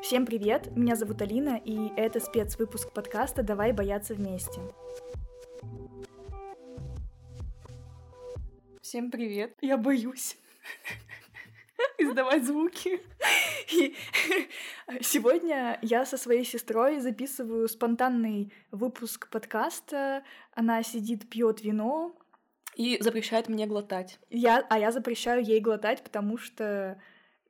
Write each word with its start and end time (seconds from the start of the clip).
Всем 0.00 0.26
привет, 0.26 0.74
меня 0.76 0.94
зовут 0.94 1.20
Алина, 1.22 1.60
и 1.62 1.92
это 1.96 2.20
спецвыпуск 2.20 2.92
подкаста 2.92 3.42
«Давай 3.42 3.72
бояться 3.72 4.14
вместе». 4.14 4.60
Всем 8.80 9.10
привет. 9.10 9.54
Я 9.60 9.76
боюсь 9.76 10.38
издавать 11.98 12.46
звуки. 12.46 13.00
И 13.72 13.96
сегодня 15.02 15.78
я 15.82 16.06
со 16.06 16.16
своей 16.16 16.44
сестрой 16.44 17.00
записываю 17.00 17.68
спонтанный 17.68 18.52
выпуск 18.70 19.28
подкаста. 19.28 20.22
Она 20.52 20.82
сидит, 20.84 21.28
пьет 21.28 21.60
вино. 21.62 22.16
И 22.76 22.98
запрещает 23.00 23.48
мне 23.48 23.66
глотать. 23.66 24.20
Я, 24.30 24.64
а 24.70 24.78
я 24.78 24.92
запрещаю 24.92 25.44
ей 25.44 25.60
глотать, 25.60 26.04
потому 26.04 26.38
что 26.38 27.02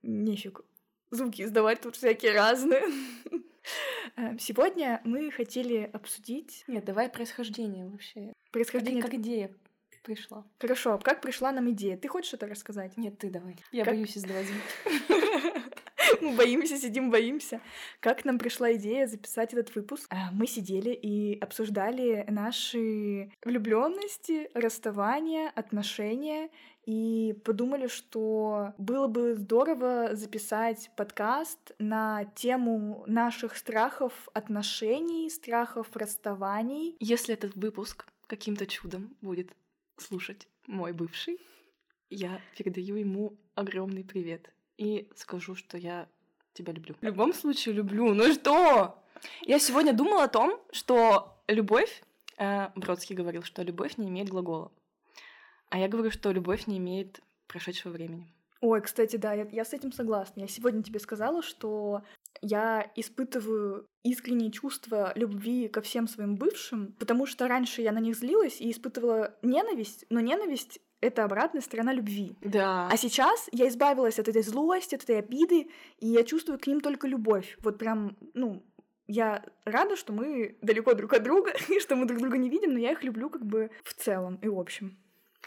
нефиг 0.02 0.62
звуки 1.10 1.42
издавать 1.42 1.80
тут 1.80 1.96
всякие 1.96 2.32
разные. 2.32 2.82
Э, 4.16 4.36
сегодня 4.38 5.00
мы 5.04 5.30
хотели 5.30 5.88
обсудить... 5.92 6.64
Нет, 6.66 6.84
давай 6.84 7.08
происхождение 7.08 7.86
вообще. 7.86 8.32
Происхождение... 8.50 9.02
Как, 9.02 9.10
как 9.10 9.20
идея 9.20 9.50
пришла. 10.02 10.46
Хорошо, 10.58 10.98
как 10.98 11.20
пришла 11.20 11.52
нам 11.52 11.70
идея? 11.70 11.96
Ты 11.98 12.08
хочешь 12.08 12.32
это 12.32 12.46
рассказать? 12.46 12.96
Нет, 12.96 13.18
ты 13.18 13.28
давай. 13.30 13.56
Я 13.72 13.84
Как- 13.84 13.94
боюсь 13.94 14.16
издавать 14.16 14.46
звуки. 14.46 15.62
Мы 16.20 16.36
боимся, 16.36 16.76
сидим, 16.76 17.10
боимся. 17.10 17.60
Как 18.00 18.24
нам 18.24 18.38
пришла 18.38 18.72
идея 18.74 19.06
записать 19.06 19.52
этот 19.52 19.74
выпуск? 19.74 20.06
А, 20.10 20.30
Мы 20.32 20.46
сидели 20.46 20.90
и 20.90 21.38
обсуждали 21.38 22.24
наши 22.28 23.30
влюбленности, 23.44 24.50
расставания, 24.54 25.50
отношения 25.54 26.50
и 26.84 27.34
подумали, 27.44 27.86
что 27.88 28.72
было 28.78 29.06
бы 29.06 29.34
здорово 29.34 30.10
записать 30.14 30.90
подкаст 30.96 31.72
на 31.78 32.24
тему 32.34 33.04
наших 33.06 33.56
страхов 33.56 34.28
отношений, 34.32 35.28
страхов 35.30 35.88
расставаний. 35.94 36.96
Если 37.00 37.34
этот 37.34 37.54
выпуск 37.56 38.06
каким-то 38.26 38.66
чудом 38.66 39.16
будет 39.20 39.50
слушать 39.96 40.48
мой 40.66 40.92
бывший, 40.92 41.38
я 42.10 42.40
передаю 42.56 42.96
ему 42.96 43.38
огромный 43.54 44.04
привет 44.04 44.50
и 44.78 45.08
скажу, 45.14 45.54
что 45.54 45.76
я 45.76 46.08
тебя 46.54 46.72
люблю. 46.72 46.94
В 47.00 47.04
любом 47.04 47.34
случае 47.34 47.74
люблю. 47.74 48.14
Ну 48.14 48.32
что? 48.32 48.98
Я 49.42 49.58
сегодня 49.58 49.92
думала 49.92 50.24
о 50.24 50.28
том, 50.28 50.60
что 50.72 51.36
любовь, 51.48 52.02
э, 52.38 52.68
Бродский 52.76 53.16
говорил, 53.16 53.42
что 53.42 53.62
любовь 53.62 53.98
не 53.98 54.08
имеет 54.08 54.28
глагола. 54.28 54.72
А 55.70 55.78
я 55.78 55.88
говорю, 55.88 56.10
что 56.10 56.30
любовь 56.30 56.66
не 56.66 56.78
имеет 56.78 57.20
прошедшего 57.46 57.92
времени. 57.92 58.32
Ой, 58.60 58.80
кстати, 58.80 59.16
да, 59.16 59.34
я, 59.34 59.46
я 59.52 59.64
с 59.64 59.72
этим 59.72 59.92
согласна. 59.92 60.40
Я 60.40 60.48
сегодня 60.48 60.82
тебе 60.82 60.98
сказала, 60.98 61.42
что 61.42 62.02
я 62.40 62.90
испытываю 62.96 63.86
искренние 64.02 64.50
чувства 64.50 65.12
любви 65.14 65.68
ко 65.68 65.80
всем 65.80 66.08
своим 66.08 66.36
бывшим, 66.36 66.92
потому 66.98 67.26
что 67.26 67.46
раньше 67.46 67.82
я 67.82 67.92
на 67.92 67.98
них 67.98 68.16
злилась 68.16 68.60
и 68.60 68.70
испытывала 68.70 69.36
ненависть, 69.42 70.06
но 70.10 70.20
ненависть— 70.20 70.80
это 71.00 71.24
обратная 71.24 71.60
сторона 71.60 71.92
любви. 71.92 72.36
Да. 72.40 72.88
А 72.90 72.96
сейчас 72.96 73.48
я 73.52 73.68
избавилась 73.68 74.18
от 74.18 74.28
этой 74.28 74.42
злости, 74.42 74.94
от 74.94 75.04
этой 75.04 75.18
обиды, 75.18 75.68
и 75.98 76.08
я 76.08 76.24
чувствую 76.24 76.58
к 76.58 76.66
ним 76.66 76.80
только 76.80 77.06
любовь. 77.06 77.56
Вот 77.60 77.78
прям, 77.78 78.16
ну, 78.34 78.62
я 79.06 79.44
рада, 79.64 79.96
что 79.96 80.12
мы 80.12 80.56
далеко 80.60 80.94
друг 80.94 81.12
от 81.14 81.22
друга, 81.22 81.52
и 81.68 81.80
что 81.80 81.96
мы 81.96 82.06
друг 82.06 82.20
друга 82.20 82.36
не 82.36 82.48
видим, 82.48 82.72
но 82.72 82.78
я 82.78 82.92
их 82.92 83.02
люблю 83.02 83.30
как 83.30 83.44
бы 83.44 83.70
в 83.84 83.94
целом 83.94 84.36
и 84.42 84.48
в 84.48 84.58
общем. 84.58 84.98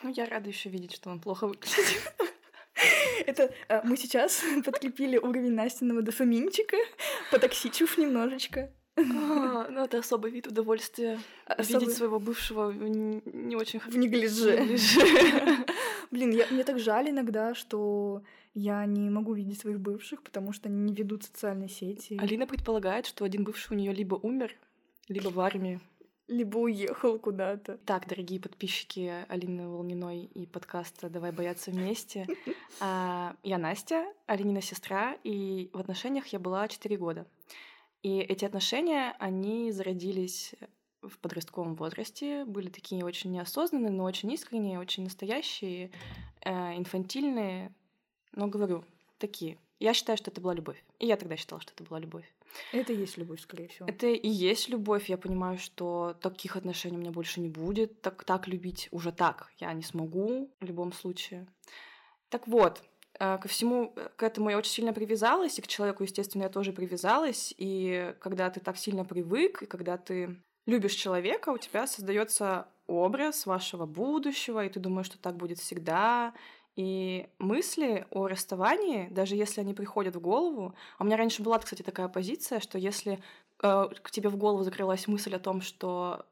Ну, 0.04 0.12
я 0.16 0.26
рада 0.26 0.50
еще 0.50 0.70
видеть, 0.70 0.94
что 0.94 1.10
он 1.10 1.20
плохо 1.20 1.48
выглядит. 1.48 2.14
Это 3.26 3.54
э, 3.68 3.82
мы 3.84 3.98
сейчас 3.98 4.44
подкрепили 4.66 5.18
уровень 5.18 5.54
Настиного 5.54 6.02
дофаминчика, 6.02 6.78
потоксичив 7.30 7.98
немножечко. 7.98 8.74
А, 8.98 9.68
Ну, 9.70 9.84
это 9.84 10.00
особый 10.00 10.32
вид 10.32 10.48
удовольствия. 10.48 11.20
Особый- 11.46 11.80
Видеть 11.82 11.98
своего 11.98 12.20
бывшего 12.20 12.68
в 12.72 12.84
не 12.88 13.56
очень 13.56 13.80
В 13.80 13.84
хорошо. 13.84 14.00
неглиже. 14.00 14.58
Блин, 16.12 16.32
я, 16.32 16.46
мне 16.52 16.64
так 16.64 16.78
жаль 16.80 17.10
иногда, 17.10 17.56
что 17.56 18.22
я 18.54 18.86
не 18.86 19.10
могу 19.10 19.34
видеть 19.34 19.60
своих 19.60 19.80
бывших, 19.80 20.22
потому 20.24 20.52
что 20.52 20.68
они 20.70 20.82
не 20.82 20.94
ведут 20.94 21.24
социальные 21.24 21.70
сети. 21.70 22.18
Алина 22.22 22.46
предполагает, 22.46 23.06
что 23.06 23.24
один 23.24 23.44
бывший 23.44 23.74
у 23.74 23.76
нее 23.78 23.94
либо 23.94 24.16
умер, 24.16 24.54
либо 25.08 25.30
в 25.30 25.40
армии. 25.40 25.80
Либо 26.28 26.60
уехал 26.60 27.20
куда-то. 27.20 27.78
Так, 27.86 28.08
дорогие 28.08 28.40
подписчики 28.40 29.26
Алины 29.28 29.68
Волниной 29.68 30.30
и 30.34 30.46
подкаста 30.46 31.10
«Давай 31.10 31.32
бояться 31.32 31.72
вместе». 31.72 32.26
а, 32.80 33.36
Я 33.44 33.58
Настя, 33.58 34.06
Алинина 34.28 34.62
сестра, 34.62 35.18
и 35.24 35.70
в 35.74 35.80
отношениях 35.80 36.28
я 36.28 36.40
была 36.40 36.68
4 36.68 36.98
года. 36.98 37.26
И 38.04 38.20
эти 38.20 38.46
отношения, 38.46 39.16
они 39.20 39.72
зародились 39.72 40.56
в 41.02 41.18
подростковом 41.20 41.76
возрасте, 41.76 42.46
были 42.46 42.70
такие 42.70 43.04
очень 43.04 43.32
неосознанные, 43.32 43.92
но 43.92 44.04
очень 44.04 44.32
искренние, 44.32 44.80
очень 44.80 45.04
настоящие, 45.04 45.92
э, 46.42 46.78
инфантильные, 46.78 47.74
но 48.34 48.48
говорю, 48.48 48.84
такие. 49.18 49.58
Я 49.80 49.94
считаю, 49.94 50.18
что 50.18 50.30
это 50.30 50.42
была 50.42 50.54
любовь. 50.54 50.84
И 51.00 51.08
я 51.08 51.18
тогда 51.18 51.36
считала, 51.36 51.62
что 51.62 51.74
это 51.74 51.84
была 51.84 52.00
любовь. 52.00 52.32
Это 52.72 52.94
и 52.94 52.98
есть 52.98 53.18
любовь, 53.18 53.42
скорее 53.42 53.68
всего. 53.68 53.88
Это 53.88 54.08
и 54.08 54.28
есть 54.28 54.70
любовь. 54.70 55.10
Я 55.10 55.18
понимаю, 55.18 55.58
что 55.58 56.16
таких 56.22 56.56
отношений 56.56 56.98
у 56.98 57.00
меня 57.00 57.12
больше 57.12 57.40
не 57.40 57.50
будет. 57.50 58.02
Так, 58.02 58.24
так 58.24 58.48
любить 58.48 58.90
уже 58.92 59.12
так 59.12 59.52
я 59.60 59.74
не 59.74 59.82
смогу 59.84 60.52
в 60.60 60.66
любом 60.66 60.92
случае. 60.92 61.48
Так 62.30 62.48
вот, 62.48 62.84
ко 63.22 63.48
всему 63.48 63.94
э, 63.96 64.10
к 64.16 64.24
этому 64.24 64.50
я 64.50 64.58
очень 64.58 64.72
сильно 64.72 64.94
привязалась, 64.94 65.60
и 65.60 65.62
к 65.62 65.68
человеку, 65.68 66.04
естественно, 66.04 66.44
я 66.44 66.50
тоже 66.50 66.74
привязалась. 66.74 67.54
И 67.58 68.16
когда 68.20 68.50
ты 68.50 68.60
так 68.60 68.78
сильно 68.78 69.06
привык, 69.06 69.62
и 69.62 69.66
когда 69.68 69.98
ты 69.98 70.42
любишь 70.66 70.94
человека, 70.94 71.50
у 71.50 71.58
тебя 71.60 71.86
создается 71.86 72.68
образ 72.88 73.46
вашего 73.46 73.86
будущего, 73.86 74.66
и 74.66 74.70
ты 74.70 74.80
думаешь, 74.80 75.06
что 75.06 75.20
так 75.20 75.36
будет 75.36 75.60
всегда. 75.60 76.34
И 76.76 77.28
мысли 77.38 78.08
о 78.10 78.28
расставании, 78.28 79.08
даже 79.12 79.36
если 79.36 79.62
они 79.62 79.74
приходят 79.74 80.16
в 80.16 80.22
голову, 80.22 80.74
а 80.98 81.04
у 81.04 81.06
меня 81.06 81.18
раньше 81.18 81.44
была, 81.44 81.60
кстати, 81.60 81.84
такая 81.84 82.08
позиция, 82.08 82.60
что 82.60 82.80
если 82.80 83.22
э, 83.62 83.88
к 84.02 84.10
тебе 84.10 84.30
в 84.30 84.38
голову 84.38 84.64
закрылась 84.64 85.08
мысль 85.08 85.36
о 85.36 85.40
том, 85.40 85.62
что 85.62 86.26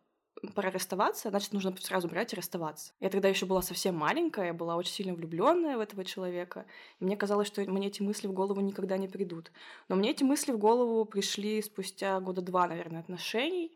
пора 0.55 0.71
расставаться, 0.71 1.29
значит, 1.29 1.53
нужно 1.53 1.75
сразу 1.77 2.07
брать 2.07 2.33
и 2.33 2.35
расставаться. 2.35 2.93
Я 2.99 3.09
тогда 3.09 3.27
еще 3.27 3.45
была 3.45 3.61
совсем 3.61 3.95
маленькая, 3.95 4.47
я 4.47 4.53
была 4.53 4.75
очень 4.75 4.93
сильно 4.93 5.13
влюбленная 5.13 5.77
в 5.77 5.79
этого 5.79 6.05
человека, 6.05 6.65
и 6.99 7.05
мне 7.05 7.17
казалось, 7.17 7.47
что 7.47 7.61
мне 7.61 7.87
эти 7.87 8.01
мысли 8.01 8.27
в 8.27 8.33
голову 8.33 8.61
никогда 8.61 8.97
не 8.97 9.07
придут. 9.07 9.51
Но 9.87 9.95
мне 9.95 10.11
эти 10.11 10.23
мысли 10.23 10.51
в 10.51 10.57
голову 10.57 11.05
пришли 11.05 11.61
спустя 11.61 12.19
года 12.19 12.41
два, 12.41 12.67
наверное, 12.67 13.01
отношений, 13.01 13.71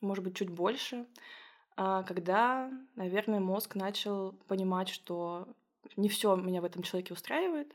может 0.00 0.24
быть, 0.24 0.36
чуть 0.36 0.50
больше, 0.50 1.06
а, 1.76 2.02
когда, 2.04 2.70
наверное, 2.94 3.40
мозг 3.40 3.74
начал 3.74 4.32
понимать, 4.48 4.88
что 4.88 5.48
не 5.96 6.08
все 6.08 6.36
меня 6.36 6.60
в 6.60 6.64
этом 6.64 6.82
человеке 6.82 7.14
устраивает, 7.14 7.74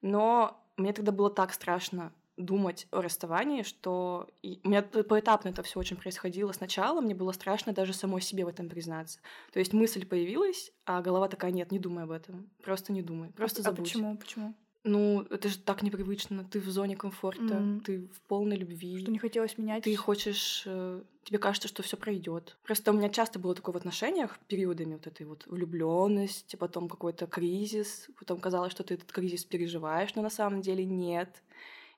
но 0.00 0.60
мне 0.76 0.92
тогда 0.92 1.12
было 1.12 1.30
так 1.30 1.52
страшно 1.52 2.12
думать 2.36 2.86
о 2.90 3.00
расставании, 3.02 3.62
что 3.62 4.28
и- 4.42 4.60
у 4.64 4.68
меня 4.68 4.82
поэтапно 4.82 5.50
это 5.50 5.62
все 5.62 5.78
очень 5.78 5.96
происходило. 5.96 6.52
Сначала 6.52 7.00
мне 7.00 7.14
было 7.14 7.32
страшно 7.32 7.72
даже 7.72 7.92
самой 7.92 8.20
себе 8.22 8.44
в 8.44 8.48
этом 8.48 8.68
признаться. 8.68 9.20
То 9.52 9.58
есть 9.58 9.72
мысль 9.72 10.06
появилась, 10.06 10.72
а 10.86 11.02
голова 11.02 11.28
такая, 11.28 11.50
нет, 11.50 11.70
не 11.72 11.78
думай 11.78 12.04
об 12.04 12.10
этом. 12.10 12.48
Просто 12.62 12.92
не 12.92 13.02
думай, 13.02 13.30
просто 13.30 13.60
а, 13.60 13.64
забудь. 13.64 13.80
А 13.80 13.82
почему? 13.82 14.16
Почему? 14.16 14.54
Ну, 14.84 15.20
это 15.30 15.48
же 15.48 15.58
так 15.58 15.82
непривычно. 15.82 16.42
Ты 16.50 16.58
в 16.58 16.68
зоне 16.68 16.96
комфорта, 16.96 17.42
Мгм. 17.42 17.80
ты 17.82 18.08
в 18.08 18.20
полной 18.22 18.56
любви. 18.56 18.98
Что 19.00 19.12
не 19.12 19.18
хотелось 19.18 19.56
менять? 19.56 19.84
Ты 19.84 19.94
хочешь, 19.94 20.64
э, 20.66 21.02
тебе 21.22 21.38
кажется, 21.38 21.68
что 21.68 21.84
все 21.84 21.96
пройдет. 21.96 22.56
Просто 22.64 22.90
у 22.90 22.94
меня 22.94 23.08
часто 23.08 23.38
было 23.38 23.54
такое 23.54 23.74
в 23.74 23.76
отношениях 23.76 24.40
периодами 24.48 24.94
вот 24.94 25.06
этой 25.06 25.24
вот 25.24 25.46
влюбленности, 25.46 26.56
потом 26.56 26.88
какой-то 26.88 27.28
кризис, 27.28 28.08
потом 28.18 28.40
казалось, 28.40 28.72
что 28.72 28.82
ты 28.82 28.94
этот 28.94 29.12
кризис 29.12 29.44
переживаешь, 29.44 30.16
но 30.16 30.22
на 30.22 30.30
самом 30.30 30.62
деле 30.62 30.84
нет. 30.84 31.42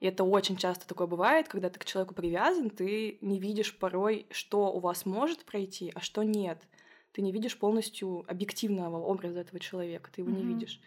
И 0.01 0.07
это 0.07 0.25
очень 0.25 0.57
часто 0.57 0.87
такое 0.87 1.07
бывает, 1.07 1.49
когда 1.49 1.71
ты 1.71 1.79
к 1.79 1.85
человеку 1.85 2.15
привязан, 2.15 2.71
ты 2.71 3.19
не 3.21 3.39
видишь 3.39 3.77
порой, 3.79 4.27
что 4.31 4.73
у 4.73 4.81
вас 4.81 5.07
может 5.07 5.45
пройти, 5.45 5.93
а 5.95 6.01
что 6.01 6.23
нет. 6.23 6.67
Ты 7.13 7.23
не 7.23 7.33
видишь 7.33 7.57
полностью 7.59 8.25
объективного 8.29 8.99
образа 8.99 9.41
этого 9.41 9.61
человека, 9.61 10.11
ты 10.13 10.23
его 10.23 10.31
не 10.31 10.43
Мгм. 10.43 10.49
видишь. 10.55 10.81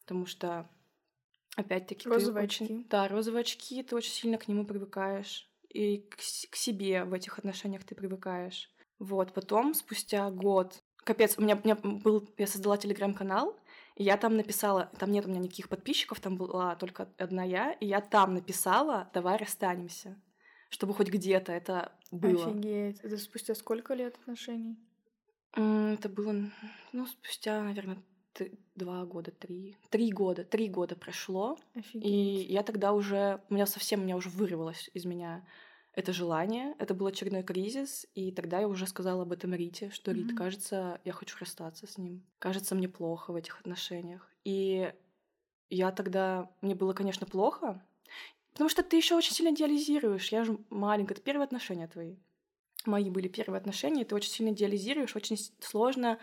Потому 0.00 0.26
что, 0.26 0.68
опять-таки, 1.56 2.04
ты 2.04 2.10
Розовые 2.10 2.44
очень... 2.44 2.66
очки. 2.66 2.86
Да, 2.90 3.08
розовые 3.08 3.40
очки, 3.40 3.82
ты 3.82 3.96
очень 3.96 4.12
сильно 4.12 4.38
к 4.38 4.48
нему 4.48 4.64
привыкаешь. 4.64 5.48
И 5.70 5.98
к, 5.98 6.16
к 6.16 6.56
себе 6.56 7.04
в 7.04 7.12
этих 7.12 7.38
отношениях 7.38 7.84
ты 7.84 7.94
привыкаешь. 7.94 8.70
Вот, 8.98 9.32
потом, 9.32 9.74
спустя 9.74 10.30
год... 10.30 10.82
Капец, 11.04 11.38
у 11.38 11.42
меня, 11.42 11.54
у 11.62 11.66
меня 11.66 11.76
был... 11.76 12.28
Я 12.36 12.46
создала 12.46 12.76
телеграм-канал, 12.76 13.56
и 13.96 14.04
я 14.04 14.16
там 14.16 14.36
написала... 14.36 14.90
Там 14.98 15.10
нет 15.10 15.24
у 15.24 15.28
меня 15.28 15.40
никаких 15.40 15.68
подписчиков, 15.68 16.20
там 16.20 16.36
была 16.36 16.76
только 16.76 17.08
одна 17.16 17.42
я, 17.42 17.72
и 17.72 17.86
я 17.86 18.00
там 18.00 18.34
написала 18.34 19.10
«Давай 19.14 19.38
расстанемся», 19.38 20.20
чтобы 20.68 20.94
хоть 20.94 21.08
где-то 21.08 21.52
это 21.52 21.92
было. 22.10 22.46
Офигеть. 22.46 23.00
Это 23.00 23.16
спустя 23.16 23.54
сколько 23.54 23.94
лет 23.94 24.14
отношений? 24.16 24.76
Это 25.54 26.10
было, 26.10 26.34
ну, 26.92 27.06
спустя, 27.06 27.62
наверное, 27.62 27.96
два 28.74 29.06
года, 29.06 29.30
три, 29.30 29.78
три 29.88 30.12
года, 30.12 30.44
три 30.44 30.68
года 30.68 30.94
прошло, 30.94 31.58
Офигеть. 31.74 32.04
и 32.04 32.52
я 32.52 32.62
тогда 32.62 32.92
уже, 32.92 33.40
у 33.48 33.54
меня 33.54 33.64
совсем, 33.64 34.00
у 34.00 34.04
меня 34.04 34.16
уже 34.16 34.28
вырвалось 34.28 34.90
из 34.92 35.06
меня 35.06 35.42
это 35.96 36.12
желание, 36.12 36.76
это 36.78 36.94
был 36.94 37.06
очередной 37.06 37.42
кризис, 37.42 38.06
и 38.14 38.30
тогда 38.32 38.60
я 38.60 38.68
уже 38.68 38.86
сказала 38.86 39.22
об 39.22 39.32
этом 39.32 39.54
Рите, 39.54 39.90
что 39.90 40.12
Рит, 40.12 40.32
Мгм. 40.32 40.36
кажется, 40.36 41.00
я 41.04 41.12
хочу 41.12 41.36
расстаться 41.40 41.86
с 41.88 41.98
ним, 41.98 42.24
кажется, 42.38 42.76
мне 42.76 42.88
плохо 42.88 43.32
в 43.32 43.36
этих 43.36 43.58
отношениях, 43.60 44.30
и 44.44 44.92
я 45.70 45.92
тогда, 45.92 46.50
мне 46.62 46.74
было, 46.74 46.92
конечно, 46.94 47.26
плохо, 47.26 47.82
потому 48.52 48.70
что 48.70 48.82
ты 48.82 48.96
еще 48.96 49.16
очень 49.16 49.34
сильно 49.34 49.54
идеализируешь, 49.54 50.32
я 50.32 50.44
же 50.44 50.58
маленькая, 50.70 51.14
это 51.14 51.22
первые 51.22 51.46
отношения 51.46 51.88
твои, 51.88 52.16
мои 52.86 53.10
были 53.10 53.28
первые 53.28 53.58
отношения, 53.58 54.04
ты 54.04 54.14
очень 54.14 54.30
сильно 54.30 54.50
идеализируешь, 54.52 55.16
очень 55.16 55.36
сложно 55.60 56.18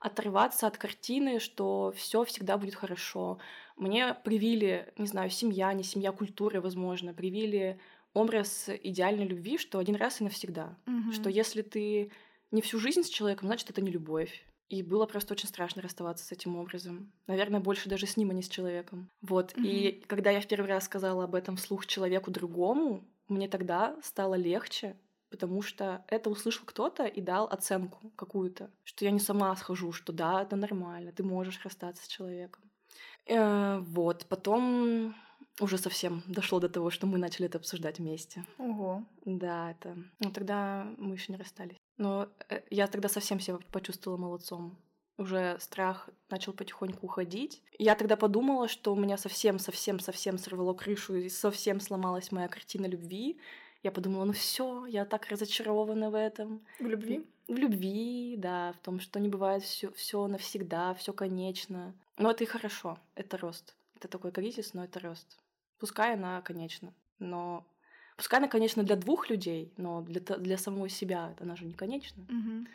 оторваться 0.00 0.66
от 0.66 0.78
картины, 0.78 1.40
что 1.40 1.92
все 1.96 2.24
всегда 2.24 2.56
будет 2.56 2.76
хорошо. 2.76 3.38
Мне 3.76 4.14
привили, 4.14 4.92
не 4.96 5.06
знаю, 5.08 5.30
семья, 5.30 5.72
не 5.72 5.82
семья, 5.82 6.12
культуры, 6.12 6.60
возможно, 6.60 7.12
привили 7.14 7.80
образ 8.14 8.68
идеальной 8.68 9.26
любви, 9.26 9.58
что 9.58 9.78
один 9.78 9.96
раз 9.96 10.20
и 10.20 10.24
навсегда. 10.24 10.76
Мгм. 10.86 11.12
Что 11.12 11.30
если 11.30 11.62
ты 11.62 12.10
не 12.50 12.62
всю 12.62 12.78
жизнь 12.78 13.02
с 13.02 13.08
человеком, 13.08 13.48
значит, 13.48 13.70
это 13.70 13.80
не 13.80 13.90
любовь. 13.90 14.44
И 14.68 14.82
было 14.82 15.06
просто 15.06 15.32
очень 15.32 15.48
страшно 15.48 15.80
расставаться 15.80 16.24
с 16.24 16.32
этим 16.32 16.56
образом. 16.56 17.10
Наверное, 17.26 17.60
больше 17.60 17.88
даже 17.88 18.06
с 18.06 18.16
ним, 18.18 18.30
а 18.30 18.34
не 18.34 18.42
с 18.42 18.48
человеком. 18.48 19.10
Вот. 19.22 19.54
И 19.56 20.04
когда 20.06 20.30
я 20.30 20.40
в 20.40 20.46
первый 20.46 20.66
раз 20.66 20.84
сказала 20.84 21.24
об 21.24 21.34
этом 21.34 21.56
вслух 21.56 21.86
человеку 21.86 22.30
другому, 22.30 23.02
мне 23.28 23.48
тогда 23.48 23.96
стало 24.02 24.34
легче, 24.34 24.96
потому 25.30 25.62
что 25.62 26.04
это 26.08 26.28
услышал 26.28 26.64
кто-то 26.66 27.06
и 27.06 27.20
дал 27.22 27.46
оценку 27.46 28.10
какую-то, 28.16 28.70
что 28.84 29.04
я 29.06 29.10
не 29.10 29.20
сама 29.20 29.54
схожу, 29.56 29.92
что 29.92 30.12
да, 30.12 30.42
это 30.42 30.56
нормально, 30.56 31.12
ты 31.12 31.22
можешь 31.22 31.64
расстаться 31.64 32.04
с 32.04 32.08
человеком. 32.08 32.62
Э, 33.26 33.78
вот, 33.80 34.26
потом 34.28 35.14
уже 35.60 35.78
совсем 35.78 36.22
дошло 36.26 36.60
до 36.60 36.68
того, 36.68 36.90
что 36.90 37.06
мы 37.06 37.18
начали 37.18 37.46
это 37.46 37.58
обсуждать 37.58 37.98
вместе. 37.98 38.44
Ого. 38.58 39.04
Да, 39.24 39.70
это... 39.72 39.96
Ну, 40.18 40.30
тогда 40.30 40.86
мы 40.98 41.14
еще 41.14 41.32
не 41.32 41.38
расстались. 41.38 41.76
Но 41.96 42.28
э, 42.48 42.60
я 42.70 42.86
тогда 42.86 43.08
совсем 43.08 43.40
себя 43.40 43.58
почувствовала 43.72 44.18
молодцом. 44.18 44.76
Уже 45.18 45.56
страх 45.58 46.08
начал 46.30 46.52
потихоньку 46.52 47.06
уходить. 47.06 47.60
Я 47.78 47.96
тогда 47.96 48.16
подумала, 48.16 48.68
что 48.68 48.92
у 48.92 48.96
меня 48.96 49.18
совсем-совсем-совсем 49.18 50.38
сорвало 50.38 50.74
крышу 50.74 51.16
и 51.16 51.28
совсем 51.28 51.80
сломалась 51.80 52.30
моя 52.30 52.46
картина 52.46 52.86
любви. 52.86 53.38
Я 53.82 53.90
подумала, 53.90 54.24
ну 54.24 54.32
все, 54.32 54.86
я 54.86 55.04
так 55.04 55.26
разочарована 55.26 56.10
в 56.10 56.14
этом. 56.14 56.64
В 56.78 56.86
любви? 56.86 57.26
В 57.48 57.56
любви, 57.56 58.36
да, 58.36 58.72
в 58.72 58.78
том, 58.78 59.00
что 59.00 59.18
не 59.18 59.28
бывает 59.28 59.62
все, 59.64 59.90
все 59.92 60.26
навсегда, 60.26 60.94
все 60.94 61.12
конечно. 61.12 61.94
Но 62.16 62.30
это 62.30 62.44
и 62.44 62.46
хорошо, 62.46 62.98
это 63.16 63.38
рост. 63.38 63.74
Это 63.96 64.06
такой 64.06 64.30
кризис, 64.30 64.74
но 64.74 64.84
это 64.84 65.00
рост. 65.00 65.38
Пускай 65.78 66.14
она 66.14 66.40
конечна, 66.42 66.92
но 67.18 67.66
пускай 68.16 68.40
она, 68.40 68.48
конечно, 68.48 68.82
для 68.82 68.96
двух 68.96 69.30
людей, 69.30 69.72
но 69.76 70.02
для, 70.02 70.20
для 70.20 70.58
самой 70.58 70.90
себя 70.90 71.34
она 71.38 71.56
же 71.56 71.64
не 71.64 71.74
конечна. 71.74 72.26
Мгм. 72.28 72.66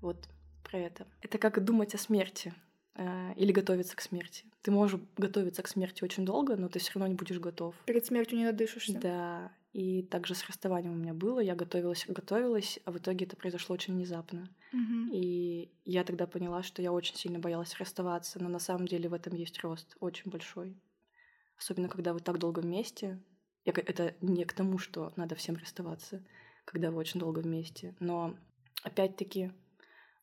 Вот 0.00 0.28
про 0.64 0.78
это. 0.78 1.06
Это 1.20 1.38
как 1.38 1.62
думать 1.62 1.94
о 1.94 1.98
смерти 1.98 2.54
э, 2.94 3.34
или 3.36 3.52
готовиться 3.52 3.96
к 3.96 4.00
смерти. 4.00 4.44
Ты 4.62 4.70
можешь 4.70 5.00
готовиться 5.16 5.62
к 5.62 5.68
смерти 5.68 6.04
очень 6.04 6.24
долго, 6.24 6.56
но 6.56 6.68
ты 6.68 6.78
все 6.78 6.92
равно 6.94 7.08
не 7.08 7.14
будешь 7.14 7.38
готов. 7.38 7.74
Перед 7.86 8.06
смертью 8.06 8.38
не 8.38 8.44
надышишься. 8.44 8.98
Да, 8.98 9.52
и 9.72 10.02
также 10.02 10.34
с 10.34 10.46
расставанием 10.46 10.94
у 10.94 10.96
меня 10.96 11.14
было. 11.14 11.40
Я 11.40 11.54
готовилась, 11.54 12.04
готовилась, 12.08 12.80
а 12.84 12.92
в 12.92 12.98
итоге 12.98 13.26
это 13.26 13.36
произошло 13.36 13.74
очень 13.74 13.94
внезапно. 13.94 14.48
Мгм. 14.72 15.10
И 15.12 15.70
я 15.84 16.04
тогда 16.04 16.26
поняла, 16.26 16.62
что 16.62 16.82
я 16.82 16.92
очень 16.92 17.16
сильно 17.16 17.38
боялась 17.38 17.76
расставаться, 17.76 18.42
но 18.42 18.48
на 18.48 18.58
самом 18.58 18.86
деле 18.86 19.08
в 19.08 19.14
этом 19.14 19.34
есть 19.34 19.60
рост 19.60 19.96
очень 20.00 20.30
большой. 20.30 20.76
Особенно, 21.60 21.88
когда 21.88 22.14
вы 22.14 22.20
так 22.20 22.38
долго 22.38 22.60
вместе. 22.60 23.18
Я 23.66 23.74
это 23.76 24.14
не 24.22 24.44
к 24.46 24.54
тому, 24.54 24.78
что 24.78 25.12
надо 25.16 25.34
всем 25.34 25.56
расставаться, 25.56 26.24
когда 26.64 26.90
вы 26.90 26.96
очень 26.96 27.20
долго 27.20 27.40
вместе. 27.40 27.94
Но 28.00 28.34
опять-таки, 28.82 29.52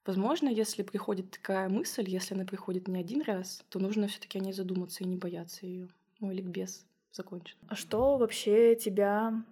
возможно, 0.04 0.50
если 0.50 0.81
приходит 0.81 1.30
такая 1.30 1.69
мысль, 1.69 2.10
если 2.10 2.34
она 2.34 2.44
приходит 2.44 2.88
не 2.88 3.00
один 3.00 3.22
раз, 3.22 3.63
то 3.69 3.78
нужно 3.78 4.07
все-таки 4.07 4.39
о 4.39 4.42
ней 4.42 4.51
задуматься 4.51 5.04
и 5.04 5.07
не 5.07 5.16
бояться 5.16 5.68
ее. 5.68 5.89
Мой 6.19 6.34
ликбез 6.34 6.88
закончен. 7.12 7.56
А 7.68 7.75
что 7.75 8.18
вообще 8.18 8.75
тебя 8.75 9.45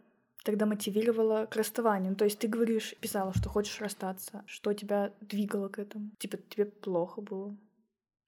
тогда 0.43 0.65
мотивировало 0.65 1.45
к 1.45 1.55
расставанию? 1.55 2.11
Ну, 2.11 2.15
То 2.15 2.25
есть 2.25 2.39
ты 2.39 2.47
говоришь, 2.47 2.95
писала, 2.99 3.31
что 3.35 3.49
хочешь 3.49 3.79
расстаться. 3.79 4.43
Что 4.47 4.73
тебя 4.73 5.13
двигало 5.21 5.69
к 5.69 5.77
этому? 5.77 6.09
Типа 6.17 6.37
тебе 6.37 6.65
плохо 6.65 7.21
было? 7.21 7.55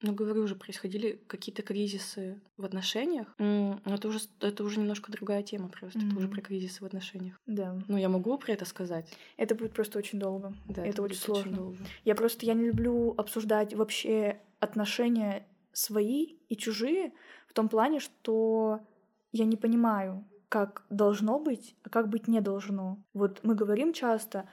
Ну, 0.01 0.13
говорю 0.13 0.43
уже, 0.43 0.55
происходили 0.55 1.19
какие-то 1.27 1.63
кризисы 1.63 2.39
в 2.55 2.65
отношениях. 2.65 3.33
Но 3.39 3.79
это 3.85 4.07
уже, 4.07 4.19
это 4.41 4.63
уже 4.63 4.79
немножко 4.79 5.11
другая 5.11 5.41
тема 5.41 5.69
просто. 5.69 5.99
Это 5.99 6.15
уже 6.17 6.27
про 6.27 6.41
кризисы 6.41 6.83
в 6.83 6.85
отношениях. 6.85 7.39
Да. 7.47 7.79
Ну, 7.87 7.97
я 7.97 8.09
могу 8.09 8.37
про 8.37 8.53
это 8.53 8.65
сказать. 8.65 9.11
Это 9.37 9.55
будет 9.55 9.73
просто 9.73 9.97
очень 9.97 10.19
долго. 10.19 10.53
Да, 10.67 10.85
это, 10.85 11.01
очень 11.01 11.15
будет 11.15 11.23
сложно. 11.23 11.57
долго. 11.57 11.77
Я 12.05 12.15
просто 12.15 12.45
я 12.45 12.53
не 12.53 12.65
люблю 12.65 13.15
обсуждать 13.17 13.73
вообще 13.73 14.39
отношения 14.59 15.47
свои 15.71 16.35
и 16.49 16.55
чужие 16.55 17.13
в 17.47 17.53
том 17.53 17.69
плане, 17.69 17.99
что 17.99 18.81
я 19.31 19.45
не 19.45 19.57
понимаю, 19.57 20.25
как 20.49 20.85
должно 20.89 21.39
быть, 21.39 21.75
а 21.83 21.89
как 21.89 22.09
быть 22.09 22.27
не 22.27 22.41
должно. 22.41 23.03
Вот 23.13 23.39
мы 23.43 23.55
говорим 23.55 23.93
часто, 23.93 24.47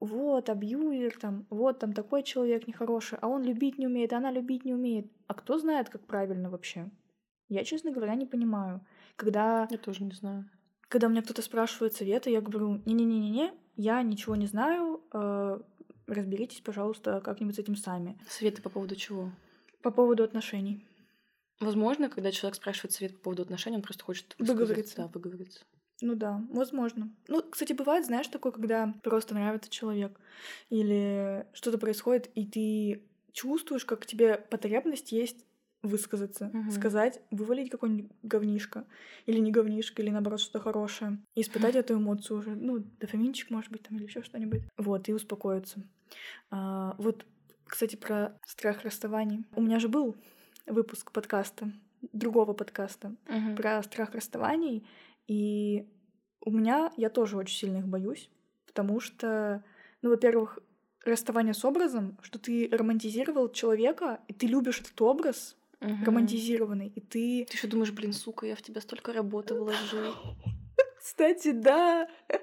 вот, 0.00 0.48
абьюзер, 0.48 1.18
там, 1.18 1.46
вот, 1.50 1.78
там 1.80 1.92
такой 1.92 2.22
человек 2.22 2.66
нехороший, 2.66 3.18
а 3.20 3.28
он 3.28 3.42
любить 3.42 3.78
не 3.78 3.86
умеет, 3.86 4.12
а 4.12 4.18
она 4.18 4.30
любить 4.30 4.64
не 4.64 4.74
умеет. 4.74 5.10
А 5.26 5.34
кто 5.34 5.58
знает, 5.58 5.88
как 5.88 6.06
правильно 6.06 6.50
вообще? 6.50 6.90
Я, 7.48 7.64
честно 7.64 7.90
говоря, 7.90 8.14
не 8.14 8.26
понимаю. 8.26 8.80
Когда 9.16 9.66
Я 9.70 9.78
тоже 9.78 10.04
не 10.04 10.12
знаю. 10.12 10.48
когда 10.88 11.08
меня 11.08 11.22
кто-то 11.22 11.42
спрашивает 11.42 11.94
совета, 11.94 12.30
я 12.30 12.40
говорю, 12.40 12.82
не-не-не-не, 12.86 13.52
я 13.76 14.02
ничего 14.02 14.36
не 14.36 14.46
знаю, 14.46 15.02
э, 15.12 15.60
разберитесь, 16.06 16.60
пожалуйста, 16.60 17.20
как-нибудь 17.20 17.56
с 17.56 17.58
этим 17.58 17.76
сами. 17.76 18.18
Советы 18.28 18.62
по 18.62 18.70
поводу 18.70 18.96
чего? 18.96 19.30
По 19.82 19.90
поводу 19.90 20.24
отношений. 20.24 20.84
Возможно, 21.60 22.08
когда 22.08 22.30
человек 22.30 22.54
спрашивает 22.54 22.92
совет 22.92 23.14
по 23.16 23.20
поводу 23.24 23.42
отношений, 23.42 23.76
он 23.76 23.82
просто 23.82 24.04
хочет 24.04 24.36
Выговориться. 24.38 24.96
Да, 24.96 25.06
выговориться. 25.08 25.64
Ну 26.00 26.14
да, 26.14 26.40
возможно. 26.50 27.10
Ну, 27.26 27.42
кстати, 27.42 27.72
бывает, 27.72 28.06
знаешь, 28.06 28.28
такое, 28.28 28.52
когда 28.52 28.94
просто 29.02 29.34
нравится 29.34 29.70
человек 29.70 30.20
или 30.70 31.46
что-то 31.52 31.78
происходит, 31.78 32.30
и 32.34 32.46
ты 32.46 33.02
чувствуешь, 33.32 33.84
как 33.84 34.06
тебе 34.06 34.36
потребность 34.36 35.10
есть 35.12 35.44
высказаться, 35.82 36.50
Мгм. 36.52 36.70
сказать, 36.72 37.20
вывалить 37.30 37.70
какой-нибудь 37.70 38.10
говнишко, 38.22 38.84
или 39.26 39.38
не 39.38 39.50
говнишко, 39.52 40.02
или 40.02 40.10
наоборот 40.10 40.40
что-то 40.40 40.60
хорошее, 40.60 41.18
и 41.34 41.40
испытать 41.40 41.76
эту 41.76 41.94
эмоцию 41.94 42.38
уже, 42.38 42.50
ну, 42.54 42.78
дофаминчик, 42.78 43.50
может 43.50 43.70
быть, 43.70 43.82
там, 43.82 43.96
или 43.96 44.04
еще 44.04 44.22
что-нибудь. 44.22 44.62
Вот, 44.76 45.08
и 45.08 45.12
успокоиться. 45.14 45.82
А, 46.50 46.94
вот, 46.98 47.26
кстати, 47.66 47.96
про 47.96 48.38
страх 48.46 48.82
расставаний. 48.84 49.44
У 49.56 49.62
меня 49.62 49.78
же 49.78 49.88
был 49.88 50.16
выпуск 50.66 51.12
подкаста, 51.12 51.72
другого 52.12 52.54
подкаста, 52.54 53.16
Мгм. 53.28 53.56
про 53.56 53.82
страх 53.82 54.14
расставаний, 54.14 54.86
и 55.28 55.86
у 56.40 56.50
меня 56.50 56.92
я 56.96 57.10
тоже 57.10 57.36
очень 57.36 57.56
сильно 57.56 57.78
их 57.78 57.86
боюсь, 57.86 58.28
потому 58.66 58.98
что, 58.98 59.62
ну, 60.02 60.10
во-первых, 60.10 60.58
расставание 61.04 61.54
с 61.54 61.64
образом, 61.64 62.18
что 62.22 62.38
ты 62.38 62.68
романтизировал 62.72 63.50
человека, 63.50 64.20
и 64.26 64.32
ты 64.32 64.46
любишь 64.46 64.80
этот 64.80 65.00
образ 65.00 65.56
Мгм. 65.80 66.04
романтизированный, 66.04 66.88
и 66.88 67.00
ты... 67.00 67.46
Ты 67.48 67.56
что 67.56 67.68
думаешь, 67.68 67.92
блин, 67.92 68.12
сука, 68.12 68.46
я 68.46 68.56
в 68.56 68.62
тебя 68.62 68.80
столько 68.80 69.12
работы 69.12 69.54
вложил. 69.54 70.12
Кстати, 70.98 71.52
да, 71.52 72.08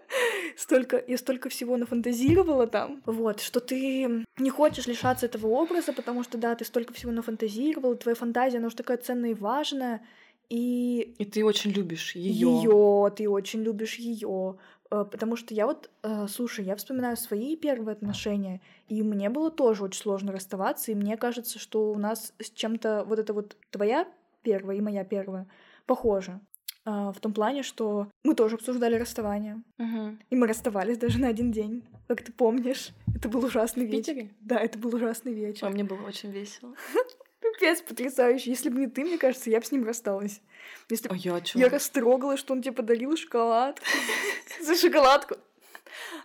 столько, 0.58 1.04
я 1.06 1.18
столько 1.18 1.50
всего 1.50 1.76
нафантазировала 1.76 2.68
там. 2.68 3.02
Вот, 3.06 3.42
что 3.42 3.60
ты 3.60 4.26
не 4.38 4.50
хочешь 4.50 4.88
лишаться 4.88 5.26
этого 5.26 5.48
образа, 5.48 5.92
потому 5.92 6.24
что, 6.24 6.38
да, 6.38 6.56
ты 6.56 6.64
столько 6.64 6.94
всего 6.94 7.12
нафантазировал, 7.12 7.94
и 7.94 7.98
твоя 7.98 8.16
фантазия, 8.16 8.60
она 8.60 8.68
уж 8.68 8.76
такая 8.76 8.98
ценная 8.98 9.32
и 9.32 9.34
важная, 9.34 10.02
и 10.50 11.16
И 11.18 11.26
ты 11.26 11.44
очень 11.46 11.72
любишь 11.72 12.16
ее. 12.16 12.48
ее, 12.62 13.12
ты 13.16 13.30
очень 13.30 13.62
любишь 13.64 13.96
ее. 13.96 14.58
Потому 14.90 15.36
что 15.36 15.54
я 15.54 15.66
вот, 15.66 15.90
э, 16.04 16.28
слушай, 16.30 16.64
я 16.64 16.76
вспоминаю 16.76 17.18
свои 17.18 17.56
первые 17.58 17.94
отношения, 17.94 18.62
и 18.88 19.02
мне 19.02 19.30
было 19.30 19.50
тоже 19.50 19.84
очень 19.84 20.00
сложно 20.02 20.32
расставаться, 20.32 20.92
и 20.92 20.96
мне 20.96 21.18
кажется, 21.18 21.58
что 21.60 21.92
у 21.92 21.98
нас 21.98 22.34
с 22.40 22.52
чем-то 22.52 23.04
вот 23.08 23.18
это 23.20 23.34
вот 23.34 23.58
твоя 23.72 24.08
первая 24.44 24.78
и 24.78 24.82
моя 24.82 25.04
первая 25.04 25.48
похоже. 25.88 26.40
А, 26.86 27.12
В 27.12 27.20
том 27.20 27.34
плане, 27.34 27.64
что 27.64 28.08
мы 28.24 28.36
тоже 28.36 28.56
обсуждали 28.56 28.96
расставание. 28.96 29.64
Мгм. 29.80 30.20
И 30.30 30.36
мы 30.36 30.46
расставались 30.46 31.00
даже 31.00 31.20
на 31.20 31.30
один 31.30 31.52
день, 31.52 31.84
как 32.08 32.22
ты 32.22 32.32
помнишь. 32.32 32.92
Это 33.16 33.28
был 33.28 33.44
ужасный 33.44 33.88
В 33.88 33.90
вечер. 33.90 34.14
Питере? 34.14 34.36
Да, 34.40 34.60
это 34.60 34.78
был 34.78 34.94
ужасный 34.94 35.34
вечер. 35.34 35.66
А 35.66 35.72
мне 35.72 35.84
было 35.84 36.04
очень 36.08 36.30
весело. 36.30 36.76
Пипец 37.54 37.82
потрясающий. 37.82 38.50
Если 38.50 38.70
бы 38.70 38.80
не 38.80 38.88
ты, 38.88 39.04
мне 39.04 39.18
кажется, 39.18 39.50
я 39.50 39.60
бы 39.60 39.66
с 39.66 39.72
ним 39.72 39.86
рассталась. 39.86 40.42
Если 40.90 41.10
А 41.10 41.16
я 41.16 41.42
чё? 41.42 41.60
я 41.60 41.70
растрогалась, 41.70 42.40
что 42.40 42.54
он 42.54 42.62
тебе 42.62 42.74
подарил 42.74 43.16
шоколад. 43.16 43.82
За 44.62 44.76
шоколадку. 44.76 45.36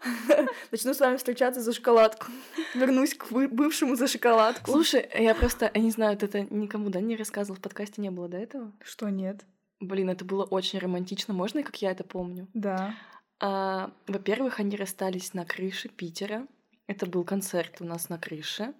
Начну 0.71 0.95
с 0.95 1.01
вами 1.01 1.17
встречаться 1.17 1.61
за 1.61 1.73
шоколадку. 1.73 2.27
Вернусь 2.75 3.15
к 3.15 3.31
бывшему 3.31 3.95
за 3.95 4.09
шоколадку. 4.09 4.71
Слушай, 4.71 5.09
я 5.15 5.35
просто, 5.35 5.71
я 5.73 5.81
не 5.81 5.91
знаю, 5.91 6.15
вот 6.15 6.23
это 6.23 6.41
никому, 6.51 6.91
да, 6.91 7.01
не 7.01 7.17
рассказывал, 7.17 7.59
в 7.59 7.63
подкасте 7.63 8.01
не 8.01 8.11
было 8.11 8.29
до 8.29 8.39
этого? 8.39 8.73
Что 8.83 9.09
нет? 9.11 9.45
Блин, 9.79 10.11
это 10.11 10.25
было 10.25 10.45
очень 10.45 10.79
романтично, 10.79 11.35
можно, 11.35 11.63
как 11.63 11.81
я 11.83 11.93
это 11.93 12.05
помню? 12.05 12.49
Да. 12.55 12.95
А, 13.39 13.93
во-первых, 14.07 14.59
они 14.61 14.77
расстались 14.77 15.35
на 15.35 15.45
крыше 15.45 15.89
Питера. 15.89 16.47
Это 16.87 17.07
был 17.07 17.25
концерт 17.25 17.77
у 17.81 17.85
нас 17.85 18.09
на 18.09 18.19
крыше. 18.19 18.75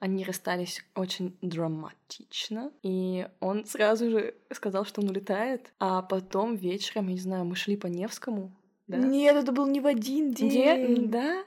Они 0.00 0.24
расстались 0.24 0.84
очень 0.94 1.36
драматично. 1.40 2.72
И 2.82 3.26
он 3.40 3.64
сразу 3.64 4.10
же 4.10 4.34
сказал, 4.52 4.84
что 4.84 5.00
он 5.00 5.10
улетает. 5.10 5.72
А 5.78 6.02
потом 6.02 6.56
вечером, 6.56 7.08
я 7.08 7.14
не 7.14 7.20
знаю, 7.20 7.44
мы 7.44 7.56
шли 7.56 7.76
по 7.76 7.86
Невскому. 7.86 8.52
Да? 8.86 8.98
Нет, 8.98 9.36
это 9.36 9.52
был 9.52 9.66
не 9.66 9.80
в 9.80 9.86
один 9.86 10.32
день. 10.32 10.48
Где? 10.48 10.96
Да? 11.08 11.44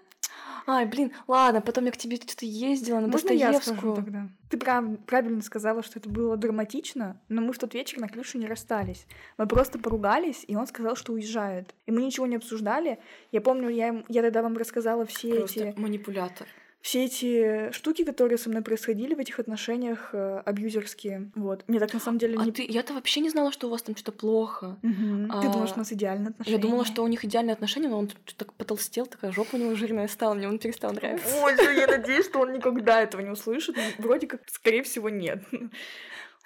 Ай, 0.69 0.85
блин, 0.85 1.13
ладно, 1.27 1.61
потом 1.61 1.85
я 1.85 1.91
к 1.91 1.97
тебе 1.97 2.17
что-то 2.17 2.45
ездила 2.45 2.99
на 2.99 3.07
Можно 3.07 3.31
я 3.31 3.53
скажу 3.53 3.71
Достоевскую. 3.71 3.95
тогда? 3.95 4.29
Ты 4.49 4.57
прав- 4.57 4.99
правильно 5.05 5.41
сказала, 5.41 5.81
что 5.81 5.97
это 5.97 6.09
было 6.09 6.35
драматично, 6.35 7.21
но 7.29 7.41
мы 7.41 7.53
в 7.53 7.57
тот 7.57 7.73
вечер 7.73 7.99
на 7.99 8.09
крыше 8.09 8.37
не 8.37 8.47
расстались. 8.47 9.07
Мы 9.37 9.47
просто 9.47 9.79
поругались, 9.79 10.43
и 10.45 10.57
он 10.57 10.67
сказал, 10.67 10.97
что 10.97 11.13
уезжает. 11.13 11.73
И 11.85 11.91
мы 11.91 12.01
ничего 12.01 12.25
не 12.25 12.35
обсуждали. 12.35 12.99
Я 13.31 13.39
помню, 13.39 13.69
я, 13.69 14.03
я 14.09 14.21
тогда 14.21 14.41
вам 14.41 14.57
рассказала 14.57 15.05
все 15.05 15.35
Просто 15.35 15.67
эти, 15.67 15.79
манипулятор. 15.79 16.47
Все 16.81 17.05
эти 17.05 17.71
штуки, 17.73 18.03
которые 18.05 18.37
со 18.37 18.49
мной 18.49 18.61
происходили 18.61 19.13
в 19.13 19.19
этих 19.19 19.39
отношениях, 19.39 20.09
э, 20.13 20.41
абьюзерские. 20.45 21.31
Вот. 21.35 21.63
Мне 21.67 21.79
так 21.79 21.93
на 21.93 21.99
самом 21.99 22.17
деле 22.17 22.37
А 22.39 22.45
не... 22.45 22.51
ты, 22.51 22.65
я-то 22.67 22.93
вообще 22.93 23.19
не 23.19 23.29
знала, 23.29 23.51
что 23.51 23.67
у 23.67 23.69
вас 23.69 23.81
там 23.81 23.95
что-то 23.95 24.11
плохо. 24.17 24.77
Мгм. 24.83 25.27
Ты 25.41 25.47
А, 25.47 25.51
думаешь, 25.51 25.71
у 25.75 25.79
нас 25.79 25.91
идеальные 25.91 26.29
отношения? 26.29 26.55
Я 26.57 26.61
думала, 26.61 26.85
что 26.85 27.03
у 27.03 27.07
них 27.07 27.25
идеальные 27.25 27.53
отношения, 27.53 27.89
но 27.89 27.99
он 27.99 28.09
так 28.37 28.53
потолстел, 28.53 29.05
такая 29.05 29.31
жопа 29.31 29.55
у 29.55 29.57
него 29.57 29.75
жирная 29.75 30.07
стала, 30.07 30.33
мне 30.33 30.47
он 30.47 30.59
перестал 30.59 30.93
нравиться. 30.93 31.27
Боже, 31.41 31.73
я 31.73 31.87
надеюсь, 31.87 32.25
что 32.25 32.39
он 32.39 32.53
никогда 32.53 33.01
этого 33.01 33.21
не 33.21 33.31
услышит. 33.31 33.75
Вроде 33.97 34.27
как, 34.27 34.41
скорее 34.47 34.83
всего, 34.83 35.09
нет. 35.09 35.43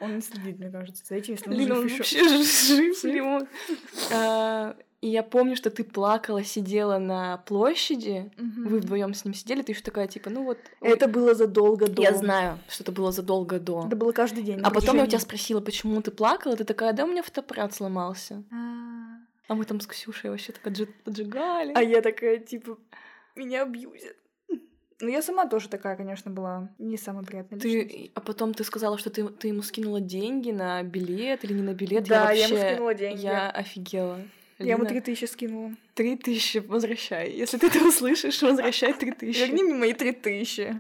Он 0.02 0.16
не 0.16 0.22
следит, 0.22 0.60
мне 0.60 0.70
кажется, 0.70 1.04
за 1.08 1.16
этим, 1.16 1.36
если 1.36 1.50
он 1.50 1.56
жив 1.58 1.72
он 1.72 1.88
вообще 1.88 2.44
жив 2.44 3.04
ли 3.04 3.22
он? 3.22 3.48
А, 4.14 4.76
И 5.02 5.08
я 5.08 5.24
помню, 5.24 5.56
что 5.56 5.70
ты 5.70 5.84
плакала, 5.84 6.44
сидела 6.44 6.98
на 7.00 7.38
площади, 7.38 8.32
вы 8.38 8.80
вдвоем 8.80 9.14
с 9.14 9.26
ним 9.26 9.34
сидели, 9.34 9.62
ты 9.62 9.72
еще 9.72 9.82
такая, 9.82 10.08
типа, 10.08 10.30
ну 10.30 10.44
вот... 10.44 10.58
Это 10.82 11.08
было 11.08 11.34
задолго 11.34 11.88
до. 11.88 12.02
Я 12.02 12.14
знаю, 12.14 12.58
что 12.68 12.84
это 12.84 12.92
было 12.92 13.12
задолго 13.12 13.60
до. 13.60 13.86
Это 13.88 13.96
было 13.96 14.12
каждый 14.12 14.44
день. 14.44 14.60
А 14.64 14.70
потом 14.72 14.98
я 14.98 15.04
у 15.04 15.08
тебя 15.08 15.20
спросила, 15.20 15.62
почему 15.62 16.02
ты 16.02 16.12
плакала, 16.12 16.56
ты 16.56 16.64
такая, 16.66 16.94
да 16.94 17.04
у 17.06 17.08
меня 17.08 17.24
фотоаппарат 17.24 17.74
сломался. 17.74 18.44
А. 18.52 19.18
А 19.48 19.56
мы 19.56 19.66
там 19.66 19.82
с 19.82 19.88
Ксюшей 19.88 20.30
вообще 20.30 20.54
так 20.54 20.66
отжи- 20.68 20.94
отжигали. 21.06 21.74
А 21.76 21.82
я 21.84 22.02
такая, 22.02 22.38
типа, 22.38 22.78
меня 23.36 23.64
абьюзят. 23.64 24.16
Ну, 25.02 25.10
я 25.10 25.22
сама 25.22 25.48
тоже 25.48 25.68
такая, 25.68 25.96
конечно, 25.96 26.32
была 26.32 26.70
не 26.78 26.98
самая 26.98 27.24
приятная 27.24 27.60
личность. 27.60 27.90
Ты, 27.90 28.12
а 28.14 28.22
потом 28.22 28.54
ты 28.54 28.64
сказала, 28.64 28.98
что 28.98 29.10
ты, 29.10 29.28
ты 29.28 29.48
ему 29.48 29.64
скинула 29.64 30.00
деньги 30.00 30.52
на 30.52 30.84
билет 30.84 31.44
или 31.44 31.54
не 31.54 31.64
на 31.64 31.74
билет. 31.74 32.08
Да, 32.08 32.32
я 32.32 32.32
я 32.32 32.46
ему 32.46 32.56
вообще, 32.56 32.72
скинула 32.72 32.94
деньги. 32.94 33.22
Я 33.22 33.50
офигела. 33.50 34.20
Я 34.60 34.74
ему 34.74 34.86
три 34.86 35.02
тысячи 35.02 35.26
скинула. 35.26 35.72
Три 35.96 36.16
тысячи 36.16 36.60
возвращай. 36.60 37.32
Если 37.32 37.58
ты 37.58 37.68
это 37.68 37.84
услышишь, 37.88 38.42
возвращай 38.44 38.94
три 38.94 39.12
тысячи. 39.12 39.40
Верни 39.40 39.64
мне 39.64 39.74
мои 39.74 39.94
три 39.94 40.12
тысячи. 40.12 40.80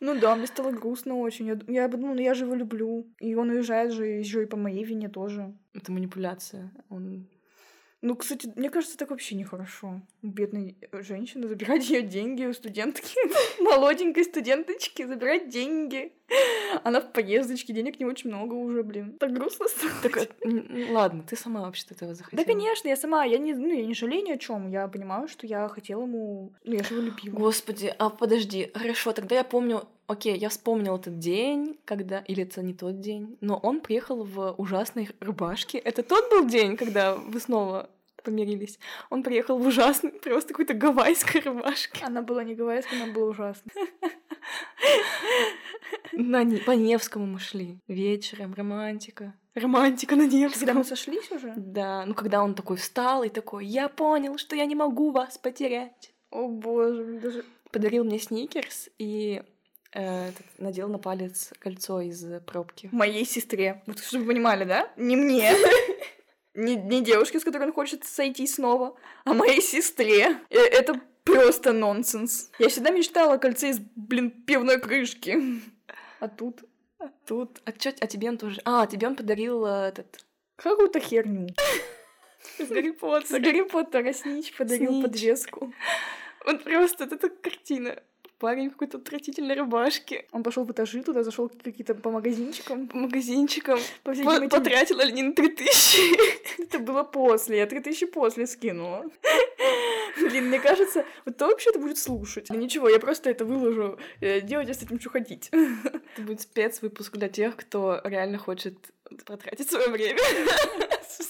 Ну 0.00 0.18
да, 0.18 0.34
мне 0.36 0.46
стало 0.46 0.72
грустно 0.72 1.16
очень. 1.16 1.46
Я, 1.46 1.58
я 1.68 1.88
подумала, 1.88 2.14
ну 2.14 2.20
я 2.20 2.34
же 2.34 2.44
его 2.44 2.54
люблю. 2.54 3.06
И 3.20 3.34
он 3.34 3.50
уезжает 3.50 3.92
же 3.92 4.06
еще 4.06 4.42
и 4.42 4.46
по 4.46 4.56
моей 4.56 4.84
вине 4.84 5.08
тоже. 5.08 5.54
Это 5.74 5.92
манипуляция. 5.92 6.72
Он... 6.88 7.26
Ну, 8.06 8.14
кстати, 8.14 8.48
мне 8.54 8.70
кажется, 8.70 8.96
так 8.96 9.10
вообще 9.10 9.34
нехорошо. 9.34 10.00
У 10.22 10.28
бедной 10.28 10.76
женщины 10.92 11.48
забирать 11.48 11.90
ее 11.90 12.02
деньги 12.02 12.44
у 12.44 12.52
студентки, 12.52 13.16
молоденькой 13.60 14.22
студенточки, 14.22 15.04
забирать 15.04 15.48
деньги. 15.48 16.12
Она 16.84 17.00
в 17.00 17.10
поездочке, 17.10 17.72
денег 17.72 17.98
не 17.98 18.06
очень 18.06 18.30
много 18.30 18.54
уже, 18.54 18.84
блин. 18.84 19.16
Так 19.18 19.32
грустно 19.32 19.66
стало. 19.66 19.92
Так, 20.04 20.18
э, 20.18 20.92
ладно, 20.92 21.24
ты 21.28 21.34
сама 21.34 21.62
вообще-то 21.62 21.96
этого 21.96 22.14
захотела. 22.14 22.44
Да, 22.44 22.52
конечно, 22.52 22.86
я 22.86 22.94
сама, 22.94 23.24
я 23.24 23.38
не, 23.38 23.54
ну, 23.54 23.72
я 23.72 23.84
не 23.84 23.94
жалею 23.94 24.24
ни 24.24 24.30
о 24.30 24.38
чем. 24.38 24.70
Я 24.70 24.86
понимаю, 24.86 25.26
что 25.26 25.44
я 25.44 25.68
хотела 25.68 26.02
ему... 26.02 26.52
Ну, 26.62 26.74
я 26.74 26.84
же 26.84 26.94
его 26.94 27.06
любила. 27.06 27.34
Господи, 27.34 27.92
а 27.98 28.10
подожди, 28.10 28.70
хорошо, 28.72 29.14
тогда 29.14 29.34
я 29.34 29.42
помню, 29.42 29.82
окей, 30.06 30.36
я 30.36 30.48
вспомнила 30.48 30.96
этот 30.96 31.18
день, 31.18 31.76
когда, 31.84 32.20
или 32.20 32.44
это 32.44 32.62
не 32.62 32.72
тот 32.72 33.00
день, 33.00 33.36
но 33.40 33.56
он 33.56 33.80
приехал 33.80 34.22
в 34.22 34.52
ужасной 34.58 35.08
рубашке. 35.18 35.78
Это 35.78 36.04
тот 36.04 36.30
был 36.30 36.46
день, 36.46 36.76
когда 36.76 37.16
вы 37.16 37.40
снова 37.40 37.90
помирились. 38.26 38.78
Он 39.08 39.22
приехал 39.22 39.58
в 39.58 39.66
ужасной, 39.66 40.10
просто 40.10 40.48
какой-то 40.48 40.74
гавайской 40.74 41.40
рубашке. 41.40 42.04
Она 42.04 42.22
была 42.22 42.44
не 42.44 42.54
гавайская, 42.54 43.02
она 43.02 43.12
была 43.12 43.30
ужасна. 43.30 43.70
На 46.12 46.44
по 46.66 46.72
Невскому 46.72 47.26
мы 47.26 47.38
шли. 47.38 47.78
Вечером, 47.88 48.54
романтика. 48.54 49.34
Романтика 49.54 50.16
на 50.16 50.24
Когда 50.24 50.36
Невском. 50.36 50.76
мы 50.76 50.84
сошлись 50.84 51.30
уже? 51.30 51.54
Да, 51.56 52.04
ну 52.04 52.14
когда 52.14 52.42
он 52.42 52.54
такой 52.54 52.76
встал 52.76 53.22
и 53.22 53.28
такой, 53.28 53.64
я 53.66 53.88
понял, 53.88 54.38
что 54.38 54.56
я 54.56 54.66
не 54.66 54.74
могу 54.74 55.12
вас 55.12 55.38
потерять. 55.38 56.12
О 56.30 56.48
боже, 56.48 57.20
даже... 57.22 57.44
Подарил 57.70 58.04
мне 58.04 58.18
сникерс 58.18 58.88
и 58.98 59.42
э, 59.92 60.28
этот, 60.28 60.46
надел 60.58 60.88
на 60.88 60.98
палец 60.98 61.52
кольцо 61.58 62.00
из 62.00 62.24
пробки. 62.42 62.88
Моей 62.92 63.24
сестре. 63.24 63.82
Вот 63.86 63.98
чтобы 64.00 64.24
вы 64.24 64.32
понимали, 64.32 64.64
да? 64.64 64.90
Не 64.96 65.16
мне. 65.16 65.52
Не, 66.56 66.74
не 66.74 67.02
девушке, 67.02 67.38
с 67.38 67.44
которой 67.44 67.64
он 67.64 67.72
хочет 67.72 68.04
сойти 68.04 68.46
снова, 68.46 68.96
а 69.24 69.34
моей 69.34 69.60
сестре. 69.60 70.38
Э, 70.50 70.58
Это 70.58 71.00
просто 71.24 71.72
нонсенс. 71.72 72.50
Я 72.58 72.68
всегда 72.68 72.90
мечтала 72.90 73.34
о 73.34 73.38
кольце 73.38 73.70
из, 73.70 73.78
блин, 73.94 74.30
пивной 74.30 74.80
крышки. 74.80 75.38
А 76.18 76.28
тут 76.28 76.62
А 76.98 77.08
тут, 77.26 77.60
а, 77.66 77.72
чё, 77.72 77.92
а 78.00 78.06
тебе 78.06 78.30
он 78.30 78.38
тоже... 78.38 78.60
А, 78.64 78.86
тебе 78.86 79.06
он 79.06 79.16
подарил 79.16 79.66
э, 79.66 79.88
этот... 79.88 80.24
какую-то 80.56 80.98
херню. 80.98 81.48
Из 82.58 82.68
Гарри 82.68 82.92
С 82.92 82.98
Поттера. 82.98 83.40
Гарри 83.40 83.62
Поттера 83.62 84.12
Снич 84.12 84.56
подарил 84.56 85.02
подвеску. 85.02 85.72
Он 86.46 86.58
просто, 86.58 87.04
это 87.04 87.28
картина. 87.28 88.02
Парень 88.38 88.68
в 88.68 88.72
какой-то 88.72 88.98
отвратительной 88.98 89.54
рубашке. 89.56 90.26
Он 90.30 90.42
пошел 90.42 90.64
в 90.64 90.70
этажи, 90.70 91.02
туда 91.02 91.22
зашел 91.22 91.48
какие-то 91.48 91.94
по 91.94 92.10
магазинчикам. 92.10 92.86
По 92.86 92.96
магазинчикам. 92.98 93.78
По 94.02 94.12
всяким 94.12 94.30
По- 94.30 94.36
этим- 94.36 94.48
Потратила 94.50 95.00
ли 95.02 95.22
на 95.22 95.32
3000? 95.32 96.60
Это 96.62 96.78
было 96.78 97.02
после, 97.02 97.56
я 97.58 97.66
3000 97.66 98.06
после 98.06 98.46
скинула. 98.46 99.04
Блин, 100.20 100.48
мне 100.48 100.58
кажется, 100.60 101.04
вот 101.24 101.34
кто 101.36 101.46
вообще 101.46 101.70
это 101.70 101.78
будет 101.78 101.96
слушать? 101.98 102.48
Ну 102.50 102.56
ничего, 102.56 102.88
я 102.90 102.98
просто 102.98 103.30
это 103.30 103.44
выложу. 103.46 103.98
Э, 104.20 104.40
Делайте 104.42 104.74
с 104.74 104.82
этим, 104.82 105.00
что 105.00 105.10
хотите. 105.10 105.48
Это 105.52 106.22
будет 106.22 106.40
спецвыпуск 106.42 107.16
для 107.16 107.28
тех, 107.28 107.56
кто 107.56 108.00
реально 108.04 108.36
хочет 108.38 108.74
потратить 109.24 109.70
свое 109.70 109.88
время. 109.88 110.18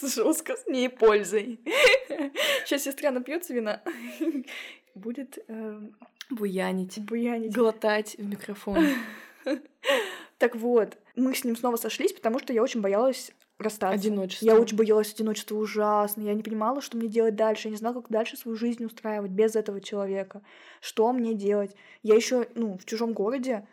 Жестко, 0.03 0.57
с 0.57 0.67
ней 0.67 0.89
пользой. 0.89 1.61
Сейчас 2.65 2.83
сестра 2.85 3.11
напьется 3.13 3.55
вина. 3.55 3.83
Будет 4.95 5.39
э, 5.49 5.81
Буянить. 6.30 6.99
буянить. 7.04 7.54
Глотать 7.54 8.16
в 8.18 8.25
микрофон. 8.25 8.87
Так 10.38 10.54
вот, 10.54 10.99
мы 11.14 11.35
с 11.35 11.45
ним 11.45 11.56
снова 11.56 11.76
сошлись, 11.76 12.12
потому 12.12 12.38
что 12.40 12.52
я 12.52 12.62
очень 12.62 12.83
боялась 12.83 13.33
расстаться. 13.59 13.99
Одиночество. 13.99 14.45
Я 14.45 14.56
очень 14.61 14.76
боялась 14.76 15.14
одиночества 15.14 15.56
ужасно. 15.56 16.21
Я 16.23 16.35
не 16.35 16.42
понимала, 16.42 16.83
что 16.83 16.99
мне 16.99 17.09
делать 17.09 17.37
дальше. 17.37 17.68
Я 17.68 17.71
не 17.73 17.78
знала, 17.78 17.95
как 17.95 18.11
дальше 18.11 18.37
свою 18.37 18.54
жизнь 18.54 18.85
устраивать 18.85 19.30
без 19.30 19.56
этого 19.56 19.80
человека. 19.80 20.42
Что 20.83 21.11
мне 21.12 21.33
делать? 21.33 21.75
Я 22.02 22.16
еще, 22.16 22.49
ну, 22.54 22.76
в 22.76 22.85
чужом 22.85 23.14
городе 23.14 23.66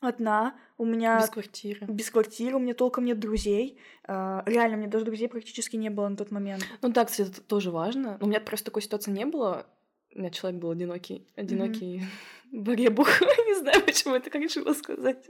одна. 0.00 0.54
У 0.78 0.86
меня 0.86 1.20
Без 1.20 1.28
квартиры. 1.30 1.86
без 1.86 2.10
квартиры, 2.10 2.56
у 2.56 2.60
меня 2.60 2.74
толком 2.74 3.04
нет 3.04 3.18
друзей. 3.20 3.78
А, 4.08 4.42
Реально, 4.46 4.76
у 4.76 4.80
меня 4.80 4.88
даже 4.90 5.04
друзей 5.04 5.28
практически 5.28 5.76
не 5.76 5.90
было 5.90 6.08
на 6.08 6.16
тот 6.16 6.30
момент. 6.30 6.64
Ну 6.80 6.88
да, 6.88 7.04
кстати, 7.04 7.28
это 7.28 7.42
тоже 7.42 7.70
важно. 7.70 8.16
У 8.20 8.26
меня 8.26 8.40
просто 8.40 8.66
такой 8.66 8.80
ситуации 8.82 9.10
не 9.10 9.26
было. 9.26 9.66
У 10.14 10.18
меня 10.20 10.30
человек 10.30 10.60
был 10.60 10.70
одинокий. 10.70 11.26
Одинокий 11.36 12.02
баребух. 12.52 13.20
Не 13.20 13.58
знаю, 13.58 13.82
почему 13.84 14.14
я 14.14 14.20
так 14.20 14.34
решила 14.34 14.72
сказать. 14.72 15.28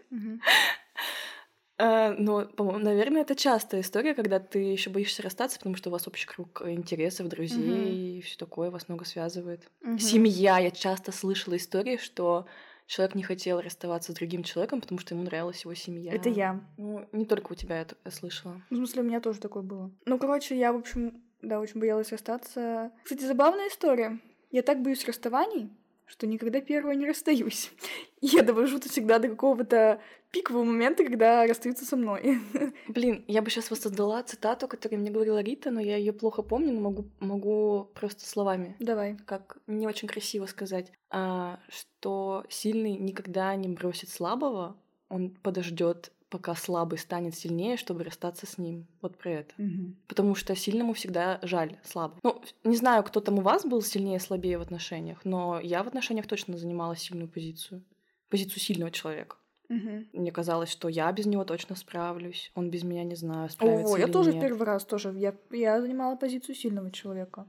А, 1.77 2.13
Но, 2.13 2.47
по-моему, 2.47 2.79
наверное, 2.79 3.23
это 3.23 3.35
частая 3.35 3.81
история, 3.81 4.15
когда 4.15 4.39
ты 4.39 4.59
еще 4.61 4.91
боишься 4.91 5.23
расстаться, 5.23 5.59
потому 5.59 5.75
что 5.75 5.91
у 5.91 5.93
вас 5.93 6.07
общий 6.07 6.27
круг 6.27 6.63
интересов, 6.67 7.29
друзей 7.29 8.19
и 8.19 8.21
все 8.21 8.37
такое 8.37 8.71
вас 8.71 8.89
много 8.89 9.05
связывает. 9.05 9.69
Мгм. 9.81 9.99
Семья. 9.99 10.59
Я 10.59 10.71
часто 10.71 11.11
слышала 11.11 11.57
истории, 11.57 11.97
что 11.97 12.47
человек 12.87 13.17
не 13.17 13.23
хотел 13.25 13.61
расставаться 13.61 14.13
с 14.13 14.15
другим 14.15 14.45
человеком, 14.45 14.81
потому 14.81 15.01
что 15.01 15.15
ему 15.15 15.25
нравилась 15.25 15.63
его 15.65 15.75
семья. 15.75 16.13
Это 16.13 16.29
я. 16.29 16.61
Ну, 16.77 17.09
не 17.13 17.25
только 17.25 17.53
у 17.53 17.55
тебя 17.57 17.81
это 17.81 17.97
я 18.05 18.11
слышала. 18.11 18.61
В 18.71 18.77
смысле, 18.77 19.03
у 19.03 19.07
меня 19.07 19.21
тоже 19.21 19.41
такое 19.41 19.63
было. 19.63 19.91
Ну, 20.07 20.19
короче, 20.19 20.57
я, 20.57 20.73
в 20.73 20.77
общем, 20.77 21.25
да, 21.43 21.59
очень 21.59 21.81
боялась 21.81 22.13
расстаться. 22.13 22.93
Кстати, 23.03 23.25
забавная 23.25 23.69
история. 23.69 24.21
Я 24.55 24.63
так 24.63 24.83
боюсь 24.83 25.05
расставаний, 25.05 25.69
что 26.07 26.29
никогда 26.29 26.61
первая 26.61 26.95
не 26.95 27.09
расстаюсь. 27.09 27.73
И 28.21 28.29
я 28.29 28.45
довожу 28.45 28.77
это 28.77 28.89
всегда 28.89 29.19
до 29.19 29.29
какого-то 29.29 30.01
пикового 30.31 30.63
момента, 30.63 31.03
когда 31.03 31.45
расстаются 31.45 31.85
со 31.85 31.97
мной. 31.97 32.39
Блин, 32.87 33.25
я 33.27 33.43
бы 33.43 33.51
сейчас 33.51 33.69
воссоздала 33.73 34.23
цитату, 34.23 34.69
которую 34.69 35.01
мне 35.01 35.11
говорила 35.11 35.43
Рита, 35.43 35.73
но 35.73 35.81
я 35.81 35.97
ее 35.97 36.13
плохо 36.13 36.43
помню, 36.43 36.73
но 36.73 36.81
могу, 36.83 37.05
могу 37.19 37.91
просто 37.95 38.29
словами. 38.29 38.77
Давай. 38.79 39.17
Как 39.27 39.59
не 39.67 39.89
очень 39.89 40.07
красиво 40.07 40.47
сказать, 40.47 40.93
а, 41.11 41.59
что 41.69 42.45
сильный 42.49 42.93
никогда 42.93 43.57
не 43.57 43.67
бросит 43.67 44.09
слабого, 44.09 44.77
он 45.09 45.31
подождет 45.31 46.13
пока 46.35 46.57
слабый 46.57 46.99
станет 46.99 47.37
сильнее, 47.37 47.77
чтобы 47.77 48.03
расстаться 48.03 48.45
с 48.45 48.59
ним. 48.59 48.89
Вот 49.01 49.17
про 49.17 49.31
это. 49.31 49.55
Угу. 49.57 49.95
Потому 50.09 50.35
что 50.35 50.57
сильному 50.57 50.93
всегда 50.93 51.39
жаль 51.43 51.79
слабо. 51.85 52.19
Ну, 52.25 52.43
не 52.65 52.77
знаю, 52.77 53.05
кто 53.05 53.21
там 53.21 53.39
у 53.39 53.41
вас 53.41 53.65
был 53.65 53.83
сильнее, 53.83 54.19
слабее 54.19 54.59
в 54.59 54.63
отношениях, 54.63 55.21
но 55.25 55.61
я 55.61 55.85
в 55.85 55.87
отношениях 55.87 56.27
точно 56.27 56.59
занимала 56.59 56.97
сильную 56.97 57.29
позицию. 57.29 57.85
Позицию 58.31 58.59
сильного 58.59 58.91
человека. 58.91 59.37
Угу. 59.69 60.07
Мне 60.13 60.33
казалось, 60.33 60.71
что 60.71 60.89
я 60.89 61.13
без 61.13 61.27
него 61.27 61.45
точно 61.45 61.77
справлюсь. 61.77 62.51
Он 62.57 62.69
без 62.69 62.83
меня 62.83 63.05
не 63.05 63.15
знаю, 63.15 63.49
справится 63.49 63.95
О, 63.95 63.97
я 63.97 64.07
или 64.07 64.13
тоже 64.13 64.33
нет. 64.33 64.43
первый 64.43 64.65
раз 64.67 64.85
тоже. 64.85 65.15
Я, 65.17 65.37
я 65.53 65.81
занимала 65.81 66.17
позицию 66.17 66.57
сильного 66.57 66.91
человека. 66.91 67.47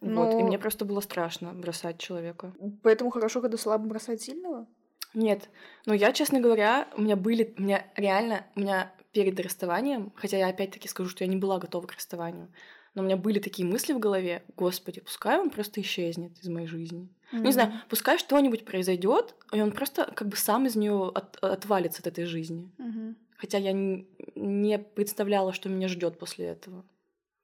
Вот, 0.00 0.32
и 0.32 0.36
Но- 0.38 0.46
мне 0.46 0.58
просто 0.58 0.86
было 0.86 1.00
страшно 1.00 1.52
бросать 1.52 1.98
человека. 1.98 2.54
Поэтому 2.82 3.10
хорошо, 3.10 3.42
когда 3.42 3.58
слабо 3.58 3.86
бросать 3.86 4.22
сильного. 4.22 4.66
Нет, 5.14 5.48
но 5.86 5.94
я, 5.94 6.12
честно 6.12 6.40
говоря, 6.40 6.88
у 6.96 7.02
меня 7.02 7.16
были, 7.16 7.54
у 7.56 7.62
меня 7.62 7.86
реально, 7.96 8.46
у 8.56 8.60
меня 8.60 8.92
перед 9.12 9.38
расставанием, 9.38 10.12
хотя 10.16 10.36
я 10.38 10.48
опять-таки 10.48 10.88
скажу, 10.88 11.08
что 11.08 11.24
я 11.24 11.30
не 11.30 11.36
была 11.36 11.58
готова 11.58 11.86
к 11.86 11.92
расставанию, 11.92 12.52
но 12.94 13.02
у 13.02 13.04
меня 13.04 13.16
были 13.16 13.38
такие 13.38 13.66
мысли 13.66 13.92
в 13.92 14.00
голове, 14.00 14.44
господи, 14.56 15.00
пускай 15.00 15.38
он 15.38 15.50
просто 15.50 15.80
исчезнет 15.80 16.36
из 16.40 16.48
моей 16.48 16.66
жизни. 16.66 17.08
Не 17.32 17.52
знаю, 17.52 17.72
пускай 17.88 18.18
что-нибудь 18.18 18.64
произойдет, 18.64 19.34
и 19.52 19.60
он 19.60 19.72
просто 19.72 20.04
как 20.14 20.28
бы 20.28 20.36
сам 20.36 20.66
из 20.66 20.76
нее 20.76 21.12
отвалится 21.40 22.00
от 22.00 22.06
этой 22.08 22.24
жизни. 22.24 22.70
Мгм. 22.78 23.16
Хотя 23.36 23.58
я 23.58 23.70
н- 23.70 24.06
не 24.34 24.78
представляла, 24.78 25.52
что 25.52 25.68
меня 25.68 25.88
ждет 25.88 26.18
после 26.18 26.46
этого. 26.46 26.84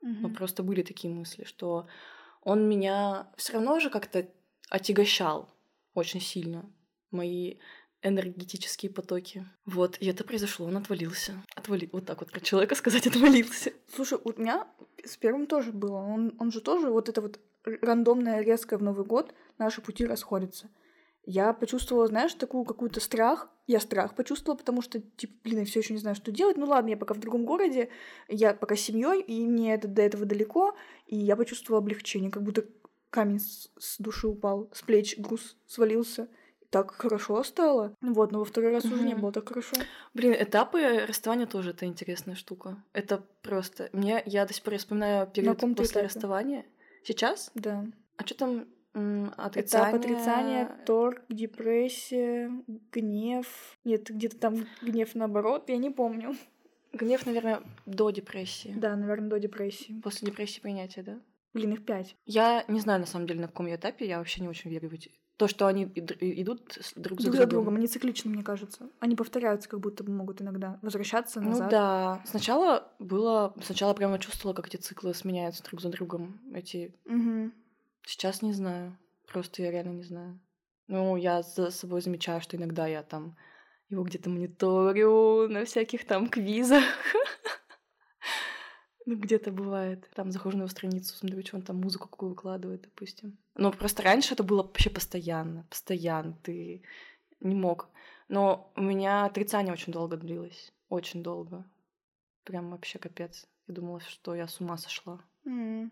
Но 0.03 0.29
Мгм. 0.29 0.35
просто 0.35 0.63
были 0.63 0.83
такие 0.83 1.13
мысли, 1.13 1.45
что 1.45 1.87
он 2.43 2.69
меня 2.69 3.29
все 3.37 3.55
равно 3.55 3.81
же 3.81 3.91
как-то 3.91 4.27
отягощал 4.71 5.53
очень 5.95 6.21
сильно. 6.21 6.65
Мои 7.11 7.57
энергетические 8.03 8.91
потоки. 8.91 9.47
Вот, 9.67 9.99
и 10.01 10.07
это 10.07 10.25
произошло, 10.25 10.67
он 10.67 10.77
отвалился. 10.77 11.35
Отвали... 11.55 11.89
Вот 11.93 12.07
так 12.07 12.21
вот 12.21 12.31
про 12.31 12.41
человека 12.41 12.75
сказать 12.75 13.07
отвалился. 13.07 13.73
Слушай, 13.95 14.19
у 14.25 14.33
меня 14.41 14.67
с 15.05 15.17
первым 15.17 15.47
тоже 15.47 15.73
было. 15.73 15.97
Он, 15.97 16.35
он 16.39 16.51
же 16.51 16.61
тоже 16.61 16.91
вот 16.91 17.09
это 17.09 17.21
вот 17.21 17.41
рандомное, 17.65 18.41
резкое 18.41 18.79
в 18.79 18.83
Новый 18.83 19.05
год 19.05 19.35
наши 19.59 19.81
пути 19.83 20.07
расходятся. 20.07 20.71
Я 21.25 21.53
почувствовала, 21.53 22.07
знаешь, 22.07 22.33
такую 22.35 22.65
какую-то 22.65 22.99
страх. 23.01 23.51
Я 23.67 23.79
страх 23.79 24.15
почувствовала, 24.15 24.57
потому 24.57 24.81
что, 24.81 25.01
типа, 25.01 25.35
блин, 25.45 25.61
я 25.61 25.65
все 25.65 25.81
еще 25.81 25.93
не 25.93 26.01
знаю, 26.01 26.17
что 26.17 26.33
делать. 26.33 26.57
Ну 26.57 26.67
ладно, 26.67 26.89
я 26.89 26.97
пока 26.97 27.15
в 27.15 27.21
другом 27.21 27.45
городе, 27.45 27.91
я 28.29 28.55
пока 28.55 28.75
с 28.75 28.81
семьей, 28.81 29.21
и 29.21 29.47
мне 29.47 29.75
это, 29.75 29.87
до 29.87 30.03
этого 30.03 30.25
далеко. 30.25 30.75
И 31.07 31.17
я 31.17 31.37
почувствовала 31.37 31.83
облегчение, 31.83 32.31
как 32.31 32.43
будто 32.43 32.65
камень 33.11 33.39
с, 33.39 33.71
с 33.79 33.99
души 33.99 34.29
упал, 34.29 34.71
с 34.73 34.83
плеч 34.83 35.19
груз 35.19 35.57
свалился. 35.67 36.29
Так 36.71 36.93
хорошо 36.93 37.43
стало. 37.43 37.95
Вот, 38.01 38.31
но 38.31 38.39
во 38.39 38.45
второй 38.45 38.73
раз 38.73 38.85
уже 38.85 39.03
не 39.03 39.15
было 39.15 39.33
так 39.33 39.49
хорошо. 39.49 39.77
Блин, 40.15 40.35
этапы 40.39 41.05
расставания 41.07 41.47
тоже 41.47 41.71
это 41.71 41.85
интересная 41.85 42.37
штука. 42.37 42.83
Это 42.93 43.23
просто... 43.43 43.91
Мне, 43.93 44.23
я 44.25 44.47
до 44.47 44.55
сих 44.55 44.63
пор 44.63 44.77
вспоминаю 44.77 45.27
период 45.27 45.59
после 45.59 45.85
этапе? 45.85 46.07
расставания. 46.07 46.65
Сейчас? 47.03 47.51
Да. 47.55 47.87
А 48.17 48.25
что 48.25 48.35
там 48.37 48.67
м, 48.95 49.29
Этап 49.31 49.47
отрицание? 49.47 49.97
отрицания, 49.97 50.85
торг, 50.87 51.23
депрессия, 51.29 52.51
гнев. 52.93 53.47
Нет, 53.85 54.09
где-то 54.11 54.39
там 54.39 54.67
гнев 54.83 55.15
наоборот, 55.15 55.69
я 55.69 55.77
не 55.77 55.91
помню. 55.91 56.37
Гнев, 56.93 57.25
наверное, 57.27 57.63
до 57.87 58.11
депрессии. 58.11 58.75
Да, 58.77 58.95
наверное, 58.97 59.31
до 59.31 59.39
депрессии. 59.41 60.01
После 60.03 60.27
депрессии 60.27 60.61
принятия, 60.61 61.03
да? 61.03 61.21
Блин, 61.53 61.73
их 61.73 61.85
пять. 61.85 62.17
Я 62.27 62.65
не 62.69 62.81
знаю, 62.81 63.01
на 63.01 63.07
самом 63.07 63.27
деле, 63.27 63.41
на 63.41 63.49
каком 63.49 63.67
я 63.67 63.77
этапе. 63.77 64.07
Я 64.07 64.19
вообще 64.19 64.41
не 64.43 64.49
очень 64.49 64.71
верю 64.71 64.89
в 64.89 64.93
эти... 64.95 65.11
То, 65.41 65.49
что 65.49 65.67
они 65.67 65.87
ид- 65.87 66.19
идут 66.21 66.79
друг 66.97 67.19
за 67.19 67.31
Друг 67.31 67.37
за 67.41 67.47
другом. 67.47 67.77
Они 67.77 67.87
цикличны, 67.87 68.31
мне 68.31 68.43
кажется. 68.43 68.91
Они 68.99 69.17
повторяются, 69.17 69.71
как 69.71 69.81
будто 69.81 70.05
бы 70.05 70.13
могут 70.13 70.43
иногда 70.43 70.79
возвращаться 70.83 71.41
Ну 71.41 71.49
назад. 71.49 71.71
да. 71.71 72.23
Сначала 72.27 72.93
было... 72.99 73.55
Сначала 73.65 73.95
прямо 73.95 74.19
чувствовала, 74.19 74.55
как 74.55 74.67
эти 74.67 74.77
циклы 74.77 75.15
сменяются 75.15 75.63
друг 75.65 75.81
за 75.81 75.89
другом. 75.89 76.39
Эти... 76.55 76.95
Мгм. 77.07 77.55
Сейчас 78.07 78.43
не 78.43 78.53
знаю. 78.53 78.99
Просто 79.33 79.63
я 79.63 79.71
реально 79.71 79.93
не 79.95 80.03
знаю. 80.03 80.39
Ну, 80.89 81.17
я 81.17 81.41
за 81.41 81.71
собой 81.71 82.03
замечаю, 82.03 82.43
что 82.43 82.59
иногда 82.59 82.87
я 82.87 83.03
там 83.03 83.35
его 83.89 84.03
где-то 84.05 84.29
мониторю 84.29 85.49
на 85.49 85.65
всяких 85.65 86.05
там 86.07 86.29
квизах. 86.29 86.85
Ну, 89.11 89.17
где-то 89.17 89.51
бывает. 89.51 90.09
Там 90.15 90.31
захожу 90.31 90.57
на 90.57 90.61
его 90.61 90.69
страницу, 90.69 91.17
смотрю, 91.17 91.43
что 91.45 91.57
он 91.57 91.63
там 91.63 91.81
музыку 91.81 92.09
какую 92.09 92.31
выкладывает, 92.31 92.83
допустим. 92.83 93.37
Но 93.57 93.73
просто 93.73 94.05
раньше 94.05 94.35
это 94.35 94.45
было 94.45 94.63
вообще 94.63 94.89
постоянно. 94.89 95.67
Постоянно. 95.69 96.39
Ты 96.45 96.85
не 97.41 97.57
мог. 97.57 97.89
Но 98.29 98.71
у 98.77 98.83
меня 98.83 99.25
отрицание 99.25 99.73
очень 99.73 99.93
долго 99.93 100.17
длилось. 100.17 100.73
Очень 100.89 101.25
долго. 101.25 101.65
Прям 102.45 102.71
вообще 102.71 103.01
капец. 103.01 103.49
Я 103.67 103.75
думала, 103.75 103.99
что 103.99 104.37
я 104.37 104.47
с 104.47 104.61
ума 104.61 104.79
сошла. 104.79 105.21
М. 105.45 105.91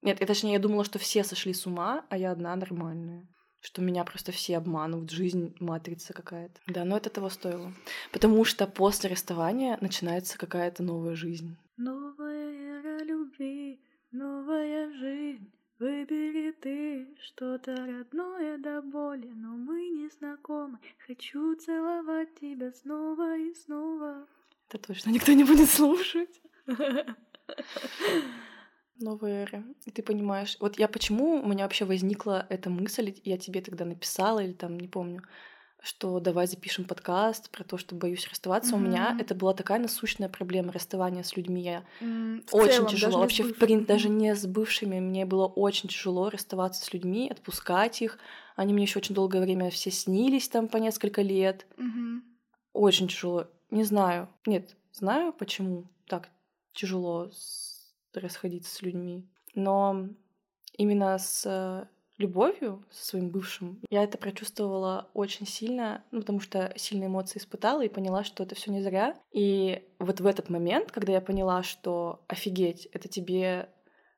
Нет, 0.00 0.22
и 0.22 0.24
точнее, 0.24 0.52
я 0.52 0.58
думала, 0.60 0.84
что 0.84 1.00
все 1.00 1.24
сошли 1.24 1.54
с 1.54 1.66
ума, 1.66 2.06
а 2.10 2.16
я 2.16 2.30
одна 2.30 2.54
нормальная. 2.54 3.26
Что 3.58 3.82
меня 3.82 4.04
просто 4.04 4.30
все 4.30 4.56
обманывают, 4.56 5.10
жизнь 5.10 5.56
матрица 5.58 6.12
какая-то. 6.12 6.60
Да, 6.68 6.84
но 6.84 6.96
это 6.96 7.10
того 7.10 7.28
стоило. 7.28 7.72
Потому 8.12 8.44
что 8.44 8.68
после 8.68 9.10
расставания 9.10 9.78
начинается 9.80 10.38
какая-то 10.38 10.84
новая 10.84 11.16
жизнь. 11.16 11.56
Новая 11.76 12.41
новая 14.12 14.90
жизнь. 14.92 15.50
Выбери 15.78 16.52
ты 16.52 17.08
что-то 17.20 17.74
родное 17.74 18.56
до 18.58 18.82
боли, 18.82 19.32
но 19.34 19.48
мы 19.56 19.88
не 19.88 20.08
знакомы. 20.10 20.78
Хочу 21.06 21.56
целовать 21.56 22.32
тебя 22.38 22.70
снова 22.72 23.36
и 23.36 23.52
снова. 23.54 24.28
Это 24.68 24.78
точно 24.78 25.10
никто 25.10 25.32
не 25.32 25.42
будет 25.44 25.68
слушать. 25.68 26.40
Новая 29.00 29.44
эра. 29.44 29.64
И 29.84 29.90
ты 29.90 30.02
понимаешь, 30.02 30.56
вот 30.60 30.78
я 30.78 30.86
почему 30.86 31.42
у 31.42 31.48
меня 31.48 31.64
вообще 31.64 31.84
возникла 31.84 32.46
эта 32.48 32.70
мысль, 32.70 33.12
я 33.24 33.36
тебе 33.36 33.60
тогда 33.60 33.84
написала 33.84 34.38
или 34.38 34.52
там, 34.52 34.78
не 34.78 34.86
помню, 34.86 35.22
что 35.82 36.20
давай 36.20 36.46
запишем 36.46 36.84
подкаст 36.84 37.50
про 37.50 37.64
то, 37.64 37.76
что 37.76 37.94
боюсь 37.96 38.28
расставаться. 38.28 38.76
У 38.76 38.78
меня 38.78 39.16
это 39.18 39.34
была 39.34 39.52
такая 39.52 39.80
насущная 39.80 40.28
проблема 40.28 40.72
расставания 40.72 41.24
с 41.24 41.36
людьми. 41.36 41.62
Я 41.62 41.84
в 42.00 42.54
очень 42.54 42.72
целом, 42.74 42.88
тяжело. 42.88 43.18
Вообще, 43.18 43.42
в 43.42 43.56
принципе, 43.58 43.92
даже 43.92 44.08
не 44.08 44.34
с 44.34 44.46
бывшими. 44.46 45.00
Мне 45.00 45.26
было 45.26 45.46
очень 45.46 45.88
тяжело 45.88 46.30
расставаться 46.30 46.84
с 46.84 46.92
людьми, 46.92 47.28
отпускать 47.28 48.00
их. 48.00 48.18
Они 48.54 48.72
мне 48.72 48.84
еще 48.84 49.00
очень 49.00 49.14
долгое 49.14 49.40
время 49.42 49.70
все 49.70 49.90
снились 49.90 50.48
там 50.48 50.68
по 50.68 50.76
несколько 50.76 51.20
лет. 51.22 51.66
Мгм. 51.76 52.22
Очень 52.72 53.08
тяжело. 53.08 53.48
Не 53.70 53.82
знаю. 53.84 54.28
Нет, 54.46 54.76
знаю, 54.92 55.32
почему 55.32 55.90
так 56.06 56.28
тяжело 56.74 57.30
с- 57.32 57.92
расходиться 58.14 58.72
с 58.72 58.82
людьми. 58.82 59.26
Но 59.54 60.08
именно 60.76 61.18
с 61.18 61.42
э, 61.44 61.86
любовью, 62.18 62.84
со 62.90 63.06
своим 63.06 63.30
бывшим, 63.30 63.80
я 63.90 64.04
это 64.04 64.18
прочувствовала 64.18 65.10
очень 65.14 65.46
сильно, 65.46 66.04
ну, 66.10 66.20
потому 66.20 66.40
что 66.40 66.72
сильные 66.76 67.08
эмоции 67.08 67.38
испытала 67.38 67.82
и 67.84 67.88
поняла, 67.88 68.24
что 68.24 68.42
это 68.42 68.54
все 68.54 68.70
не 68.70 68.82
зря. 68.82 69.16
И 69.32 69.82
вот 69.98 70.20
в 70.20 70.26
этот 70.26 70.48
момент, 70.48 70.92
когда 70.92 71.12
я 71.12 71.20
поняла, 71.20 71.62
что 71.62 72.24
офигеть, 72.28 72.86
это 72.92 73.08
тебе 73.08 73.68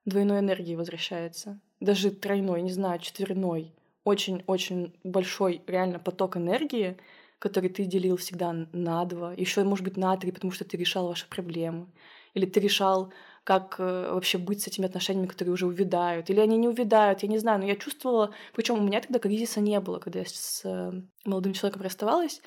двойной 0.05 0.41
энергии 0.41 0.75
возвращается, 0.75 1.61
даже 1.81 2.11
тройной, 2.11 2.63
не 2.63 2.73
знаю, 2.73 2.99
четверной, 3.01 3.75
очень-очень 4.05 4.99
большой 5.03 5.63
реально 5.67 5.99
поток 5.99 6.37
энергии, 6.37 6.99
который 7.39 7.71
ты 7.71 7.85
делил 7.85 8.17
всегда 8.17 8.53
на 8.73 9.05
два, 9.05 9.33
еще, 9.35 9.65
может 9.65 9.85
быть, 9.85 9.97
на 9.97 10.17
три, 10.17 10.31
потому 10.33 10.53
что 10.53 10.65
ты 10.65 10.77
решал 10.77 11.09
ваши 11.09 11.29
проблемы. 11.29 11.89
Или 12.35 12.47
ты 12.47 12.61
решал, 12.61 13.13
как 13.45 13.77
э, 13.79 14.11
вообще 14.13 14.39
быть 14.39 14.63
с 14.63 14.67
этими 14.67 14.87
отношениями, 14.87 15.27
которые 15.27 15.53
уже 15.53 15.67
увядают. 15.67 16.31
Или 16.31 16.41
они 16.41 16.57
не 16.57 16.67
увядают, 16.67 17.23
я 17.23 17.29
не 17.29 17.39
знаю. 17.39 17.61
Но 17.61 17.67
я 17.67 17.77
чувствовала... 17.77 18.33
Причем 18.55 18.79
у 18.79 18.83
меня 18.83 19.01
тогда 19.03 19.19
кризиса 19.19 19.61
не 19.61 19.79
было, 19.81 19.99
когда 19.99 20.21
я 20.21 20.25
с 20.25 20.63
э, 20.65 20.93
молодым 21.25 21.53
человеком 21.53 21.83
расставалась. 21.83 22.41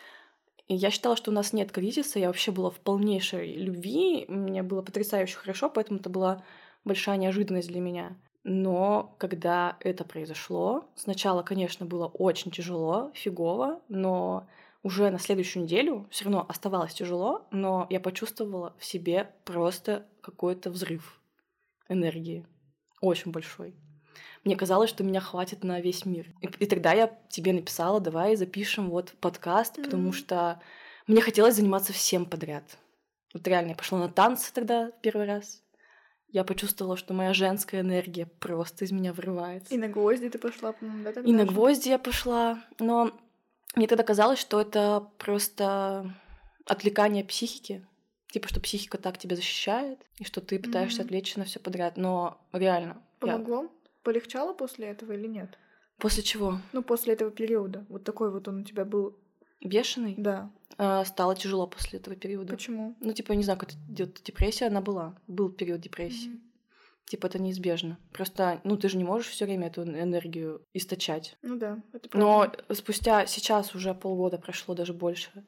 И 0.67 0.75
я 0.75 0.89
считала, 0.89 1.15
что 1.15 1.31
у 1.31 1.33
нас 1.33 1.53
нет 1.53 1.71
кризиса. 1.71 2.19
Я 2.19 2.27
вообще 2.27 2.51
была 2.51 2.71
в 2.71 2.79
полнейшей 2.79 3.53
любви. 3.53 4.25
Мне 4.27 4.63
было 4.63 4.81
потрясающе 4.81 5.38
хорошо, 5.38 5.69
поэтому 5.69 5.99
это 5.99 6.10
была 6.10 6.43
большая 6.83 7.17
неожиданность 7.17 7.67
для 7.67 7.79
меня. 7.79 8.17
Но 8.43 9.13
когда 9.19 9.77
это 9.81 10.03
произошло, 10.03 10.89
сначала, 10.95 11.43
конечно, 11.43 11.86
было 11.86 12.07
очень 12.07 12.49
тяжело, 12.49 13.12
фигово, 13.13 13.81
но 13.88 14.47
уже 14.88 15.12
на 15.12 15.19
следующую 15.19 15.63
неделю 15.63 16.08
все 16.10 16.23
равно 16.23 16.45
оставалось 16.47 16.93
тяжело, 16.93 17.45
но 17.52 17.88
я 17.89 18.00
почувствовала 18.00 18.73
в 18.80 18.86
себе 18.86 19.30
просто 19.43 20.08
какой-то 20.21 20.69
взрыв 20.69 21.19
энергии. 21.89 22.47
Очень 23.02 23.32
большой. 23.32 23.76
мне 24.45 24.56
казалось, 24.56 24.89
что 24.89 25.04
меня 25.04 25.19
хватит 25.19 25.65
на 25.65 25.82
весь 25.82 26.06
мир. 26.06 26.34
И, 26.39 26.47
и 26.63 26.65
тогда 26.65 26.93
я 26.93 27.13
тебе 27.28 27.52
написала, 27.52 28.00
давай 28.00 28.38
запишем 28.38 28.89
вот 28.89 29.13
подкаст, 29.19 29.78
mm-hmm. 29.78 29.84
потому 29.84 30.13
что 30.13 30.62
мне 31.06 31.19
хотелось 31.19 31.56
заниматься 31.56 31.91
всем 31.91 32.26
подряд. 32.26 32.78
Вот 33.34 33.45
реально, 33.45 33.71
я 33.71 33.76
пошла 33.76 34.00
на 34.00 34.08
танцы 34.08 34.54
тогда 34.54 34.91
первый 35.02 35.28
раз. 35.28 35.63
Я 36.30 36.45
почувствовала, 36.45 36.95
что 36.95 37.13
моя 37.13 37.34
женская 37.34 37.82
энергия 37.82 38.26
просто 38.26 38.86
из 38.86 38.91
меня 38.93 39.12
вырывается. 39.12 39.73
И 39.73 39.78
на 39.78 39.89
гвозди 39.89 40.30
ты 40.30 40.39
пошла, 40.39 40.71
по-моему, 40.71 41.04
да? 41.04 41.21
И 41.21 41.34
на 41.34 41.45
гвозди 41.45 41.89
я 41.89 42.00
пошла. 42.00 42.63
Но 42.80 43.12
мне 43.75 43.88
тогда 43.88 44.03
казалось, 44.03 44.39
что 44.39 44.60
это 44.60 45.10
просто 45.17 46.13
отвлекание 46.65 47.23
психики. 47.23 47.86
Типа, 48.32 48.49
что 48.49 48.60
психика 48.60 48.97
так 48.97 49.17
тебя 49.17 49.36
защищает, 49.36 49.99
и 50.17 50.25
что 50.25 50.41
ты 50.41 50.60
пытаешься 50.60 51.01
mm-hmm. 51.01 51.06
отвлечься 51.06 51.39
на 51.39 51.45
все 51.45 51.60
подряд. 51.60 51.95
Но 51.95 52.41
реально. 52.51 53.01
Помогло? 53.19 53.63
Я... 53.63 53.69
Полегчало 54.03 54.53
после 54.53 54.88
этого 54.88 55.13
или 55.13 55.27
нет? 55.27 55.58
После 55.97 56.23
чего? 56.23 56.60
Ну, 56.73 56.84
после 56.84 57.13
этого 57.13 57.32
периода. 57.32 57.86
Вот 57.89 58.03
такой 58.03 58.32
вот 58.32 58.47
он 58.47 58.62
у 58.62 58.63
тебя 58.63 58.86
был. 58.86 59.17
Бешеный? 59.62 60.15
Да. 60.17 60.51
А, 60.77 61.03
стало 61.06 61.36
тяжело 61.36 61.67
после 61.67 61.99
этого 61.99 62.15
периода. 62.15 62.53
Почему? 62.53 62.95
Ну, 62.99 63.13
типа, 63.13 63.32
я 63.32 63.38
не 63.38 63.43
знаю, 63.43 63.58
как 63.60 63.69
это 63.69 63.80
идет 63.89 64.21
депрессия, 64.23 64.67
она 64.67 64.82
была. 64.82 65.17
Был 65.27 65.49
период 65.49 65.82
депрессии. 65.82 66.30
Mm-hmm. 66.30 66.46
Типа, 67.07 67.27
это 67.27 67.39
неизбежно. 67.39 67.97
Просто, 68.11 68.59
ну, 68.65 68.75
ты 68.75 68.89
же 68.89 68.97
не 68.97 69.05
можешь 69.05 69.29
все 69.29 69.45
время 69.45 69.67
эту 69.67 69.83
энергию 69.83 70.61
источать. 70.73 71.37
Ну 71.41 71.57
да, 71.57 71.81
это 71.93 72.09
правда. 72.09 72.57
Но 72.67 72.75
спустя 72.75 73.25
сейчас 73.25 73.73
уже 73.75 73.93
полгода 73.93 74.37
прошло, 74.37 74.75
даже 74.75 74.93
больше, 74.93 75.45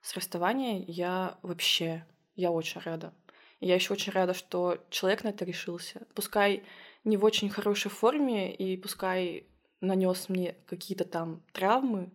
с 0.00 0.14
расставания, 0.14 0.84
я 0.88 1.38
вообще, 1.42 2.06
я 2.34 2.50
очень 2.50 2.80
рада. 2.80 3.12
я 3.60 3.74
еще 3.74 3.92
очень 3.92 4.12
рада, 4.12 4.32
что 4.32 4.78
человек 4.88 5.22
на 5.22 5.28
это 5.28 5.44
решился. 5.44 6.06
Пускай 6.14 6.64
не 7.04 7.18
в 7.18 7.24
очень 7.24 7.50
хорошей 7.50 7.90
форме, 7.90 8.54
и 8.54 8.76
пускай 8.78 9.46
нанес 9.80 10.28
мне 10.30 10.56
какие-то 10.66 11.04
там 11.04 11.42
травмы, 11.52 12.10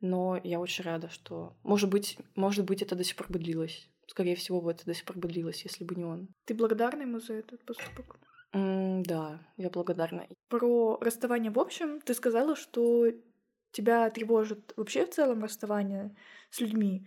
но 0.00 0.38
я 0.44 0.60
очень 0.60 0.84
рада, 0.84 1.08
что, 1.08 1.56
может 1.62 1.88
быть, 1.88 2.18
может 2.34 2.66
быть, 2.66 2.82
это 2.82 2.94
до 2.96 3.04
сих 3.04 3.16
пор 3.16 3.28
бы 3.28 3.38
длилось. 3.38 3.88
Скорее 4.06 4.36
всего, 4.36 4.60
бы 4.60 4.70
это 4.70 4.84
до 4.84 4.94
сих 4.94 5.04
пор 5.04 5.18
бы 5.18 5.28
длилось, 5.28 5.62
если 5.62 5.84
бы 5.84 5.94
не 5.94 6.04
он. 6.04 6.28
Ты 6.44 6.54
благодарна 6.54 7.02
ему 7.02 7.20
за 7.20 7.34
этот 7.34 7.64
поступок? 7.64 8.18
Mm, 8.52 9.02
да, 9.04 9.40
я 9.56 9.70
благодарна. 9.70 10.26
Про 10.48 10.98
расставание 11.00 11.50
в 11.50 11.58
общем, 11.58 12.00
ты 12.00 12.14
сказала, 12.14 12.56
что 12.56 13.12
тебя 13.72 14.08
тревожит 14.10 14.72
вообще 14.76 15.04
в 15.04 15.10
целом 15.10 15.42
расставание 15.42 16.16
с 16.50 16.60
людьми. 16.60 17.06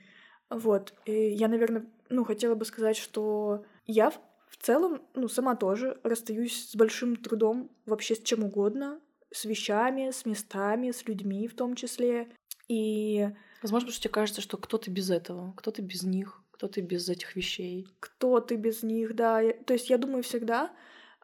Вот. 0.49 0.93
И 1.05 1.11
я, 1.11 1.47
наверное, 1.47 1.85
ну, 2.09 2.23
хотела 2.23 2.55
бы 2.55 2.65
сказать, 2.65 2.97
что 2.97 3.65
я 3.85 4.11
в 4.11 4.57
целом, 4.59 5.01
ну, 5.15 5.27
сама 5.27 5.55
тоже 5.55 5.99
расстаюсь 6.03 6.69
с 6.69 6.75
большим 6.75 7.15
трудом 7.15 7.71
вообще 7.85 8.15
с 8.15 8.21
чем 8.21 8.43
угодно, 8.43 8.99
с 9.31 9.45
вещами, 9.45 10.11
с 10.11 10.25
местами, 10.25 10.91
с 10.91 11.07
людьми 11.07 11.47
в 11.47 11.55
том 11.55 11.75
числе. 11.75 12.29
И... 12.67 13.29
Возможно, 13.61 13.87
потому 13.87 13.93
что 13.93 14.03
тебе 14.03 14.13
кажется, 14.13 14.41
что 14.41 14.57
кто-то 14.57 14.91
без 14.91 15.09
этого, 15.09 15.53
кто-то 15.53 15.81
без 15.81 16.03
них, 16.03 16.43
кто-то 16.59 16.81
без 16.81 17.07
этих 17.07 17.37
вещей. 17.37 17.87
Кто 18.01 18.41
ты 18.41 18.57
без 18.57 18.83
них, 18.83 19.15
да. 19.15 19.41
То 19.65 19.73
есть 19.73 19.89
я 19.89 19.97
думаю 19.97 20.23
всегда, 20.23 20.69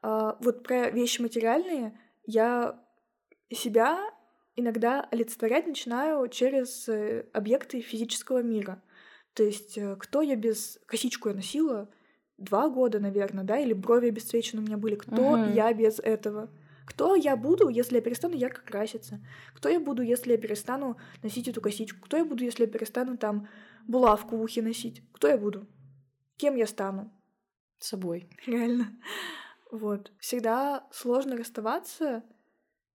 э, 0.02 0.32
вот 0.40 0.64
про 0.64 0.90
вещи 0.90 1.22
материальные, 1.22 2.00
я 2.26 2.82
себя 3.52 4.00
иногда 4.56 5.02
олицетворять 5.12 5.68
начинаю 5.68 6.30
через 6.30 6.88
э, 6.88 7.26
объекты 7.34 7.82
физического 7.82 8.42
мира. 8.42 8.82
То 9.34 9.44
есть 9.44 9.78
э, 9.78 9.98
кто 10.00 10.22
я 10.22 10.38
без... 10.38 10.80
Косичку 10.86 11.28
я 11.28 11.36
носила, 11.36 11.90
два 12.38 12.70
года, 12.70 13.02
наверное, 13.02 13.44
да, 13.44 13.60
или 13.60 13.74
брови 13.74 14.08
обесцвечены 14.08 14.62
у 14.62 14.66
меня 14.66 14.78
были. 14.78 14.96
Кто 14.96 15.36
uh-huh. 15.36 15.54
я 15.54 15.74
без 15.74 16.00
этого? 16.00 16.50
Кто 16.86 17.14
я 17.16 17.36
буду, 17.36 17.68
если 17.68 17.96
я 17.96 18.02
перестану 18.02 18.36
ярко 18.36 18.62
краситься? 18.62 19.20
Кто 19.54 19.68
я 19.68 19.82
буду, 19.82 20.02
если 20.02 20.32
я 20.32 20.38
перестану 20.38 20.96
носить 21.24 21.50
эту 21.50 21.60
косичку? 21.60 22.00
Кто 22.06 22.16
я 22.16 22.24
буду, 22.24 22.42
если 22.46 22.64
я 22.64 22.72
перестану 22.72 23.18
там 23.18 23.50
булавку 23.88 24.38
в 24.38 24.42
ухе 24.42 24.62
носить? 24.62 25.04
Кто 25.14 25.28
я 25.28 25.38
буду? 25.38 25.68
Кем 26.38 26.56
я 26.56 26.68
стану? 26.68 27.12
Собой. 27.78 28.30
Реально. 28.46 28.98
Вот. 29.72 30.12
Всегда 30.20 30.88
сложно 30.92 31.38
расставаться 31.38 32.24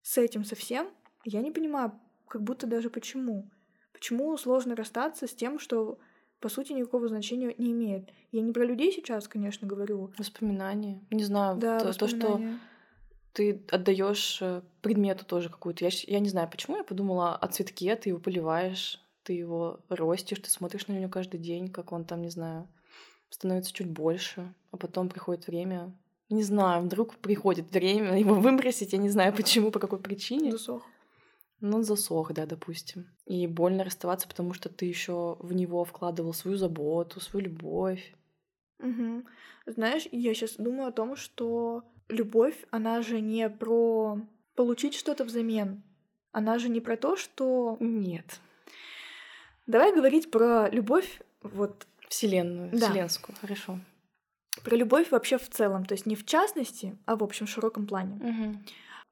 с 0.02 0.18
этим 0.18 0.44
совсем. 0.44 0.88
Я 1.24 1.42
не 1.42 1.50
понимаю, 1.50 1.92
как 2.28 2.42
будто 2.42 2.66
даже 2.66 2.90
почему. 2.90 3.50
Почему 3.92 4.36
сложно 4.36 4.74
расстаться 4.74 5.26
с 5.26 5.34
тем, 5.34 5.58
что 5.58 5.98
по 6.40 6.48
сути 6.48 6.72
никакого 6.72 7.08
значения 7.08 7.54
не 7.58 7.72
имеет. 7.72 8.10
Я 8.32 8.40
не 8.40 8.52
про 8.52 8.64
людей 8.64 8.92
сейчас, 8.92 9.28
конечно, 9.28 9.68
говорю. 9.68 10.12
Воспоминания. 10.16 11.04
Не 11.10 11.24
знаю, 11.24 11.58
да, 11.58 11.78
то, 11.78 11.92
то, 11.92 12.08
что 12.08 12.40
ты 13.32 13.62
отдаешь 13.70 14.38
э, 14.40 14.62
предмету 14.80 15.24
тоже 15.24 15.50
какую-то. 15.50 15.84
Я, 15.84 15.90
я 16.06 16.18
не 16.18 16.28
знаю, 16.28 16.48
почему 16.50 16.78
я 16.78 16.84
подумала 16.84 17.36
о 17.36 17.46
цветке, 17.48 17.94
ты 17.94 18.08
его 18.08 18.18
поливаешь, 18.18 18.99
ты 19.22 19.32
его 19.32 19.80
ростишь, 19.88 20.40
ты 20.40 20.50
смотришь 20.50 20.86
на 20.88 20.92
него 20.92 21.10
каждый 21.10 21.38
день, 21.38 21.68
как 21.70 21.92
он 21.92 22.04
там, 22.04 22.22
не 22.22 22.30
знаю, 22.30 22.68
становится 23.30 23.72
чуть 23.72 23.88
больше, 23.88 24.52
а 24.70 24.76
потом 24.76 25.08
приходит 25.08 25.46
время. 25.46 25.96
Не 26.28 26.42
знаю, 26.42 26.82
вдруг 26.82 27.16
приходит 27.16 27.70
время 27.72 28.18
его 28.18 28.34
выбросить, 28.34 28.92
я 28.92 28.98
не 28.98 29.08
знаю 29.08 29.34
почему, 29.34 29.70
по 29.70 29.80
какой 29.80 29.98
причине. 29.98 30.52
Засох. 30.52 30.84
Ну, 31.60 31.76
он 31.76 31.84
засох, 31.84 32.32
да, 32.32 32.46
допустим. 32.46 33.06
И 33.26 33.46
больно 33.46 33.84
расставаться, 33.84 34.26
потому 34.26 34.54
что 34.54 34.68
ты 34.68 34.86
еще 34.86 35.36
в 35.40 35.52
него 35.52 35.84
вкладывал 35.84 36.32
свою 36.32 36.56
заботу, 36.56 37.20
свою 37.20 37.46
любовь. 37.46 38.14
Угу. 38.78 39.24
Знаешь, 39.66 40.08
я 40.10 40.34
сейчас 40.34 40.54
думаю 40.56 40.88
о 40.88 40.92
том, 40.92 41.16
что 41.16 41.84
любовь, 42.08 42.56
она 42.70 43.02
же 43.02 43.20
не 43.20 43.50
про 43.50 44.18
получить 44.54 44.94
что-то 44.94 45.24
взамен. 45.24 45.82
Она 46.32 46.58
же 46.58 46.68
не 46.68 46.80
про 46.80 46.96
то, 46.96 47.16
что... 47.16 47.76
Нет. 47.80 48.40
Давай 49.66 49.94
говорить 49.94 50.30
про 50.30 50.68
любовь 50.70 51.20
вот... 51.42 51.86
Вселенную, 52.08 52.70
да. 52.72 52.88
вселенскую, 52.88 53.36
хорошо. 53.40 53.78
Про 54.64 54.76
любовь 54.76 55.10
вообще 55.10 55.38
в 55.38 55.48
целом, 55.48 55.84
то 55.84 55.94
есть 55.94 56.06
не 56.06 56.16
в 56.16 56.26
частности, 56.26 56.98
а 57.06 57.14
в 57.14 57.22
общем 57.22 57.46
широком 57.46 57.86
плане. 57.86 58.16
Угу. 58.16 58.58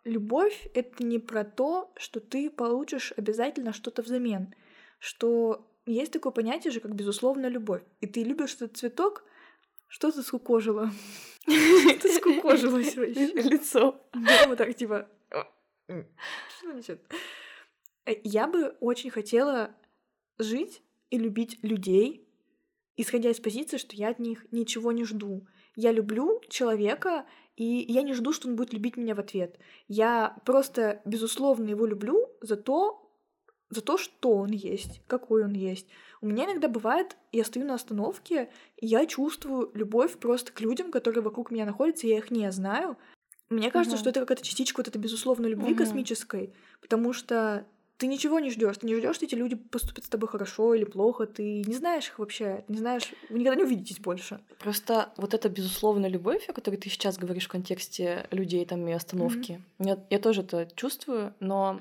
Любовь— 0.04 0.68
это 0.74 1.04
не 1.04 1.18
про 1.18 1.44
то, 1.44 1.92
что 1.96 2.18
ты 2.18 2.50
получишь 2.50 3.12
обязательно 3.16 3.72
что-то 3.72 4.02
взамен, 4.02 4.54
что 4.98 5.70
есть 5.86 6.12
такое 6.12 6.32
понятие 6.32 6.72
же, 6.72 6.80
как 6.80 6.94
безусловная 6.94 7.50
любовь. 7.50 7.82
И 8.00 8.06
ты 8.06 8.24
любишь 8.24 8.54
этот 8.54 8.76
цветок, 8.76 9.24
что 9.86 10.10
ты 10.10 10.22
скукожила? 10.22 10.90
Ты 11.46 12.12
скукожилась 12.14 12.94
вообще. 12.96 13.26
Лицо. 13.32 14.00
Да, 14.12 14.48
вот 14.48 14.58
так, 14.58 14.74
типа... 14.74 15.08
Что 15.86 16.72
значит? 16.72 17.00
Э, 18.04 18.12
я 18.22 18.46
бы 18.46 18.76
очень 18.80 19.10
хотела 19.10 19.74
жить 20.38 20.82
и 21.10 21.18
любить 21.18 21.58
людей, 21.62 22.28
исходя 22.96 23.30
из 23.30 23.40
позиции, 23.40 23.76
что 23.76 23.96
я 23.96 24.08
от 24.08 24.18
них 24.18 24.46
ничего 24.50 24.92
не 24.92 25.04
жду. 25.04 25.46
Я 25.76 25.92
люблю 25.92 26.40
человека, 26.48 27.26
и 27.56 27.64
я 27.88 28.02
не 28.02 28.12
жду, 28.12 28.32
что 28.32 28.48
он 28.48 28.56
будет 28.56 28.72
любить 28.72 28.96
меня 28.96 29.14
в 29.14 29.20
ответ. 29.20 29.58
Я 29.86 30.36
просто, 30.44 31.00
безусловно, 31.04 31.68
его 31.68 31.86
люблю 31.86 32.26
за 32.40 32.56
то, 32.56 33.08
за 33.70 33.80
то, 33.80 33.96
что 33.98 34.36
он 34.36 34.50
есть, 34.50 35.00
какой 35.06 35.44
он 35.44 35.52
есть. 35.52 35.86
У 36.20 36.26
меня 36.26 36.46
иногда 36.46 36.68
бывает, 36.68 37.16
я 37.32 37.44
стою 37.44 37.66
на 37.66 37.74
остановке, 37.74 38.50
и 38.76 38.86
я 38.86 39.06
чувствую 39.06 39.70
любовь 39.74 40.18
просто 40.18 40.52
к 40.52 40.60
людям, 40.60 40.90
которые 40.90 41.22
вокруг 41.22 41.50
меня 41.50 41.64
находятся, 41.64 42.06
я 42.06 42.18
их 42.18 42.30
не 42.30 42.50
знаю. 42.50 42.96
Мне 43.48 43.70
кажется, 43.70 43.96
угу. 43.96 44.00
что 44.00 44.10
это 44.10 44.20
какая-то 44.20 44.44
частичка 44.44 44.80
вот 44.80 44.88
этой 44.88 44.98
безусловной 44.98 45.50
любви 45.50 45.72
угу. 45.72 45.78
космической, 45.78 46.52
потому 46.80 47.12
что 47.12 47.66
ты 47.98 48.06
ничего 48.06 48.38
не 48.38 48.50
ждешь, 48.50 48.78
ты 48.78 48.86
не 48.86 48.94
ждешь, 48.94 49.16
что 49.16 49.26
эти 49.26 49.34
люди 49.34 49.56
поступят 49.56 50.04
с 50.04 50.08
тобой 50.08 50.28
хорошо 50.28 50.72
или 50.74 50.84
плохо, 50.84 51.26
ты 51.26 51.62
не 51.64 51.74
знаешь 51.74 52.06
их 52.06 52.18
вообще, 52.20 52.64
ты 52.66 52.72
не 52.72 52.78
знаешь, 52.78 53.12
вы 53.28 53.40
никогда 53.40 53.56
не 53.56 53.64
увидитесь 53.64 53.98
больше. 53.98 54.40
Просто 54.60 55.12
вот 55.16 55.34
эта 55.34 55.48
безусловная 55.48 56.08
любовь, 56.08 56.48
о 56.48 56.52
которой 56.52 56.76
ты 56.76 56.88
сейчас 56.88 57.18
говоришь 57.18 57.46
в 57.46 57.50
контексте 57.50 58.26
людей 58.30 58.64
там 58.64 58.86
и 58.86 58.92
остановки, 58.92 59.60
mm-hmm. 59.78 59.88
я, 59.88 59.98
я 60.10 60.18
тоже 60.20 60.42
это 60.42 60.68
чувствую, 60.76 61.34
но 61.40 61.80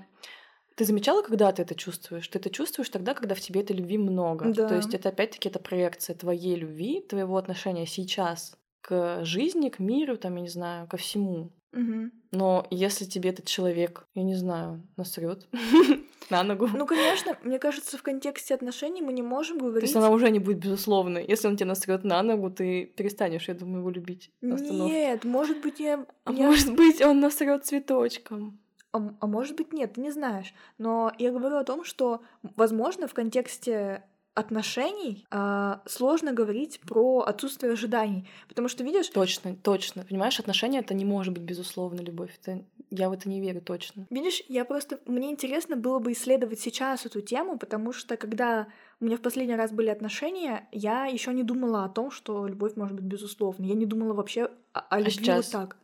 ты 0.75 0.85
замечала, 0.85 1.21
когда 1.21 1.51
ты 1.51 1.61
это 1.61 1.75
чувствуешь? 1.75 2.27
Ты 2.27 2.39
это 2.39 2.49
чувствуешь 2.49 2.89
тогда, 2.89 3.13
когда 3.13 3.35
в 3.35 3.39
тебе 3.39 3.61
этой 3.61 3.75
любви 3.75 3.97
много. 3.97 4.51
Да. 4.53 4.67
То 4.67 4.75
есть 4.75 4.93
это 4.93 5.09
опять-таки 5.09 5.49
это 5.49 5.59
проекция 5.59 6.15
твоей 6.15 6.55
любви, 6.55 7.01
твоего 7.01 7.37
отношения 7.37 7.85
сейчас 7.85 8.55
к 8.81 9.23
жизни, 9.23 9.69
к 9.69 9.79
миру, 9.79 10.17
там, 10.17 10.35
я 10.35 10.41
не 10.41 10.49
знаю, 10.49 10.87
ко 10.87 10.97
всему. 10.97 11.51
Угу. 11.77 12.11
Но 12.31 12.67
если 12.71 13.05
тебе 13.05 13.29
этот 13.29 13.45
человек, 13.45 14.07
я 14.15 14.23
не 14.23 14.35
знаю, 14.35 14.81
насрет 14.97 15.47
на 16.29 16.43
ногу. 16.43 16.67
Ну, 16.67 16.85
конечно, 16.85 17.37
мне 17.43 17.59
кажется, 17.59 17.97
в 17.97 18.03
контексте 18.03 18.55
отношений 18.55 19.01
мы 19.01 19.13
не 19.13 19.21
можем 19.21 19.59
говорить. 19.59 19.81
То 19.81 19.85
есть 19.85 19.95
она 19.95 20.09
уже 20.09 20.31
не 20.31 20.39
будет 20.39 20.57
безусловной. 20.57 21.25
Если 21.27 21.47
он 21.47 21.55
тебе 21.55 21.67
насрет 21.67 22.03
на 22.03 22.23
ногу, 22.23 22.49
ты 22.49 22.85
перестанешь, 22.85 23.47
я 23.47 23.53
думаю, 23.53 23.79
его 23.79 23.89
любить. 23.91 24.31
Нет, 24.41 25.23
может 25.23 25.61
быть, 25.61 25.79
я. 25.79 26.05
А 26.25 26.31
может 26.31 26.75
быть, 26.75 27.01
он 27.01 27.19
насрет 27.19 27.65
цветочком. 27.65 28.59
А, 28.91 29.13
а 29.19 29.27
может 29.27 29.55
быть, 29.55 29.73
нет, 29.73 29.93
ты 29.93 30.01
не 30.01 30.11
знаешь. 30.11 30.53
Но 30.77 31.11
я 31.19 31.31
говорю 31.31 31.57
о 31.57 31.63
том, 31.63 31.83
что, 31.83 32.21
возможно, 32.55 33.07
в 33.07 33.13
контексте 33.13 34.03
отношений 34.37 35.25
а, 35.31 35.81
сложно 35.87 36.31
говорить 36.31 36.79
про 36.81 37.21
отсутствие 37.21 37.73
ожиданий, 37.73 38.29
потому 38.47 38.67
что 38.67 38.83
видишь. 38.83 39.09
Точно, 39.09 39.55
точно. 39.55 40.03
Понимаешь, 40.03 40.39
отношения 40.39 40.79
это 40.79 40.93
не 40.93 41.05
может 41.05 41.33
быть 41.33 41.41
безусловно 41.41 42.01
любовь. 42.01 42.37
Это 42.41 42.63
я 42.91 43.09
в 43.09 43.13
это 43.13 43.27
не 43.27 43.41
верю 43.41 43.61
точно. 43.61 44.05
Видишь, 44.11 44.43
я 44.47 44.63
просто 44.63 44.99
мне 45.07 45.31
интересно 45.31 45.75
было 45.75 45.97
бы 45.97 46.11
исследовать 46.11 46.59
сейчас 46.59 47.07
эту 47.07 47.21
тему, 47.21 47.57
потому 47.57 47.93
что 47.93 48.15
когда 48.15 48.67
у 49.01 49.05
меня 49.05 49.17
в 49.17 49.21
последний 49.21 49.55
раз 49.55 49.71
были 49.71 49.89
отношения, 49.89 50.67
я 50.71 51.05
еще 51.05 51.33
не 51.33 51.43
думала 51.43 51.83
о 51.83 51.89
том, 51.89 52.11
что 52.11 52.45
любовь 52.45 52.75
может 52.75 52.95
быть 52.95 53.05
безусловной. 53.05 53.67
Я 53.69 53.75
не 53.75 53.87
думала 53.87 54.13
вообще 54.13 54.43
о, 54.73 54.79
о 54.79 54.85
а 54.89 54.99
любви 54.99 55.11
сейчас? 55.13 55.45
вот 55.45 55.51
так. 55.51 55.77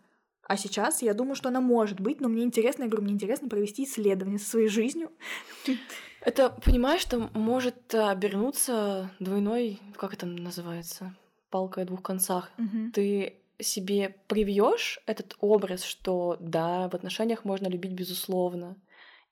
А 0.45 0.57
сейчас 0.57 1.01
я 1.01 1.13
думаю, 1.13 1.35
что 1.35 1.49
она 1.49 1.61
может 1.61 1.99
быть, 1.99 2.19
но 2.21 2.27
мне 2.29 2.43
интересно, 2.43 2.83
я 2.83 2.89
говорю, 2.89 3.05
мне 3.05 3.13
интересно 3.13 3.49
провести 3.49 3.85
исследование 3.85 4.39
со 4.39 4.49
своей 4.49 4.67
жизнью. 4.67 5.09
Это, 6.25 6.49
понимаешь, 6.49 7.01
что 7.01 7.29
может 7.33 7.93
обернуться 7.93 9.11
двойной, 9.19 9.79
как 9.97 10.13
это 10.13 10.25
называется, 10.25 11.13
палкой 11.49 11.83
о 11.83 11.85
двух 11.85 12.01
концах. 12.01 12.49
Угу. 12.57 12.91
Ты 12.93 13.35
себе 13.59 14.15
привьешь 14.27 14.99
этот 15.05 15.35
образ, 15.39 15.83
что 15.83 16.37
да, 16.39 16.89
в 16.89 16.95
отношениях 16.95 17.45
можно 17.45 17.67
любить 17.67 17.91
безусловно. 17.91 18.75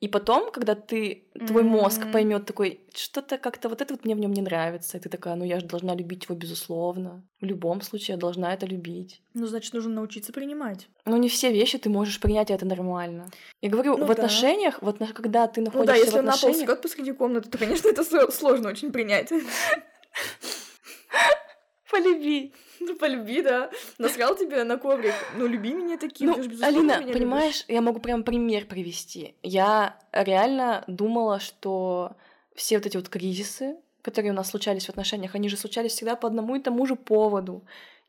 И 0.02 0.08
потом, 0.08 0.52
когда 0.52 0.74
ты, 0.74 1.28
твой 1.48 1.62
mm-hmm. 1.62 1.68
мозг 1.68 2.12
поймет 2.12 2.48
такой, 2.48 2.82
что-то 2.92 3.38
как-то 3.38 3.70
вот 3.70 3.82
это 3.82 3.94
вот 3.94 4.04
мне 4.04 4.16
в 4.16 4.20
нем 4.20 4.34
не 4.34 4.42
нравится, 4.42 4.98
и 4.98 5.00
ты 5.00 5.10
такая, 5.10 5.36
ну 5.36 5.46
я 5.46 5.60
же 5.60 5.68
должна 5.68 5.94
любить 5.94 6.24
его 6.24 6.34
безусловно. 6.34 7.24
В 7.40 7.46
любом 7.46 7.82
случае 7.82 8.16
я 8.16 8.20
должна 8.20 8.52
это 8.52 8.66
любить. 8.66 9.22
Ну, 9.36 9.46
значит, 9.46 9.76
нужно 9.76 9.94
научиться 9.94 10.34
принимать. 10.34 10.88
Ну, 11.06 11.18
не 11.18 11.30
все 11.30 11.52
вещи 11.52 11.78
ты 11.78 11.92
можешь 11.92 12.20
принять, 12.20 12.50
и 12.50 12.54
это 12.54 12.66
нормально. 12.66 13.30
Я 13.62 13.70
говорю, 13.70 13.96
ну, 13.96 14.06
в 14.06 14.08
да. 14.08 14.14
отношениях, 14.14 14.82
вот 14.82 14.98
когда 15.14 15.46
ты 15.46 15.62
находишься 15.62 15.80
ну, 15.80 15.86
да, 15.86 15.96
если 15.96 16.16
в 16.16 16.20
отношениях... 16.20 16.58
на 16.58 16.66
пол 16.66 16.76
скот 16.76 16.82
посреди 16.82 17.12
комнаты, 17.12 17.50
то, 17.52 17.60
конечно, 17.60 17.88
это 17.88 18.32
сложно 18.32 18.70
очень 18.70 18.92
принять. 18.92 19.30
Полюби. 21.92 22.56
Ну, 22.88 22.96
полюби, 22.96 23.42
да. 23.42 23.70
Насрал 23.98 24.36
тебе 24.36 24.64
на 24.64 24.78
коврик. 24.78 25.14
Ну, 25.38 25.48
люби 25.48 25.74
меня 25.74 25.98
таким. 25.98 26.32
Ну, 26.32 26.44
же, 26.44 26.64
Алина, 26.64 27.00
меня 27.00 27.14
понимаешь, 27.14 27.62
любишь. 27.62 27.76
я 27.76 27.82
могу 27.82 28.00
прям 28.00 28.24
пример 28.24 28.66
привести. 28.66 29.36
Я 29.44 30.00
реально 30.12 30.84
думала, 30.88 31.40
что 31.40 32.16
все 32.56 32.78
вот 32.78 32.86
эти 32.86 32.98
вот 32.98 33.10
кризисы, 33.10 33.78
которые 34.02 34.32
у 34.32 34.36
нас 34.36 34.50
случались 34.50 34.88
в 34.88 34.90
отношениях, 34.90 35.36
они 35.36 35.50
же 35.50 35.58
случались 35.58 35.92
всегда 35.92 36.16
по 36.16 36.28
одному 36.28 36.56
и 36.56 36.62
тому 36.62 36.86
же 36.86 36.96
поводу. 36.96 37.64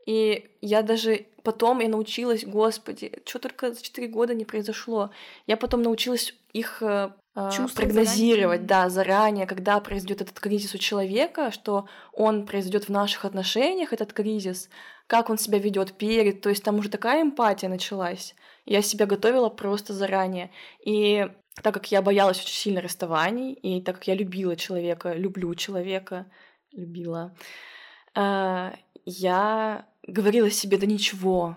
И 0.06 0.50
я 0.60 0.82
даже 0.82 1.26
потом 1.42 1.80
я 1.80 1.88
научилась, 1.88 2.44
господи, 2.44 3.12
что 3.24 3.38
только 3.38 3.72
за 3.72 3.82
четыре 3.82 4.08
года 4.08 4.34
не 4.34 4.44
произошло. 4.44 5.10
Я 5.46 5.56
потом 5.56 5.82
научилась 5.82 6.34
их 6.52 6.82
а, 7.34 7.50
прогнозировать, 7.74 8.60
заранее. 8.60 8.68
да, 8.68 8.88
заранее, 8.90 9.46
когда 9.46 9.80
произойдет 9.80 10.20
этот 10.20 10.38
кризис 10.38 10.74
у 10.74 10.78
человека, 10.78 11.50
что 11.50 11.86
он 12.12 12.46
произойдет 12.46 12.84
в 12.84 12.88
наших 12.90 13.24
отношениях, 13.24 13.92
этот 13.92 14.12
кризис, 14.12 14.68
как 15.06 15.30
он 15.30 15.38
себя 15.38 15.58
ведет 15.58 15.94
перед, 15.94 16.42
то 16.42 16.50
есть 16.50 16.62
там 16.62 16.78
уже 16.78 16.90
такая 16.90 17.22
эмпатия 17.22 17.68
началась. 17.68 18.34
Я 18.66 18.82
себя 18.82 19.06
готовила 19.06 19.48
просто 19.48 19.92
заранее. 19.94 20.50
И 20.84 21.26
так 21.62 21.74
как 21.74 21.90
я 21.90 22.02
боялась 22.02 22.40
очень 22.40 22.54
сильно 22.54 22.80
расставаний, 22.80 23.52
и 23.54 23.80
так 23.80 23.96
как 23.96 24.08
я 24.08 24.14
любила 24.14 24.56
человека, 24.56 25.14
люблю 25.14 25.54
человека, 25.54 26.26
любила, 26.70 27.34
а, 28.14 28.74
я 29.04 29.86
говорила 30.06 30.50
себе, 30.50 30.78
да 30.78 30.86
ничего, 30.86 31.56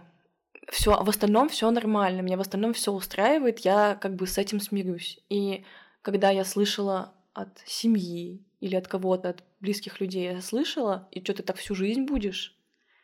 все, 0.69 1.03
в 1.03 1.09
остальном 1.09 1.49
все 1.49 1.69
нормально, 1.71 2.21
меня 2.21 2.37
в 2.37 2.41
остальном 2.41 2.73
все 2.73 2.91
устраивает, 2.91 3.59
я 3.59 3.95
как 3.95 4.15
бы 4.15 4.27
с 4.27 4.37
этим 4.37 4.59
смирюсь. 4.59 5.19
И 5.29 5.63
когда 6.01 6.29
я 6.29 6.43
слышала 6.43 7.13
от 7.33 7.49
семьи 7.65 8.43
или 8.59 8.75
от 8.75 8.87
кого-то, 8.87 9.29
от 9.29 9.43
близких 9.59 9.99
людей, 9.99 10.31
я 10.31 10.41
слышала, 10.41 11.07
и 11.11 11.23
что 11.23 11.33
ты 11.33 11.43
так 11.43 11.57
всю 11.57 11.75
жизнь 11.75 12.03
будешь? 12.03 12.57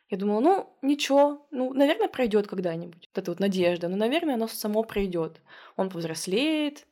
Я 0.08 0.18
думала, 0.18 0.40
ну, 0.40 0.76
ничего, 0.82 1.46
ну, 1.50 1.72
наверное, 1.72 2.08
пройдет 2.08 2.46
когда-нибудь. 2.46 3.08
Вот 3.08 3.18
эта 3.18 3.30
вот 3.30 3.40
надежда, 3.40 3.88
ну, 3.88 3.96
наверное, 3.96 4.34
оно 4.34 4.46
само 4.46 4.82
пройдет. 4.82 5.40
Он 5.76 5.88
повзрослеет, 5.88 6.86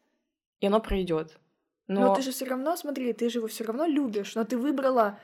и 0.60 0.66
оно 0.66 0.80
пройдет. 0.80 1.38
Но... 1.86 2.00
но 2.00 2.14
ты 2.14 2.22
же 2.22 2.30
все 2.30 2.46
равно, 2.46 2.76
смотри, 2.76 3.12
ты 3.12 3.28
же 3.28 3.40
его 3.40 3.48
все 3.48 3.64
равно 3.64 3.84
любишь, 3.84 4.34
но 4.36 4.44
ты 4.44 4.56
выбрала 4.56 5.18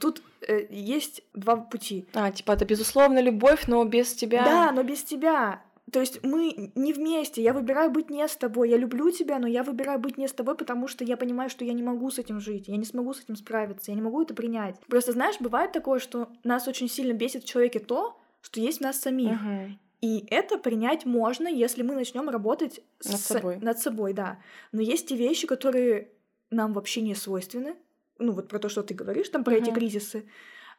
Тут 0.00 0.22
э, 0.46 0.66
есть 0.70 1.22
два 1.34 1.56
пути. 1.56 2.06
А, 2.12 2.30
типа 2.30 2.52
это 2.52 2.64
безусловно 2.64 3.20
любовь, 3.20 3.66
но 3.68 3.84
без 3.84 4.14
тебя. 4.14 4.44
Да, 4.44 4.72
но 4.72 4.82
без 4.82 5.04
тебя. 5.04 5.62
То 5.92 6.00
есть 6.00 6.24
мы 6.24 6.72
не 6.74 6.92
вместе. 6.92 7.42
Я 7.42 7.52
выбираю 7.52 7.92
быть 7.92 8.10
не 8.10 8.26
с 8.26 8.36
тобой. 8.36 8.70
Я 8.70 8.76
люблю 8.76 9.10
тебя, 9.12 9.38
но 9.38 9.46
я 9.46 9.62
выбираю 9.62 10.00
быть 10.00 10.18
не 10.18 10.26
с 10.26 10.32
тобой, 10.32 10.56
потому 10.56 10.88
что 10.88 11.04
я 11.04 11.16
понимаю, 11.16 11.48
что 11.48 11.64
я 11.64 11.72
не 11.72 11.82
могу 11.82 12.10
с 12.10 12.18
этим 12.18 12.40
жить. 12.40 12.66
Я 12.66 12.76
не 12.76 12.84
смогу 12.84 13.14
с 13.14 13.22
этим 13.22 13.36
справиться. 13.36 13.92
Я 13.92 13.94
не 13.94 14.02
могу 14.02 14.20
это 14.22 14.34
принять. 14.34 14.80
Просто 14.88 15.12
знаешь, 15.12 15.36
бывает 15.38 15.70
такое, 15.70 16.00
что 16.00 16.28
нас 16.42 16.66
очень 16.66 16.88
сильно 16.88 17.12
бесит 17.12 17.44
в 17.44 17.46
человеке 17.46 17.78
то, 17.78 18.18
что 18.40 18.60
есть 18.60 18.78
в 18.78 18.82
нас 18.82 18.98
самих. 19.00 19.40
Угу. 19.40 19.78
И 20.00 20.26
это 20.30 20.58
принять 20.58 21.06
можно, 21.06 21.46
если 21.46 21.82
мы 21.82 21.94
начнем 21.94 22.28
работать 22.28 22.80
над 23.04 23.20
с... 23.20 23.24
собой. 23.24 23.58
Над 23.58 23.78
собой, 23.78 24.12
да. 24.12 24.40
Но 24.72 24.82
есть 24.82 25.12
и 25.12 25.16
вещи, 25.16 25.46
которые 25.46 26.10
нам 26.50 26.72
вообще 26.72 27.00
не 27.00 27.14
свойственны 27.14 27.76
ну 28.18 28.32
вот 28.32 28.48
про 28.48 28.58
то, 28.58 28.68
что 28.68 28.82
ты 28.82 28.94
говоришь, 28.94 29.28
там 29.28 29.44
про 29.44 29.54
uh-huh. 29.54 29.62
эти 29.62 29.70
кризисы, 29.70 30.28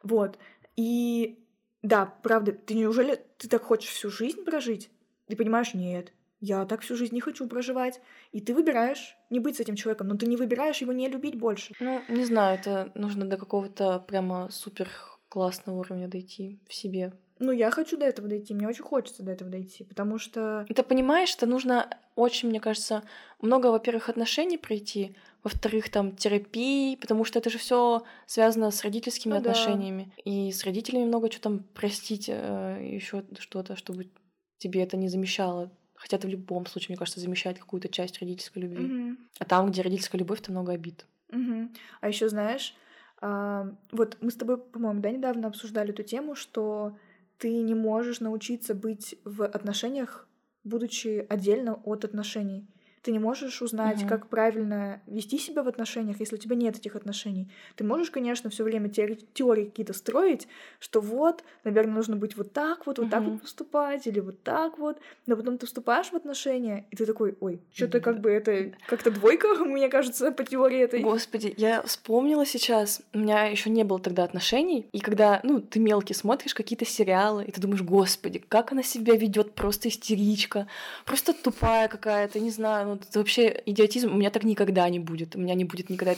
вот. 0.04 0.38
И 0.76 1.40
да, 1.82 2.14
правда, 2.24 2.52
ты 2.52 2.74
неужели 2.74 3.20
ты 3.38 3.48
так 3.48 3.64
хочешь 3.64 3.90
всю 3.90 4.10
жизнь 4.10 4.44
прожить? 4.44 4.90
Ты 5.28 5.36
понимаешь, 5.36 5.74
нет, 5.74 6.14
я 6.40 6.66
так 6.66 6.82
всю 6.82 6.96
жизнь 6.96 7.16
не 7.16 7.22
хочу 7.22 7.48
проживать. 7.48 8.00
И 8.32 8.42
ты 8.42 8.54
выбираешь 8.54 9.16
не 9.30 9.40
быть 9.40 9.58
с 9.58 9.60
этим 9.60 9.76
человеком, 9.76 10.08
но 10.08 10.18
ты 10.18 10.28
не 10.28 10.38
выбираешь 10.38 10.78
его 10.78 10.94
не 10.94 11.08
любить 11.10 11.36
больше. 11.36 11.74
Ну, 11.80 12.02
не 12.08 12.26
знаю, 12.26 12.60
это 12.60 12.92
нужно 12.96 13.26
до 13.26 13.38
какого-то 13.38 14.00
прямо 14.00 14.50
супер 14.52 14.90
классного 15.30 15.80
уровня 15.80 16.08
дойти 16.08 16.60
в 16.68 16.74
себе. 16.74 17.14
Ну, 17.40 17.52
я 17.52 17.70
хочу 17.70 17.98
до 17.98 18.06
этого 18.06 18.28
дойти, 18.28 18.54
мне 18.54 18.68
очень 18.68 18.84
хочется 18.84 19.22
до 19.22 19.32
этого 19.32 19.50
дойти, 19.52 19.84
потому 19.84 20.18
что... 20.18 20.66
Ты 20.74 20.82
понимаешь, 20.82 21.30
что 21.30 21.46
нужно 21.46 21.88
очень, 22.16 22.50
мне 22.50 22.60
кажется, 22.60 23.04
много, 23.42 23.68
во-первых, 23.68 24.10
отношений 24.10 24.58
пройти, 24.58 25.16
во-вторых, 25.48 25.90
там 25.90 26.16
терапии, 26.16 26.96
потому 26.96 27.26
что 27.26 27.40
это 27.40 27.50
же 27.50 27.58
все 27.58 28.04
связано 28.26 28.72
с 28.72 28.84
родительскими 28.84 29.34
ну, 29.34 29.40
отношениями. 29.40 30.14
Да. 30.16 30.22
И 30.32 30.52
с 30.52 30.64
родителями 30.64 31.06
много 31.06 31.30
чего 31.30 31.42
там 31.42 31.60
простить, 31.74 32.30
э, 32.30 32.80
еще 32.82 33.24
что-то, 33.40 33.76
чтобы 33.76 34.10
тебе 34.58 34.84
это 34.84 34.98
не 34.98 35.10
замещало. 35.10 35.72
Хотя 35.96 36.18
это 36.18 36.28
в 36.28 36.30
любом 36.30 36.66
случае, 36.66 36.94
мне 36.94 36.98
кажется, 36.98 37.20
замещает 37.20 37.60
какую-то 37.60 37.90
часть 37.90 38.20
родительской 38.20 38.62
любви. 38.62 38.86
Угу. 38.86 39.18
А 39.40 39.46
там, 39.46 39.72
где 39.72 39.82
родительская 39.82 40.20
любовь, 40.20 40.42
там 40.42 40.54
много 40.54 40.74
обид. 40.74 41.06
Угу. 41.32 41.70
А 42.02 42.08
еще 42.08 42.30
знаешь, 42.30 42.76
а, 43.20 43.76
вот 43.92 44.18
мы 44.22 44.32
с 44.32 44.36
тобой, 44.36 44.58
по-моему, 44.58 45.02
да, 45.02 45.12
недавно 45.12 45.48
обсуждали 45.48 45.92
эту 45.92 46.04
тему, 46.04 46.36
что 46.36 46.98
ты 47.38 47.62
не 47.62 47.76
можешь 47.76 48.20
научиться 48.20 48.76
быть 48.76 49.16
в 49.24 49.44
отношениях, 49.44 50.28
будучи 50.64 51.26
отдельно 51.30 51.76
от 51.84 52.06
отношений. 52.06 52.68
Ты 53.02 53.12
не 53.12 53.20
можешь 53.20 53.62
узнать, 53.62 54.02
угу. 54.02 54.10
как 54.10 54.28
правильно 54.28 55.02
вести 55.08 55.38
себя 55.38 55.64
в 55.64 55.68
отношениях, 55.68 56.20
если 56.20 56.36
у 56.36 56.40
тебя 56.40 56.56
нет 56.56 56.78
этих 56.78 56.96
отношений. 56.96 57.50
Ты 57.76 57.84
можешь, 57.84 58.12
конечно, 58.12 58.50
все 58.50 58.64
время 58.64 58.90
теории, 58.90 59.20
теории 59.34 59.66
какие-то 59.66 59.94
строить, 59.94 60.48
что 60.80 61.02
вот, 61.02 61.44
наверное, 61.64 61.96
нужно 61.96 62.16
быть 62.16 62.36
вот 62.38 62.54
так 62.54 62.86
вот, 62.86 63.00
вот 63.00 63.06
угу. 63.06 63.12
так 63.12 63.24
вот 63.24 63.42
поступать, 63.42 64.08
или 64.08 64.20
вот 64.20 64.44
так 64.44 64.78
вот. 64.78 65.00
Но 65.26 65.36
потом 65.36 65.58
ты 65.58 65.66
вступаешь 65.66 66.10
в 66.10 66.16
отношения, 66.16 66.86
и 66.92 66.96
ты 66.96 67.06
такой, 67.06 67.36
ой, 67.40 67.62
что-то 67.74 68.00
как 68.00 68.20
бы 68.22 68.30
это 68.30 68.74
как-то 68.88 69.12
двойка, 69.12 69.48
мне 69.66 69.90
кажется, 69.90 70.32
по 70.32 70.44
теории 70.44 70.80
этой. 70.80 71.02
Господи, 71.02 71.54
я 71.58 71.82
вспомнила 71.84 72.46
сейчас, 72.46 73.02
у 73.14 73.20
меня 73.20 73.46
еще 73.46 73.70
не 73.70 73.84
было 73.84 74.00
тогда 74.00 74.24
отношений, 74.24 74.88
и 74.92 75.00
когда, 75.00 75.40
ну, 75.44 75.62
ты 75.62 75.80
мелкий 75.80 76.14
смотришь 76.14 76.54
какие-то 76.54 76.86
сериалы, 76.86 77.44
и 77.46 77.52
ты 77.52 77.62
думаешь, 77.62 77.82
господи, 77.82 78.40
как 78.40 78.72
она 78.72 78.84
себя 78.84 79.16
ведет, 79.16 79.54
просто 79.54 79.90
истеричка, 79.90 80.68
просто 81.06 81.34
тупая 81.34 81.88
какая-то, 81.88 82.40
не 82.40 82.52
знаю, 82.52 82.87
ну 82.88 82.96
это 82.96 83.20
вообще 83.20 83.62
идиотизм. 83.66 84.12
У 84.12 84.18
меня 84.18 84.30
так 84.30 84.44
никогда 84.44 84.88
не 84.90 85.00
будет. 85.00 85.36
У 85.36 85.40
меня 85.40 85.54
не 85.54 85.66
будет 85.66 85.90
никогда... 85.90 86.16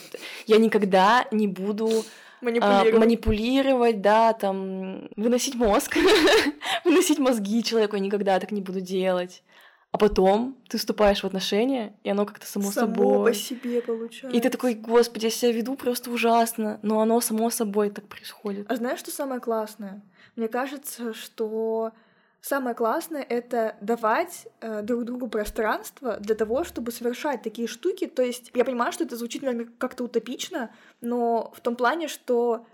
Я 0.48 0.58
никогда 0.58 1.26
не 1.32 1.48
буду 1.48 2.06
а, 2.42 2.46
манипулировать. 2.46 2.94
А, 2.94 3.00
манипулировать, 3.00 4.02
да, 4.02 4.34
там, 4.34 5.10
выносить 5.16 5.56
мозг, 5.56 5.98
выносить 6.86 7.20
мозги 7.20 7.64
человеку, 7.64 7.96
я 7.96 8.02
никогда 8.02 8.40
так 8.40 8.52
не 8.52 8.62
буду 8.62 8.82
делать. 8.82 9.44
А 9.92 9.98
потом 9.98 10.56
ты 10.70 10.78
вступаешь 10.78 11.22
в 11.22 11.26
отношения, 11.26 11.96
и 12.04 12.10
оно 12.12 12.26
как-то 12.26 12.46
само, 12.46 12.72
само 12.72 12.88
собой. 12.88 13.32
по 13.32 13.34
себе 13.34 13.82
получается. 13.82 14.38
И 14.38 14.40
ты 14.40 14.50
такой, 14.52 14.76
господи, 14.76 15.26
я 15.26 15.32
себя 15.32 15.52
веду 15.52 15.76
просто 15.76 16.12
ужасно, 16.12 16.80
но 16.84 17.02
оно 17.02 17.20
само 17.22 17.50
собой 17.50 17.90
так 17.90 18.08
происходит. 18.08 18.70
А 18.70 18.76
знаешь, 18.76 19.00
что 19.00 19.10
самое 19.10 19.42
классное? 19.42 20.04
Мне 20.36 20.48
кажется, 20.48 21.14
что 21.16 21.92
Самое 22.42 22.76
классное— 22.76 23.22
это 23.30 23.76
давать 23.82 24.48
э, 24.62 24.82
друг 24.82 25.04
другу 25.04 25.28
пространство 25.28 26.18
для 26.18 26.36
того, 26.36 26.64
чтобы 26.64 26.92
совершать 26.92 27.42
такие 27.42 27.68
штуки. 27.68 28.08
То 28.08 28.22
есть 28.24 28.52
я 28.54 28.64
понимаю, 28.64 28.92
что 28.94 29.04
это 29.04 29.18
звучит, 29.18 29.42
наверное, 29.42 29.72
как-то 29.78 30.06
утопично, 30.06 30.70
но 31.02 31.52
в 31.56 31.60
том 31.60 31.76
плане, 31.76 32.08
что 32.08 32.66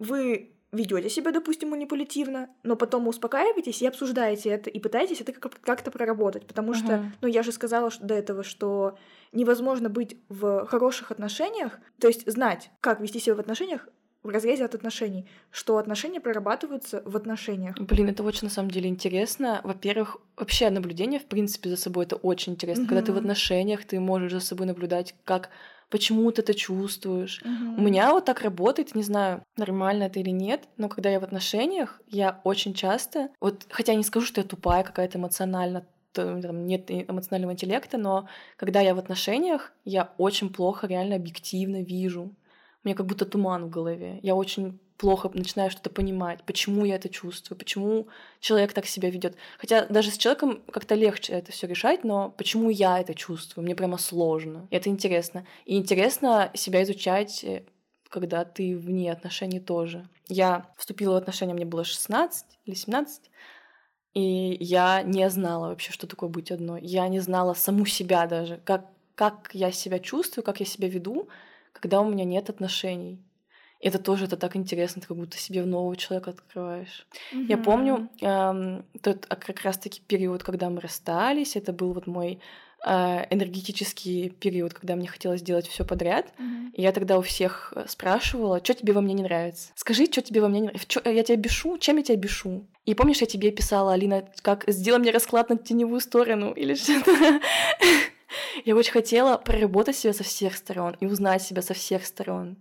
вы 0.00 0.52
ведете 0.72 1.10
себя, 1.10 1.32
допустим, 1.32 1.68
манипулятивно, 1.68 2.48
но 2.62 2.76
потом 2.76 3.06
успокаиваетесь 3.06 3.82
и 3.82 3.86
обсуждаете 3.86 4.48
это, 4.48 4.70
и 4.70 4.80
пытаетесь 4.80 5.20
это 5.20 5.32
как-то 5.32 5.90
проработать. 5.90 6.46
Потому 6.46 6.72
что, 6.74 6.96
Мгм. 6.96 7.12
ну, 7.20 7.28
я 7.28 7.42
же 7.42 7.52
сказала 7.52 7.90
что- 7.90 8.04
до 8.04 8.14
этого, 8.14 8.42
что 8.42 8.96
невозможно 9.32 9.90
быть 9.90 10.16
в 10.30 10.66
хороших 10.66 11.10
отношениях, 11.10 11.78
то 12.00 12.08
есть 12.08 12.28
знать, 12.30 12.70
как 12.80 13.00
вести 13.00 13.20
себя 13.20 13.34
в 13.36 13.40
отношениях 13.40 13.86
в 14.22 14.28
разрезе 14.28 14.64
от 14.64 14.74
отношений, 14.74 15.26
что 15.50 15.78
отношения 15.78 16.20
прорабатываются 16.20 17.02
в 17.04 17.16
отношениях. 17.16 17.76
Блин, 17.78 18.08
это 18.08 18.22
очень 18.22 18.44
на 18.44 18.50
самом 18.50 18.70
деле 18.70 18.88
интересно. 18.88 19.60
Во-первых, 19.64 20.18
вообще 20.36 20.70
наблюдение, 20.70 21.18
в 21.18 21.26
принципе, 21.26 21.70
за 21.70 21.76
собой 21.76 22.04
это 22.04 22.16
очень 22.16 22.52
интересно. 22.52 22.86
Когда 22.86 23.02
ты 23.02 23.12
в 23.12 23.16
отношениях, 23.16 23.84
ты 23.84 23.98
можешь 23.98 24.32
за 24.32 24.40
собой 24.40 24.66
наблюдать, 24.66 25.14
как 25.24 25.50
почему 25.90 26.30
ты 26.32 26.40
это 26.42 26.54
чувствуешь. 26.54 27.42
Мгм. 27.44 27.78
У 27.78 27.82
меня 27.82 28.12
вот 28.12 28.24
так 28.24 28.40
работает, 28.40 28.94
не 28.94 29.02
знаю, 29.02 29.44
нормально 29.56 30.04
это 30.04 30.20
или 30.20 30.30
нет, 30.30 30.62
но 30.78 30.88
когда 30.88 31.10
я 31.10 31.20
в 31.20 31.24
отношениях, 31.24 32.00
я 32.06 32.40
очень 32.44 32.72
часто, 32.74 33.28
вот 33.40 33.66
хотя 33.70 33.92
я 33.92 33.98
не 33.98 34.04
скажу, 34.04 34.24
что 34.24 34.40
я 34.40 34.46
тупая 34.46 34.84
какая-то 34.84 35.18
эмоционально, 35.18 35.84
там, 36.12 36.66
нет 36.66 36.90
эмоционального 36.90 37.52
интеллекта, 37.52 37.98
но 37.98 38.26
когда 38.56 38.80
я 38.80 38.94
в 38.94 38.98
отношениях, 38.98 39.72
я 39.84 40.12
очень 40.16 40.50
плохо 40.50 40.86
реально 40.86 41.16
объективно 41.16 41.82
вижу. 41.82 42.34
Меня 42.84 42.94
как 42.94 43.06
будто 43.06 43.24
туман 43.24 43.66
в 43.66 43.70
голове. 43.70 44.18
Я 44.22 44.34
очень 44.34 44.78
плохо 44.96 45.30
начинаю 45.34 45.70
что-то 45.70 45.90
понимать, 45.90 46.44
почему 46.44 46.84
я 46.84 46.94
это 46.94 47.08
чувствую, 47.08 47.58
почему 47.58 48.06
человек 48.40 48.72
так 48.72 48.86
себя 48.86 49.10
ведет. 49.10 49.36
Хотя 49.58 49.84
даже 49.86 50.10
с 50.12 50.18
человеком 50.18 50.62
как-то 50.70 50.94
легче 50.94 51.32
это 51.32 51.50
все 51.50 51.66
решать, 51.66 52.04
но 52.04 52.30
почему 52.30 52.70
я 52.70 53.00
это 53.00 53.14
чувствую, 53.14 53.64
мне 53.64 53.74
прямо 53.74 53.98
сложно. 53.98 54.68
И 54.70 54.76
это 54.76 54.88
интересно. 54.88 55.44
И 55.64 55.76
интересно 55.76 56.50
себя 56.54 56.84
изучать, 56.84 57.42
э, 57.42 57.64
когда 58.08 58.44
ты 58.44 58.76
вне 58.76 59.10
отношений 59.10 59.58
тоже. 59.58 60.08
Я 60.28 60.66
вступила 60.76 61.14
в 61.14 61.16
отношения, 61.16 61.54
мне 61.54 61.64
было 61.64 61.82
16 61.82 62.46
или 62.66 62.74
17, 62.74 63.22
и 64.14 64.56
я 64.60 65.02
не 65.02 65.28
знала 65.30 65.68
вообще, 65.68 65.92
что 65.92 66.06
такое 66.06 66.28
быть 66.28 66.50
одной. 66.50 66.80
Я 66.82 67.08
не 67.08 67.20
знала 67.20 67.54
саму 67.54 67.86
себя 67.86 68.26
даже, 68.26 68.60
как, 68.64 68.86
как 69.14 69.50
я 69.52 69.72
себя 69.72 69.98
чувствую, 69.98 70.44
как 70.44 70.60
я 70.60 70.66
себя 70.66 70.88
веду, 70.88 71.28
когда 71.82 72.00
у 72.00 72.08
меня 72.08 72.24
нет 72.24 72.48
отношений. 72.48 73.18
Это 73.80 73.98
тоже 73.98 74.26
это 74.26 74.36
так 74.36 74.54
интересно, 74.54 75.02
ты 75.02 75.08
как 75.08 75.16
будто 75.16 75.36
себе 75.36 75.64
нового 75.64 75.96
человека 75.96 76.30
открываешь. 76.30 77.06
Я 77.48 77.56
Мгм. 77.56 77.64
помню 77.64 78.08
эм, 78.20 78.84
тот 79.02 79.26
а, 79.28 79.34
как 79.34 79.62
раз-таки 79.62 80.00
период, 80.00 80.44
когда 80.44 80.70
мы 80.70 80.80
расстались, 80.80 81.56
это 81.56 81.72
был 81.72 81.92
вот 81.92 82.06
мой 82.06 82.38
э, 82.86 83.26
энергетический 83.30 84.30
период, 84.30 84.72
когда 84.72 84.94
мне 84.94 85.08
хотелось 85.08 85.42
делать 85.42 85.66
все 85.66 85.84
подряд. 85.84 86.32
Мгм. 86.38 86.70
И 86.74 86.82
я 86.82 86.92
тогда 86.92 87.18
у 87.18 87.22
всех 87.22 87.72
э, 87.74 87.86
спрашивала, 87.88 88.60
что 88.62 88.74
тебе 88.74 88.92
во 88.92 89.00
мне 89.00 89.14
не 89.14 89.24
нравится. 89.24 89.72
Скажи, 89.74 90.04
что 90.04 90.22
тебе 90.22 90.40
во 90.40 90.48
мне 90.48 90.60
не 90.60 90.66
нравится. 90.66 90.86
Чё, 90.86 91.00
я 91.04 91.24
тебя 91.24 91.36
бешу? 91.36 91.76
Чем 91.78 91.96
я 91.96 92.04
тебя 92.04 92.16
бешу? 92.16 92.68
И 92.84 92.94
помнишь, 92.94 93.20
я 93.20 93.26
тебе 93.26 93.50
писала, 93.50 93.94
Алина, 93.94 94.24
как 94.42 94.62
сделай 94.68 95.00
мне 95.00 95.10
расклад 95.10 95.50
на 95.50 95.58
теневую 95.58 96.00
сторону 96.00 96.52
или 96.52 96.74
что-то. 96.76 97.40
Я 98.64 98.76
очень 98.76 98.92
хотела 98.92 99.36
проработать 99.38 99.96
себя 99.96 100.12
со 100.12 100.24
всех 100.24 100.56
сторон 100.56 100.96
и 101.00 101.06
узнать 101.06 101.42
себя 101.42 101.62
со 101.62 101.74
всех 101.74 102.06
сторон. 102.06 102.56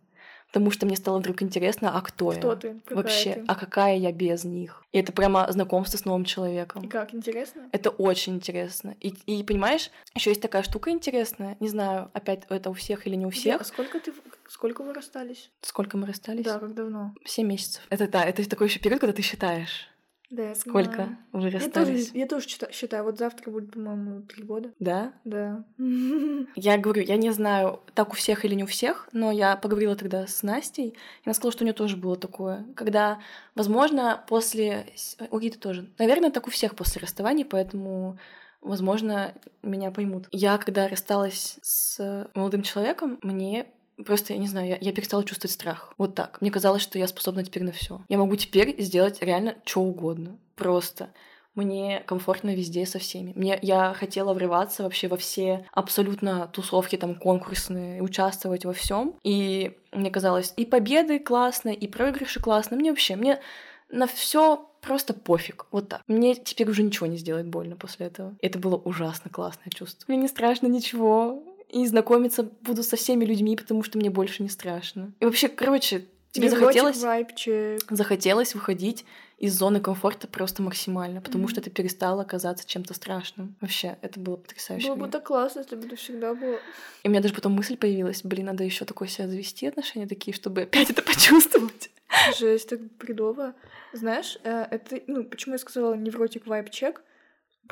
Потому 0.47 0.69
что 0.69 0.85
мне 0.85 0.97
стало 0.97 1.19
вдруг 1.19 1.41
интересно, 1.41 1.97
а 1.97 2.01
кто, 2.01 2.31
Кто 2.31 2.49
я? 2.49 2.55
ты? 2.57 2.73
Какая 2.83 2.95
Вообще, 2.97 3.33
ты? 3.35 3.43
а 3.47 3.55
какая 3.55 3.95
я 3.95 4.11
без 4.11 4.43
них? 4.43 4.83
И 4.91 4.99
это 4.99 5.13
прямо 5.13 5.49
знакомство 5.49 5.97
с 5.97 6.03
новым 6.03 6.25
человеком. 6.25 6.83
И 6.83 6.87
как, 6.89 7.13
интересно? 7.13 7.69
Это 7.71 7.89
очень 7.89 8.35
интересно. 8.35 8.95
И, 8.99 9.13
и 9.27 9.43
понимаешь, 9.43 9.91
еще 10.13 10.31
есть 10.31 10.41
такая 10.41 10.63
штука 10.63 10.89
интересная. 10.89 11.55
Не 11.61 11.69
знаю, 11.69 12.11
опять 12.13 12.41
это 12.49 12.69
у 12.69 12.73
всех 12.73 13.07
или 13.07 13.15
не 13.15 13.25
у 13.25 13.29
всех. 13.29 13.61
А 13.61 13.63
сколько 13.63 14.01
ты, 14.01 14.13
сколько 14.49 14.83
вы 14.83 14.93
расстались? 14.93 15.49
Сколько 15.61 15.95
мы 15.95 16.05
расстались? 16.05 16.43
Да, 16.43 16.59
как 16.59 16.73
давно? 16.73 17.13
Семь 17.25 17.47
месяцев. 17.47 17.83
Это 17.89 18.09
да, 18.09 18.25
это 18.25 18.47
такой 18.49 18.67
еще 18.67 18.79
период, 18.79 18.99
когда 18.99 19.13
ты 19.13 19.21
считаешь, 19.21 19.87
Да, 20.31 20.55
сколько 20.55 20.89
понимаю. 20.91 21.17
вы 21.33 21.49
Я 21.49 21.51
тоже, 21.51 21.57
расстались. 21.65 22.11
я 22.13 22.25
тоже 22.25 22.47
считаю, 22.47 22.73
считаю, 22.73 23.03
вот 23.03 23.17
завтра 23.17 23.51
будет, 23.51 23.73
по-моему, 23.73 24.21
три 24.21 24.43
года. 24.43 24.71
Да? 24.79 25.13
Да. 25.25 25.63
Я 26.55 26.77
говорю, 26.77 27.01
я 27.03 27.17
не 27.17 27.31
знаю, 27.31 27.81
так 27.93 28.11
у 28.11 28.15
всех 28.15 28.45
или 28.45 28.55
не 28.55 28.63
у 28.63 28.67
всех, 28.67 29.09
но 29.11 29.31
я 29.31 29.55
поговорила 29.57 29.95
тогда 29.95 30.25
с 30.27 30.41
Настей, 30.41 30.89
и 30.89 30.95
она 31.25 31.33
сказала, 31.33 31.51
что 31.51 31.63
у 31.63 31.65
нее 31.65 31.73
тоже 31.73 31.97
было 31.97 32.15
такое. 32.15 32.65
Когда, 32.75 33.19
возможно, 33.55 34.23
после... 34.27 34.85
У 35.31 35.37
Риты 35.37 35.59
тоже. 35.59 35.89
Наверное, 35.99 36.31
так 36.31 36.47
у 36.47 36.49
всех 36.49 36.75
после 36.75 37.01
расставаний, 37.01 37.43
поэтому, 37.45 38.17
возможно, 38.61 39.33
меня 39.61 39.91
поймут. 39.91 40.27
Я, 40.31 40.57
когда 40.57 40.87
рассталась 40.87 41.57
с 41.61 42.29
молодым 42.33 42.63
человеком, 42.63 43.19
мне 43.21 43.67
Просто, 44.05 44.33
я 44.33 44.39
не 44.39 44.47
знаю, 44.47 44.67
я, 44.67 44.77
я 44.79 44.91
перестала 44.91 45.23
чувствовать 45.23 45.53
страх. 45.53 45.93
Вот 45.97 46.15
так. 46.15 46.39
Мне 46.41 46.51
казалось, 46.51 46.81
что 46.81 46.99
я 46.99 47.07
способна 47.07 47.43
теперь 47.43 47.63
на 47.63 47.71
все. 47.71 48.01
Я 48.09 48.17
могу 48.17 48.35
теперь 48.35 48.81
сделать 48.81 49.21
реально 49.21 49.55
что 49.65 49.81
угодно. 49.81 50.37
Просто. 50.55 51.09
Мне 51.53 52.01
комфортно 52.05 52.55
везде 52.55 52.85
со 52.85 52.97
всеми. 52.97 53.33
Мне 53.35 53.59
я 53.61 53.93
хотела 53.93 54.33
врываться 54.33 54.83
вообще 54.83 55.09
во 55.09 55.17
все 55.17 55.65
абсолютно 55.73 56.47
тусовки 56.47 56.95
там 56.95 57.15
конкурсные, 57.15 58.01
участвовать 58.01 58.63
во 58.63 58.71
всем. 58.71 59.15
И 59.23 59.77
мне 59.91 60.09
казалось, 60.09 60.53
и 60.55 60.65
победы 60.65 61.19
классно, 61.19 61.69
и 61.69 61.87
проигрыши 61.87 62.39
классно. 62.39 62.77
Мне 62.77 62.91
вообще, 62.91 63.17
мне 63.17 63.41
на 63.89 64.07
все 64.07 64.65
просто 64.79 65.13
пофиг. 65.13 65.67
Вот 65.71 65.89
так. 65.89 66.01
Мне 66.07 66.35
теперь 66.35 66.69
уже 66.69 66.83
ничего 66.83 67.07
не 67.07 67.17
сделает 67.17 67.47
больно 67.47 67.75
после 67.75 68.07
этого. 68.07 68.35
Это 68.41 68.57
было 68.57 68.77
ужасно 68.77 69.29
классное 69.29 69.69
чувство. 69.69 70.05
Мне 70.07 70.17
не 70.21 70.27
страшно 70.27 70.67
ничего. 70.67 71.43
И 71.71 71.85
знакомиться 71.87 72.43
буду 72.61 72.83
со 72.83 72.95
всеми 72.97 73.23
людьми, 73.25 73.55
потому 73.55 73.81
что 73.83 73.97
мне 73.97 74.09
больше 74.09 74.43
не 74.43 74.49
страшно. 74.49 75.13
И 75.21 75.25
вообще, 75.25 75.47
короче, 75.47 76.05
тебе 76.31 76.47
Невротик, 76.47 76.59
захотелось 76.81 77.01
вайбчик. 77.03 77.79
захотелось 77.89 78.53
выходить 78.53 79.05
из 79.37 79.57
зоны 79.57 79.79
комфорта 79.79 80.27
просто 80.27 80.61
максимально, 80.61 81.21
потому 81.21 81.45
Мгм. 81.45 81.51
что 81.51 81.61
ты 81.61 81.69
перестала 81.69 82.23
казаться 82.25 82.67
чем-то 82.67 82.93
страшным. 82.93 83.55
Вообще, 83.61 83.97
это 84.01 84.19
было 84.19 84.35
потрясающе. 84.35 84.87
Было 84.89 84.95
бы 84.95 85.07
так 85.07 85.23
классно, 85.25 85.59
если 85.61 85.75
бы 85.77 85.85
это 85.87 85.95
всегда 85.95 86.33
было. 86.35 86.59
И 87.03 87.07
у 87.07 87.09
меня 87.09 87.21
даже 87.21 87.33
потом 87.33 87.53
мысль 87.53 87.75
появилась, 87.77 88.21
блин, 88.23 88.45
надо 88.47 88.63
еще 88.63 88.85
такое 88.85 89.07
себя 89.07 89.27
завести 89.27 89.65
отношения 89.65 90.05
такие, 90.07 90.33
чтобы 90.35 90.61
опять 90.63 90.89
это 90.91 91.01
почувствовать. 91.01 91.89
Жесть, 92.37 92.67
так 92.69 92.81
бредово. 92.97 93.53
Знаешь, 93.93 94.37
э, 94.43 94.67
это, 94.69 94.99
ну, 95.07 95.23
почему 95.23 95.53
я 95.55 95.59
сказала 95.59 95.95
невротик 95.95 96.45
вайб-чек? 96.45 97.01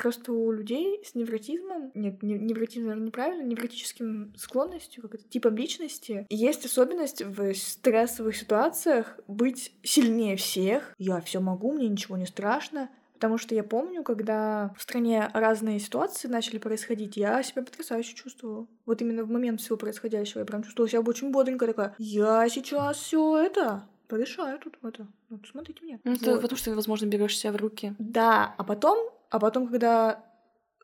Просто 0.02 0.32
у 0.34 0.52
людей 0.52 1.02
с 1.06 1.16
невротизмом, 1.16 1.92
нет, 1.94 2.22
не- 2.24 2.38
невротизм, 2.40 2.86
наверное, 2.86 3.08
неправильно, 3.08 3.42
невротическим 3.44 4.34
склонностью, 4.38 5.02
как 5.04 5.16
это, 5.16 5.24
типом 5.30 5.56
личности, 5.58 6.26
есть 6.30 6.66
особенность 6.66 7.22
в 7.22 7.54
стрессовых 7.54 8.36
ситуациях 8.36 9.20
быть 9.28 9.74
сильнее 9.84 10.36
всех. 10.38 10.94
Я 10.98 11.22
все 11.22 11.40
могу, 11.40 11.72
мне 11.72 11.88
ничего 11.88 12.18
не 12.18 12.26
страшно. 12.26 12.90
Потому 13.14 13.38
что 13.38 13.54
я 13.54 13.66
помню, 13.66 14.02
когда 14.02 14.74
в 14.78 14.82
стране 14.82 15.30
разные 15.34 15.80
ситуации 15.80 16.30
начали 16.30 16.58
происходить, 16.58 17.18
я 17.18 17.44
себя 17.44 17.64
потрясающе 17.64 18.16
чувствовала. 18.16 18.66
Вот 18.86 19.02
именно 19.02 19.26
в 19.26 19.30
момент 19.30 19.60
всего 19.60 19.76
происходящего 19.76 20.40
я 20.40 20.46
прям 20.46 20.64
чувствовала 20.64 20.90
себя 20.90 21.02
очень 21.02 21.30
бодренько 21.30 21.68
такая. 21.68 21.94
Я 21.98 22.48
сейчас 22.48 22.96
все 22.98 23.38
это 23.38 23.84
порешаю 24.08 24.58
тут 24.60 24.78
это. 24.82 25.06
Вот 25.30 25.42
смотрите 25.52 25.84
меня. 25.84 26.00
Ну, 26.06 26.14
это 26.14 26.32
Вот. 26.32 26.42
потому 26.44 26.58
что 26.58 26.70
ты, 26.72 26.76
возможно, 26.78 27.08
берешь 27.08 27.38
себя 27.38 27.52
в 27.52 27.58
руки. 27.58 27.94
Да, 28.00 28.56
а 28.58 28.64
потом, 28.64 28.98
а 29.30 29.40
потом, 29.40 29.68
когда 29.68 30.24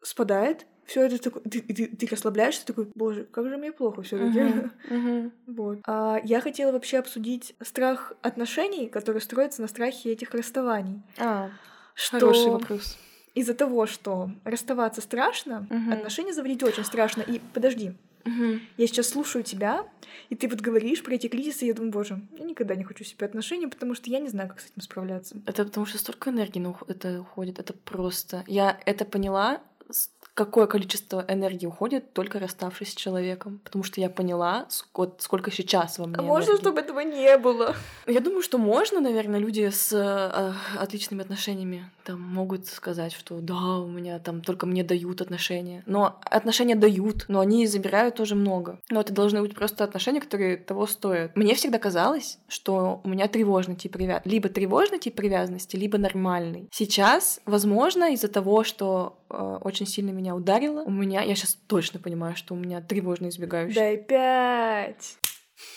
спадает, 0.01 0.65
все 0.85 1.03
это 1.05 1.17
такой, 1.21 1.41
ты, 1.43 1.61
ты- 1.61 1.87
ты 1.87 2.07
расслабляешься, 2.07 2.65
такой, 2.65 2.87
боже, 2.93 3.23
как 3.25 3.49
же 3.49 3.57
мне 3.57 3.71
плохо 3.71 4.03
все 4.03 4.17
таки 4.17 4.39
Мгм, 4.39 4.71
мгм. 4.89 5.31
Вот. 5.47 5.79
А 5.85 6.19
я 6.23 6.41
хотела 6.41 6.71
вообще 6.71 6.99
обсудить 6.99 7.55
страх 7.61 8.13
отношений, 8.21 8.87
который 8.87 9.21
строится 9.21 9.61
на 9.61 9.67
страхе 9.67 10.11
этих 10.11 10.31
расставаний. 10.33 11.01
А, 11.17 11.49
Что 11.95 12.19
хороший 12.19 12.51
вопрос. 12.51 12.97
из-за 13.33 13.53
того, 13.55 13.85
что 13.87 14.29
расставаться 14.43 15.01
страшно, 15.01 15.65
Мгм. 15.69 15.91
отношения 15.93 16.33
заводить 16.33 16.61
очень 16.63 16.83
страшно. 16.85 17.21
И 17.21 17.39
подожди, 17.53 17.93
Мгм. 18.25 18.61
я 18.77 18.87
сейчас 18.87 19.09
слушаю 19.09 19.43
тебя, 19.43 19.87
и 20.29 20.35
ты 20.35 20.47
вот 20.47 20.59
говоришь 20.59 21.03
про 21.03 21.13
эти 21.13 21.27
кризисы, 21.27 21.65
и 21.65 21.67
я 21.67 21.73
думаю, 21.73 21.91
боже, 21.91 22.19
я 22.37 22.43
никогда 22.45 22.75
не 22.75 22.83
хочу 22.83 23.03
себе 23.03 23.25
отношения, 23.25 23.67
потому 23.67 23.93
что 23.95 24.09
я 24.09 24.19
не 24.19 24.29
знаю, 24.29 24.49
как 24.49 24.59
с 24.59 24.65
этим 24.65 24.81
справляться. 24.81 25.37
Это 25.45 25.63
потому 25.63 25.85
что 25.85 25.97
столько 25.99 26.31
энергии 26.31 26.59
на 26.59 26.71
ух- 26.71 26.83
это 26.87 27.21
уходит. 27.21 27.59
Это 27.59 27.73
просто... 27.73 28.43
Я 28.47 28.79
это 28.85 29.05
поняла, 29.05 29.61
какое 30.35 30.67
количество 30.67 31.23
энергии 31.27 31.65
уходит, 31.65 32.13
только 32.13 32.39
расставшись 32.39 32.91
с 32.91 32.95
человеком. 32.95 33.61
Потому 33.63 33.83
что 33.83 34.01
я 34.01 34.09
поняла, 34.09 34.67
ск- 34.69 35.13
сколько 35.19 35.49
сейчас 35.49 35.97
во 35.97 36.05
мне 36.07 36.17
А 36.19 36.21
можно, 36.21 36.51
энергии. 36.51 36.61
чтобы 36.61 36.81
этого 36.81 36.99
не 36.99 37.37
было? 37.37 37.73
Я 38.05 38.19
думаю, 38.19 38.41
что 38.43 38.57
можно, 38.57 38.99
наверное, 38.99 39.39
люди 39.39 39.69
с 39.69 39.91
э, 39.93 40.53
отличными 40.77 41.21
отношениями 41.23 41.89
там 42.03 42.21
могут 42.21 42.67
сказать, 42.67 43.13
что 43.13 43.39
да, 43.41 43.79
у 43.79 43.87
меня 43.87 44.19
там 44.19 44.41
только 44.41 44.65
мне 44.67 44.83
дают 44.83 45.21
отношения. 45.21 45.81
Но 45.87 46.19
отношения 46.23 46.75
дают, 46.75 47.25
но 47.29 47.39
они 47.39 47.65
забирают 47.65 48.15
тоже 48.15 48.35
много. 48.35 48.79
Но 48.91 49.01
это 49.01 49.11
должны 49.13 49.41
быть 49.41 49.55
просто 49.55 49.83
отношения, 49.83 50.21
которые 50.21 50.57
того 50.57 50.85
стоят. 50.85 51.35
Мне 51.35 51.55
всегда 51.55 51.79
казалось, 51.79 52.37
что 52.47 53.01
у 53.03 53.09
меня 53.09 53.27
тревожный 53.27 53.75
тип 53.75 53.93
привязанности. 53.93 54.29
Либо 54.29 54.49
тревожный 54.49 54.99
тип 54.99 55.15
привязанности, 55.15 55.77
либо 55.77 55.97
нормальный. 55.97 56.67
Сейчас, 56.71 57.39
возможно, 57.45 58.13
из-за 58.13 58.27
того, 58.27 58.63
что 58.63 59.17
очень 59.29 59.85
сильно 59.85 60.11
меня 60.11 60.35
ударило, 60.35 60.81
у 60.83 60.91
меня, 60.91 61.21
я 61.21 61.35
сейчас 61.35 61.57
точно 61.67 61.99
понимаю, 61.99 62.35
что 62.35 62.53
у 62.53 62.57
меня 62.57 62.81
тревожно 62.81 63.29
избегающий. 63.29 63.75
Дай 63.75 63.97
пять. 63.97 65.17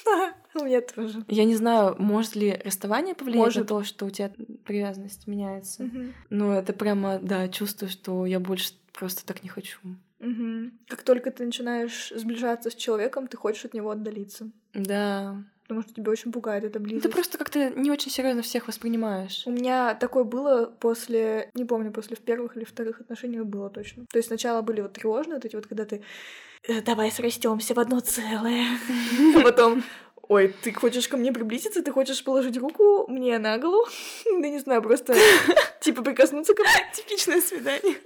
У 0.54 0.64
меня 0.64 0.80
тоже. 0.80 1.24
Я 1.28 1.44
не 1.44 1.54
знаю, 1.54 1.94
может 1.98 2.34
ли 2.34 2.60
расставание 2.64 3.14
повлиять 3.14 3.38
Может. 3.38 3.62
на 3.62 3.66
то, 3.66 3.84
что 3.84 4.06
у 4.06 4.10
тебя 4.10 4.32
привязанность 4.64 5.26
меняется. 5.28 5.84
Мгм. 5.84 6.14
Но 6.30 6.54
это 6.54 6.72
прямо, 6.72 7.18
да, 7.20 7.48
чувствую, 7.48 7.88
что 7.88 8.26
я 8.26 8.40
больше 8.40 8.72
просто 8.92 9.24
так 9.24 9.44
не 9.44 9.48
хочу. 9.48 9.78
Мгм. 10.18 10.72
Как 10.88 11.02
только 11.02 11.30
ты 11.30 11.44
начинаешь 11.44 12.12
сближаться 12.14 12.70
с 12.70 12.74
человеком, 12.74 13.28
ты 13.28 13.36
хочешь 13.36 13.66
от 13.66 13.74
него 13.74 13.90
отдалиться. 13.90 14.50
Да. 14.74 15.44
Потому 15.68 15.82
что 15.82 15.92
тебя 15.92 16.10
очень 16.10 16.32
пугает 16.32 16.64
эта 16.64 16.78
Ну, 16.78 16.84
близость. 16.86 17.02
Ты 17.02 17.12
просто 17.12 17.36
как-то 17.36 17.70
не 17.70 17.90
очень 17.90 18.10
серьезно 18.10 18.40
всех 18.40 18.68
воспринимаешь. 18.68 19.42
У 19.44 19.50
меня 19.50 19.94
такое 19.94 20.24
было 20.24 20.64
после, 20.80 21.50
не 21.52 21.66
помню, 21.66 21.92
после 21.92 22.16
в 22.16 22.20
первых 22.20 22.56
или 22.56 22.64
вторых 22.64 23.00
отношениях 23.00 23.44
было 23.44 23.68
точно. 23.68 24.06
То 24.10 24.16
есть 24.16 24.28
сначала 24.28 24.62
были 24.62 24.80
вот 24.80 24.94
тревожные, 24.94 25.34
вот 25.34 25.44
эти 25.44 25.56
вот, 25.56 25.66
когда 25.66 25.84
ты 25.84 26.02
«Э, 26.66 26.80
давай 26.80 27.10
срастемся 27.10 27.74
в 27.74 27.78
одно 27.78 28.00
целое. 28.00 28.66
А 29.36 29.40
потом 29.44 29.84
Ой, 30.28 30.54
ты 30.62 30.72
хочешь 30.72 31.08
ко 31.08 31.16
мне 31.16 31.32
приблизиться, 31.32 31.82
ты 31.82 31.90
хочешь 31.90 32.22
положить 32.22 32.58
руку 32.58 33.06
мне 33.08 33.38
на 33.38 33.58
голову? 33.58 33.86
Да 34.40 34.48
не 34.48 34.58
знаю, 34.58 34.82
просто 34.82 35.14
типа 35.80 36.02
прикоснуться 36.02 36.54
ко 36.54 36.62
мне. 36.62 36.72
Типичное 36.94 37.40
свидание. 37.40 37.96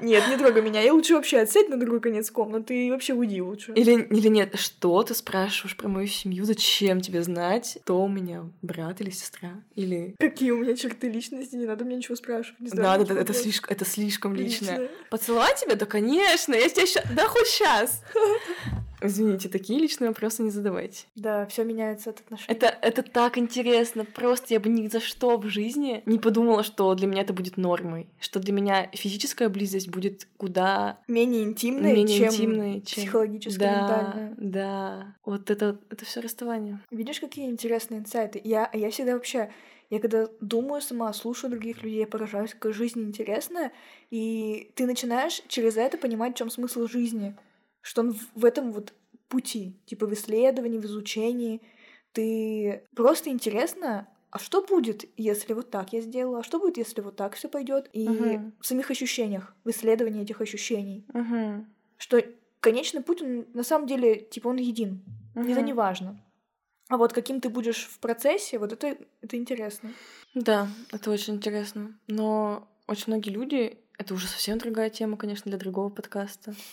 Нет, 0.00 0.28
не 0.28 0.36
трогай 0.36 0.62
меня. 0.62 0.80
Я 0.80 0.92
лучше 0.92 1.14
вообще 1.14 1.38
отсядь 1.38 1.68
на 1.68 1.76
другой 1.76 2.00
конец 2.00 2.30
комнаты 2.30 2.86
и 2.86 2.90
вообще 2.90 3.14
уйди 3.14 3.40
лучше. 3.40 3.72
Или, 3.72 4.02
или 4.02 4.28
нет, 4.28 4.58
что 4.58 5.02
ты 5.02 5.14
спрашиваешь 5.14 5.76
про 5.76 5.88
мою 5.88 6.06
семью? 6.06 6.44
Зачем 6.44 7.00
тебе 7.00 7.22
знать, 7.22 7.78
кто 7.82 8.02
у 8.02 8.08
меня 8.08 8.44
брат 8.62 9.00
или 9.00 9.10
сестра? 9.10 9.62
Или... 9.74 10.14
Какие 10.18 10.52
у 10.52 10.58
меня 10.58 10.76
черты 10.76 11.08
личности, 11.08 11.56
не 11.56 11.66
надо 11.66 11.84
мне 11.84 11.96
ничего 11.96 12.16
спрашивать. 12.16 12.60
Не 12.60 12.66
ничего 12.66 12.82
да, 12.82 12.96
это 12.96 13.14
такого. 13.14 13.34
слишком, 13.34 13.72
это 13.72 13.84
слишком 13.84 14.34
личное. 14.34 14.78
Личное. 14.78 14.90
Поцеловать 15.10 15.60
тебя? 15.60 15.74
Да, 15.74 15.86
конечно, 15.86 16.54
я 16.54 16.68
тебя 16.68 16.86
ща... 16.86 17.02
Да 17.14 17.26
хоть 17.26 17.46
сейчас. 17.46 18.02
Извините, 19.00 19.48
такие 19.48 19.78
личные 19.78 20.08
вопросы 20.08 20.42
не 20.42 20.50
задавайте. 20.50 21.06
Да, 21.14 21.46
все 21.46 21.64
меняется 21.64 22.10
от 22.10 22.20
отношений. 22.20 22.52
Это, 22.52 22.66
это 22.82 23.02
так 23.02 23.38
интересно. 23.38 24.04
Просто 24.04 24.54
я 24.54 24.60
бы 24.60 24.68
ни 24.68 24.88
за 24.88 25.00
что 25.00 25.36
в 25.38 25.46
жизни 25.48 26.02
не 26.06 26.18
подумала, 26.18 26.62
что 26.62 26.94
для 26.94 27.06
меня 27.06 27.22
это 27.22 27.32
будет 27.32 27.56
нормой. 27.56 28.08
Что 28.18 28.40
для 28.40 28.52
меня 28.52 28.88
физическая 28.92 29.48
близость 29.48 29.88
будет 29.88 30.26
куда 30.36 30.98
менее 31.06 31.44
интимное, 31.44 31.94
менее 31.94 32.18
чем 32.18 32.28
интимной, 32.28 32.80
чем... 32.82 33.04
психологически, 33.04 33.58
да, 33.58 33.80
ментальное. 33.80 34.34
Да, 34.36 35.16
вот 35.24 35.50
это, 35.50 35.78
это 35.90 36.04
все 36.04 36.20
расставание. 36.20 36.80
Видишь, 36.90 37.20
какие 37.20 37.46
интересные 37.46 38.00
инсайты? 38.00 38.40
Я, 38.42 38.68
я 38.72 38.90
всегда 38.90 39.14
вообще, 39.14 39.50
я 39.90 40.00
когда 40.00 40.28
думаю 40.40 40.82
сама, 40.82 41.12
слушаю 41.12 41.50
других 41.50 41.82
людей, 41.82 42.00
я 42.00 42.06
поражаюсь, 42.06 42.52
какая 42.52 42.72
жизнь 42.72 43.00
интересная, 43.00 43.72
и 44.10 44.70
ты 44.74 44.86
начинаешь 44.86 45.42
через 45.48 45.76
это 45.76 45.98
понимать, 45.98 46.34
в 46.34 46.38
чем 46.38 46.50
смысл 46.50 46.86
жизни, 46.86 47.36
что 47.80 48.02
он 48.02 48.16
в, 48.34 48.44
этом 48.44 48.72
вот 48.72 48.94
пути, 49.28 49.76
типа 49.86 50.06
в 50.06 50.12
исследовании, 50.12 50.78
в 50.78 50.84
изучении. 50.86 51.60
Ты 52.12 52.84
просто 52.96 53.30
интересно, 53.30 54.08
а 54.30 54.38
что 54.38 54.62
будет, 54.62 55.04
если 55.16 55.52
вот 55.52 55.70
так 55.70 55.92
я 55.92 56.00
сделала, 56.00 56.40
а 56.40 56.42
что 56.42 56.58
будет, 56.58 56.76
если 56.78 57.00
вот 57.00 57.16
так 57.16 57.34
все 57.34 57.48
пойдет, 57.48 57.88
и 57.92 58.08
Мгм. 58.08 58.54
в 58.60 58.66
самих 58.66 58.90
ощущениях, 58.90 59.54
в 59.64 59.70
исследовании 59.70 60.22
этих 60.22 60.40
ощущений, 60.40 61.06
Угу. 61.14 61.66
что 61.98 62.22
конечный 62.60 63.02
путь, 63.02 63.22
он, 63.22 63.46
на 63.54 63.62
самом 63.62 63.86
деле, 63.86 64.16
типа 64.16 64.48
он 64.48 64.56
един, 64.56 65.02
это 65.34 65.60
не 65.62 65.72
важно. 65.72 66.20
А 66.88 66.96
вот 66.96 67.12
каким 67.12 67.40
ты 67.40 67.50
будешь 67.50 67.84
в 67.86 67.98
процессе, 68.00 68.58
вот 68.58 68.72
это, 68.72 68.96
это 69.20 69.36
интересно. 69.36 69.92
Да, 70.34 70.68
это 70.90 71.10
очень 71.10 71.34
интересно. 71.34 71.98
Но 72.06 72.66
очень 72.86 73.04
многие 73.08 73.30
люди, 73.30 73.78
это 73.98 74.14
уже 74.14 74.26
совсем 74.28 74.58
другая 74.58 74.90
тема, 74.90 75.16
конечно, 75.16 75.50
для 75.50 75.58
другого 75.58 75.90
подкаста. 75.90 76.54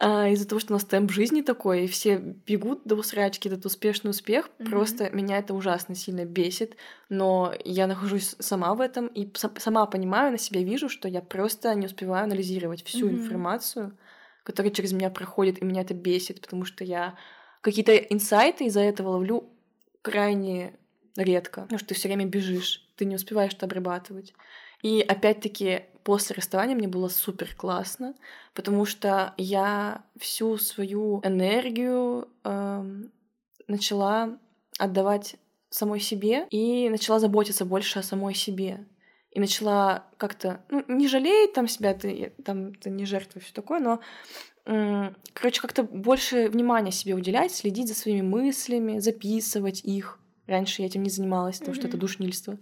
А 0.00 0.28
из-за 0.28 0.46
того, 0.46 0.60
что 0.60 0.72
у 0.72 0.76
нас 0.76 0.84
темп 0.84 1.10
жизни 1.10 1.40
такой, 1.42 1.84
и 1.84 1.88
все 1.88 2.18
бегут 2.18 2.82
до 2.84 2.94
усрачки, 2.94 3.48
этот 3.48 3.66
успешный 3.66 4.10
успех, 4.10 4.48
Мгм. 4.58 4.70
просто 4.70 5.10
меня 5.10 5.38
это 5.38 5.54
ужасно 5.54 5.94
сильно 5.94 6.24
бесит. 6.24 6.76
Но 7.08 7.52
я 7.64 7.86
нахожусь 7.86 8.36
сама 8.38 8.74
в 8.74 8.80
этом 8.80 9.06
и 9.08 9.26
са- 9.26 9.58
сама 9.58 9.86
понимаю, 9.86 10.32
на 10.32 10.38
себя 10.38 10.62
вижу, 10.62 10.88
что 10.88 11.08
я 11.08 11.20
просто 11.20 11.74
не 11.74 11.86
успеваю 11.86 12.24
анализировать 12.24 12.84
всю 12.84 13.06
Мгм. 13.06 13.16
информацию, 13.16 13.98
которая 14.44 14.72
через 14.72 14.92
меня 14.92 15.10
проходит, 15.10 15.60
и 15.60 15.64
меня 15.64 15.82
это 15.82 15.94
бесит, 15.94 16.40
потому 16.40 16.64
что 16.64 16.84
я 16.84 17.16
какие-то 17.60 17.96
инсайты 17.96 18.66
из-за 18.66 18.80
этого 18.80 19.10
ловлю 19.10 19.50
крайне 20.02 20.76
редко, 21.16 21.62
потому 21.62 21.78
что 21.78 21.88
ты 21.88 21.94
все 21.94 22.08
время 22.08 22.24
бежишь, 22.26 22.88
ты 22.96 23.04
не 23.04 23.16
успеваешь 23.16 23.52
это 23.54 23.66
обрабатывать. 23.66 24.32
И 24.82 25.00
опять-таки 25.00 25.82
после 26.08 26.36
расставания 26.36 26.74
мне 26.74 26.88
было 26.88 27.08
супер 27.08 27.54
классно, 27.54 28.14
потому 28.54 28.86
что 28.86 29.34
я 29.36 30.06
всю 30.18 30.56
свою 30.56 31.20
энергию 31.22 32.28
эм, 32.44 33.12
начала 33.66 34.38
отдавать 34.78 35.36
самой 35.68 36.00
себе 36.00 36.46
и 36.48 36.88
начала 36.88 37.18
заботиться 37.18 37.66
больше 37.66 37.98
о 37.98 38.02
самой 38.02 38.34
себе. 38.34 38.86
И 39.32 39.38
начала 39.38 40.06
как-то, 40.16 40.64
ну, 40.70 40.82
не 40.88 41.08
жалеть 41.08 41.52
там 41.52 41.68
себя, 41.68 41.92
ты, 41.92 42.32
там, 42.42 42.74
ты 42.74 42.88
не 42.88 43.04
жертва, 43.04 43.42
все 43.42 43.52
такое, 43.52 43.78
но 43.78 44.00
короче, 45.34 45.60
как-то 45.60 45.82
больше 45.82 46.48
внимания 46.48 46.90
себе 46.90 47.16
уделять, 47.16 47.52
следить 47.52 47.88
за 47.88 47.94
своими 47.94 48.22
мыслями, 48.22 49.00
записывать 49.00 49.84
их. 49.84 50.18
Раньше 50.46 50.80
я 50.80 50.86
этим 50.86 51.02
не 51.02 51.10
занималась, 51.10 51.58
потому 51.58 51.74
что 51.74 51.86
это 51.86 51.98
душнильство. 51.98 52.56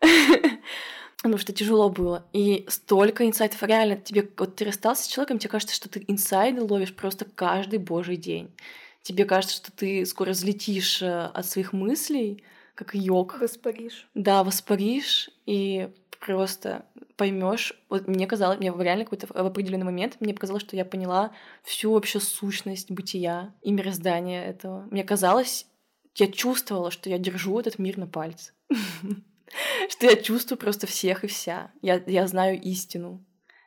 Потому 1.26 1.38
что 1.38 1.52
тяжело 1.52 1.90
было. 1.90 2.24
И 2.32 2.64
столько 2.68 3.26
инсайтов. 3.26 3.60
Реально, 3.64 3.96
тебе 3.96 4.30
вот 4.36 4.54
ты 4.54 4.64
расстался 4.64 5.02
с 5.02 5.08
человеком, 5.08 5.40
тебе 5.40 5.50
кажется, 5.50 5.74
что 5.74 5.88
ты 5.88 6.04
инсайды 6.06 6.62
ловишь 6.62 6.94
просто 6.94 7.24
каждый 7.24 7.80
божий 7.80 8.16
день. 8.16 8.54
Тебе 9.02 9.24
кажется, 9.24 9.56
что 9.56 9.72
ты 9.72 10.06
скоро 10.06 10.30
взлетишь 10.30 11.02
э, 11.02 11.24
от 11.34 11.44
своих 11.44 11.72
мыслей, 11.72 12.44
как 12.76 12.94
йог. 12.94 13.40
Воспаришь. 13.40 14.06
Да, 14.14 14.44
воспаришь 14.44 15.30
и 15.46 15.88
просто 16.20 16.84
поймешь. 17.16 17.74
Вот 17.88 18.06
мне 18.06 18.28
казалось, 18.28 18.60
мне 18.60 18.72
реально 18.78 19.02
какой-то 19.02 19.26
в 19.26 19.46
определенный 19.46 19.84
момент 19.84 20.18
мне 20.20 20.32
показалось, 20.32 20.62
что 20.62 20.76
я 20.76 20.84
поняла 20.84 21.32
всю 21.64 21.90
вообще 21.90 22.20
сущность 22.20 22.92
бытия 22.92 23.52
и 23.62 23.72
мироздания 23.72 24.44
этого. 24.44 24.86
Мне 24.92 25.02
казалось, 25.02 25.66
я 26.14 26.28
чувствовала, 26.28 26.92
что 26.92 27.10
я 27.10 27.18
держу 27.18 27.58
этот 27.58 27.80
мир 27.80 27.98
на 27.98 28.06
пальце. 28.06 28.52
Что 29.88 30.06
я 30.06 30.16
чувствую 30.16 30.58
просто 30.58 30.86
всех 30.86 31.24
и 31.24 31.26
вся. 31.26 31.70
Я, 31.82 32.02
я 32.06 32.26
знаю 32.26 32.60
истину. 32.60 33.24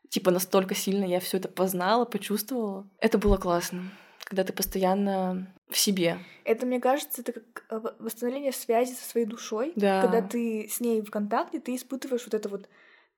Типа 0.10 0.32
настолько 0.32 0.76
сильно 0.76 1.06
я 1.06 1.20
все 1.20 1.38
это 1.38 1.50
познала, 1.50 2.06
почувствовала. 2.06 2.88
Это 3.00 3.18
было 3.18 3.38
классно, 3.38 3.92
когда 4.24 4.44
ты 4.44 4.54
постоянно 4.54 5.54
в 5.70 5.78
себе. 5.78 6.18
Это, 6.46 6.66
мне 6.66 6.80
кажется, 6.80 7.22
это 7.22 7.34
как 7.34 7.66
э, 7.70 7.80
восстановление 8.00 8.52
связи 8.52 8.94
со 8.94 9.08
своей 9.08 9.28
душой. 9.28 9.72
Да. 9.76 10.02
Когда 10.02 10.22
ты 10.22 10.68
с 10.70 10.80
ней 10.80 11.02
в 11.02 11.12
контакте, 11.12 11.60
ты 11.60 11.76
испытываешь 11.76 12.24
вот 12.26 12.34
это 12.34 12.50
вот, 12.50 12.68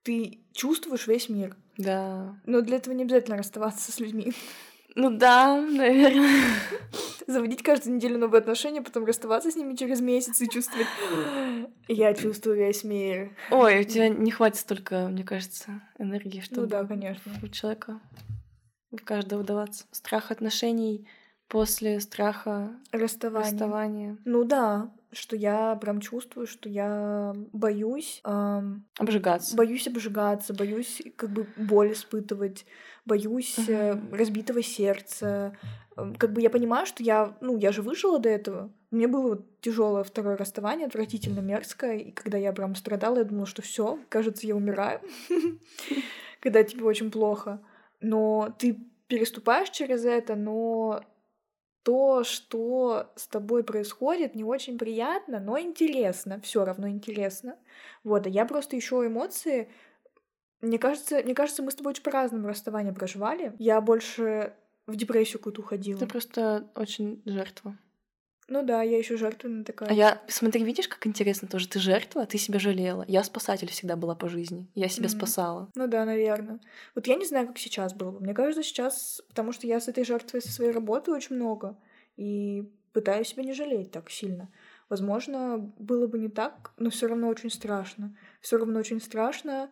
ты 0.03 0.39
чувствуешь 0.51 1.07
весь 1.07 1.29
мир. 1.29 1.55
Да. 1.77 2.35
Но 2.45 2.61
для 2.61 2.77
этого 2.77 2.93
не 2.93 3.03
обязательно 3.03 3.37
расставаться 3.37 3.91
с 3.91 3.99
людьми. 3.99 4.33
Ну 4.95 5.09
да, 5.09 5.61
наверное. 5.61 6.43
Заводить 7.31 7.63
каждую 7.63 7.95
неделю 7.95 8.17
новые 8.17 8.39
отношения, 8.39 8.81
потом 8.81 9.05
расставаться 9.05 9.49
с 9.51 9.55
ними 9.55 9.75
через 9.75 10.01
месяц 10.01 10.41
и 10.41 10.49
чувствовать... 10.49 10.87
Я 11.87 12.13
чувствую 12.13 12.57
весь 12.57 12.83
мир. 12.83 13.31
Ой, 13.49 13.81
у 13.81 13.83
тебя 13.83 14.09
не 14.09 14.31
хватит 14.31 14.59
столько, 14.59 15.07
мне 15.07 15.23
кажется, 15.23 15.81
энергии, 15.97 16.41
чтобы 16.41 16.61
Ну 16.63 16.67
да, 16.67 16.85
конечно. 16.85 17.31
у 17.41 17.47
человека 17.47 17.99
в 18.91 18.97
каждого 19.03 19.41
вдаваться. 19.41 19.85
Страх 19.91 20.31
отношений 20.31 21.07
после 21.47 21.99
страха 21.99 22.71
Расставание. 22.91 23.51
расставания. 23.51 24.17
Ну 24.25 24.43
да, 24.43 24.91
что 25.11 25.35
я 25.35 25.75
прям 25.75 25.99
чувствую, 26.01 26.47
что 26.47 26.67
я 26.69 27.33
боюсь, 27.53 28.19
ам, 28.23 28.85
Обжигаться. 28.97 29.55
боюсь 29.55 29.87
обжигаться, 29.87 30.53
боюсь 30.53 31.01
как 31.17 31.29
бы 31.31 31.45
боль 31.57 31.91
испытывать, 31.93 32.65
боюсь 33.05 33.57
Мгм. 33.57 34.13
разбитого 34.13 34.61
сердца. 34.63 35.57
Эм, 36.01 36.15
Как 36.15 36.33
бы 36.33 36.41
я 36.41 36.49
понимаю, 36.49 36.85
что 36.85 37.03
я, 37.03 37.37
ну, 37.41 37.57
я 37.57 37.71
же 37.71 37.81
выжила 37.81 38.19
до 38.19 38.29
этого. 38.29 38.71
Мне 38.91 39.07
было 39.07 39.43
тяжелое 39.61 40.03
второе 40.03 40.37
расставание, 40.37 40.87
отвратительно 40.87 41.39
мерзкое, 41.39 41.97
и 41.97 42.11
когда 42.11 42.37
я 42.37 42.51
прям 42.53 42.75
страдала, 42.75 43.19
я 43.19 43.23
думала, 43.23 43.45
что 43.45 43.61
все, 43.61 43.99
кажется, 44.09 44.47
я 44.47 44.55
умираю, 44.55 44.99
когда 46.39 46.63
тебе 46.63 46.83
очень 46.85 47.11
плохо. 47.11 47.61
Но 48.01 48.53
ты 48.57 48.77
переступаешь 49.07 49.69
через 49.69 50.05
это, 50.05 50.35
но 50.35 51.01
то, 51.83 52.23
что 52.23 53.11
с 53.15 53.27
тобой 53.27 53.63
происходит, 53.63 54.35
не 54.35 54.43
очень 54.43 54.77
приятно, 54.77 55.39
но 55.39 55.59
интересно, 55.59 56.39
все 56.41 56.65
равно 56.65 56.89
интересно. 56.89 57.57
Вот, 58.03 58.27
а 58.27 58.29
я 58.29 58.45
просто 58.45 58.77
ищу 58.77 59.05
эмоции. 59.05 59.69
Мне 60.61 60.77
кажется, 60.77 61.21
мне 61.23 61.33
кажется, 61.33 61.63
мы 61.63 61.71
с 61.71 61.75
тобой 61.75 61.91
очень 61.91 62.03
по-разному 62.03 62.47
расставание 62.47 62.93
проживали. 62.93 63.53
Я 63.57 63.81
больше 63.81 64.53
в 64.87 64.95
депрессию 64.95 65.39
какую-то 65.39 65.61
уходила. 65.61 65.99
Ты 65.99 66.07
просто 66.07 66.69
очень 66.75 67.21
жертва. 67.25 67.77
Ну 68.47 68.63
да, 68.63 68.81
я 68.81 68.97
еще 68.97 69.15
жертвенная 69.15 69.63
такая. 69.63 69.89
А 69.89 69.93
я, 69.93 70.21
смотри, 70.27 70.63
видишь, 70.63 70.89
как 70.89 71.07
интересно 71.07 71.47
тоже. 71.47 71.69
Ты 71.69 71.79
жертва, 71.79 72.25
ты 72.25 72.37
себя 72.37 72.59
жалела. 72.59 73.05
Я 73.07 73.23
спасатель 73.23 73.69
всегда 73.69 73.95
была 73.95 74.13
по 74.13 74.27
жизни. 74.27 74.67
Я 74.75 74.89
себя 74.89 75.07
Мгм. 75.07 75.17
спасала. 75.17 75.69
Ну 75.75 75.87
да, 75.87 76.03
наверное. 76.03 76.59
Вот 76.93 77.07
я 77.07 77.15
не 77.15 77.25
знаю, 77.25 77.47
как 77.47 77.57
сейчас 77.57 77.93
было 77.93 78.11
бы. 78.11 78.19
Мне 78.19 78.33
кажется, 78.33 78.61
сейчас, 78.61 79.21
потому 79.29 79.53
что 79.53 79.67
я 79.67 79.79
с 79.79 79.87
этой 79.87 80.03
жертвой 80.03 80.41
со 80.41 80.51
своей 80.51 80.71
работы 80.71 81.11
очень 81.11 81.37
много. 81.37 81.77
И 82.17 82.69
пытаюсь 82.91 83.29
себя 83.29 83.43
не 83.43 83.53
жалеть 83.53 83.91
так 83.91 84.09
сильно. 84.11 84.51
Возможно, 84.89 85.57
было 85.57 86.07
бы 86.07 86.19
не 86.19 86.27
так, 86.27 86.73
но 86.77 86.89
все 86.89 87.07
равно 87.07 87.29
очень 87.29 87.49
страшно. 87.49 88.17
Все 88.41 88.57
равно 88.57 88.79
очень 88.79 88.99
страшно, 88.99 89.71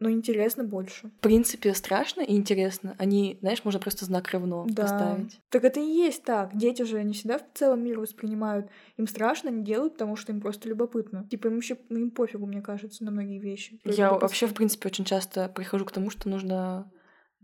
но 0.00 0.10
интересно 0.10 0.64
больше. 0.64 1.08
В 1.08 1.20
принципе, 1.20 1.72
страшно 1.74 2.20
и 2.22 2.34
интересно. 2.34 2.94
Они, 2.98 3.38
знаешь, 3.40 3.64
можно 3.64 3.80
просто 3.80 4.04
знак 4.04 4.30
равно 4.30 4.66
Да. 4.68 4.82
поставить. 4.82 5.40
Так 5.50 5.64
это 5.64 5.80
и 5.80 5.84
есть 5.84 6.24
так. 6.24 6.56
Дети 6.56 6.82
же 6.82 7.02
не 7.04 7.12
всегда 7.14 7.38
в 7.38 7.44
целом 7.54 7.82
мир 7.84 8.00
воспринимают. 8.00 8.68
Им 8.96 9.06
страшно, 9.06 9.50
они 9.50 9.62
делают, 9.64 9.94
потому 9.94 10.16
что 10.16 10.32
им 10.32 10.40
просто 10.40 10.68
любопытно. 10.68 11.26
Типа 11.30 11.46
им 11.48 11.54
вообще 11.54 11.76
им 11.90 12.10
пофигу, 12.10 12.46
мне 12.46 12.62
кажется, 12.62 13.04
на 13.04 13.10
многие 13.10 13.38
вещи. 13.38 13.78
Я 13.84 14.12
вообще, 14.12 14.46
в 14.46 14.54
принципе, 14.54 14.88
очень 14.88 15.04
часто 15.04 15.48
прихожу 15.48 15.84
к 15.84 15.92
тому, 15.92 16.10
что 16.10 16.28
нужно 16.28 16.90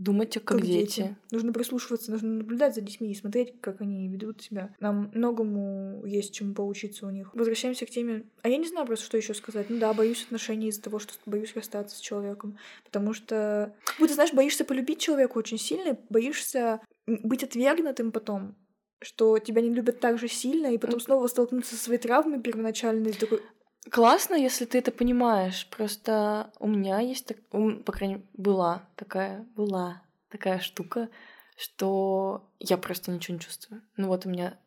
думать, 0.01 0.33
как, 0.35 0.45
как 0.45 0.63
дети. 0.63 1.17
Нужно 1.31 1.53
прислушиваться, 1.53 2.11
нужно 2.11 2.31
наблюдать 2.39 2.75
за 2.75 2.81
детьми 2.81 3.13
и 3.13 3.15
смотреть, 3.15 3.61
как 3.61 3.83
они 3.83 4.09
ведут 4.09 4.43
себя. 4.43 4.75
Нам 4.81 5.11
многому 5.15 6.03
есть 6.07 6.33
чему 6.33 6.55
поучиться 6.55 7.07
у 7.07 7.11
них. 7.11 7.31
Возвращаемся 7.35 7.85
к 7.85 7.91
теме. 7.91 8.25
А 8.43 8.49
я 8.49 8.57
не 8.57 8.67
знаю 8.67 8.87
просто, 8.87 9.05
что 9.05 9.19
еще 9.19 9.35
сказать. 9.35 9.69
Ну 9.69 9.79
да, 9.79 9.93
боюсь 9.93 10.25
отношений 10.25 10.69
из-за 10.69 10.83
того, 10.83 10.99
что 10.99 11.13
боюсь 11.27 11.55
расстаться 11.55 11.97
с 11.97 12.01
человеком. 12.01 12.57
Потому 12.85 13.13
что, 13.13 13.75
как 13.85 13.97
будто, 13.99 14.15
знаешь, 14.15 14.33
боишься 14.33 14.65
полюбить 14.65 15.01
человека 15.01 15.37
очень 15.37 15.59
сильно, 15.59 15.99
боишься 16.09 16.81
быть 17.07 17.45
отвергнутым 17.45 18.13
потом 18.13 18.57
что 19.03 19.39
тебя 19.39 19.63
не 19.63 19.71
любят 19.71 19.99
так 19.99 20.19
же 20.19 20.29
сильно, 20.29 20.67
и 20.67 20.77
потом 20.77 21.01
снова 21.01 21.27
столкнуться 21.27 21.75
со 21.75 21.83
своей 21.83 21.99
травмой 21.99 22.39
первоначальной, 22.39 23.15
такой, 23.15 23.41
Классно, 23.89 24.35
если 24.35 24.67
ты 24.67 24.79
это 24.79 24.93
понимаешь. 24.93 25.67
Просто 25.71 26.53
у 26.59 26.67
меня 26.67 27.01
есть, 27.01 27.27
так, 27.27 27.39
по 27.49 27.93
крайней 27.93 28.15
мере, 28.17 28.27
была 28.35 28.89
такая, 28.97 29.47
была 29.57 30.03
такая 30.29 30.59
штука, 30.59 31.09
что 31.57 32.49
я 32.59 32.77
просто 32.77 33.11
ничего 33.11 33.35
не 33.35 33.41
чувствую. 33.41 33.83
Ну 33.97 34.09
вот 34.09 34.27
у 34.27 34.29
меня 34.29 34.59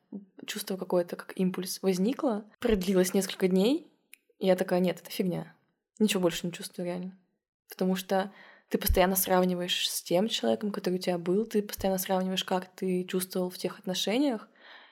чувство 0.45 0.77
какое-то, 0.77 1.15
как 1.15 1.33
импульс 1.35 1.81
возникло, 1.81 2.45
продлилось 2.59 3.13
несколько 3.13 3.47
дней, 3.47 3.87
и 4.39 4.47
я 4.47 4.55
такая, 4.55 4.79
нет, 4.79 4.99
это 5.01 5.09
фигня. 5.09 5.55
Ничего 5.99 6.21
больше 6.21 6.45
не 6.45 6.51
чувствую 6.51 6.85
реально. 6.85 7.17
Потому 7.69 7.95
что 7.95 8.31
ты 8.69 8.77
постоянно 8.77 9.15
сравниваешь 9.15 9.89
с 9.89 10.01
тем 10.01 10.27
человеком, 10.27 10.71
который 10.71 10.95
у 10.95 11.01
тебя 11.01 11.17
был, 11.17 11.45
ты 11.45 11.61
постоянно 11.61 11.99
сравниваешь, 11.99 12.43
как 12.43 12.67
ты 12.75 13.03
чувствовал 13.03 13.49
в 13.49 13.57
тех 13.57 13.79
отношениях, 13.79 14.47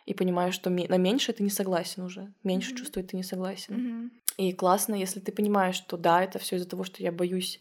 и 0.05 0.13
понимаешь, 0.13 0.53
что 0.53 0.69
на 0.69 0.97
меньше 0.97 1.33
ты 1.33 1.43
не 1.43 1.49
согласен 1.49 2.03
уже. 2.03 2.33
Меньше 2.43 2.71
Мгм. 2.71 2.77
чувствовать 2.77 3.09
ты 3.09 3.17
не 3.17 3.23
согласен. 3.23 3.75
«Мгм». 3.75 4.11
И 4.37 4.53
классно, 4.53 4.95
если 4.95 5.19
ты 5.19 5.31
понимаешь, 5.31 5.75
что 5.75 5.97
да, 5.97 6.23
это 6.23 6.39
все 6.39 6.55
из-за 6.55 6.67
того, 6.67 6.83
что 6.83 7.03
я 7.03 7.11
боюсь 7.11 7.59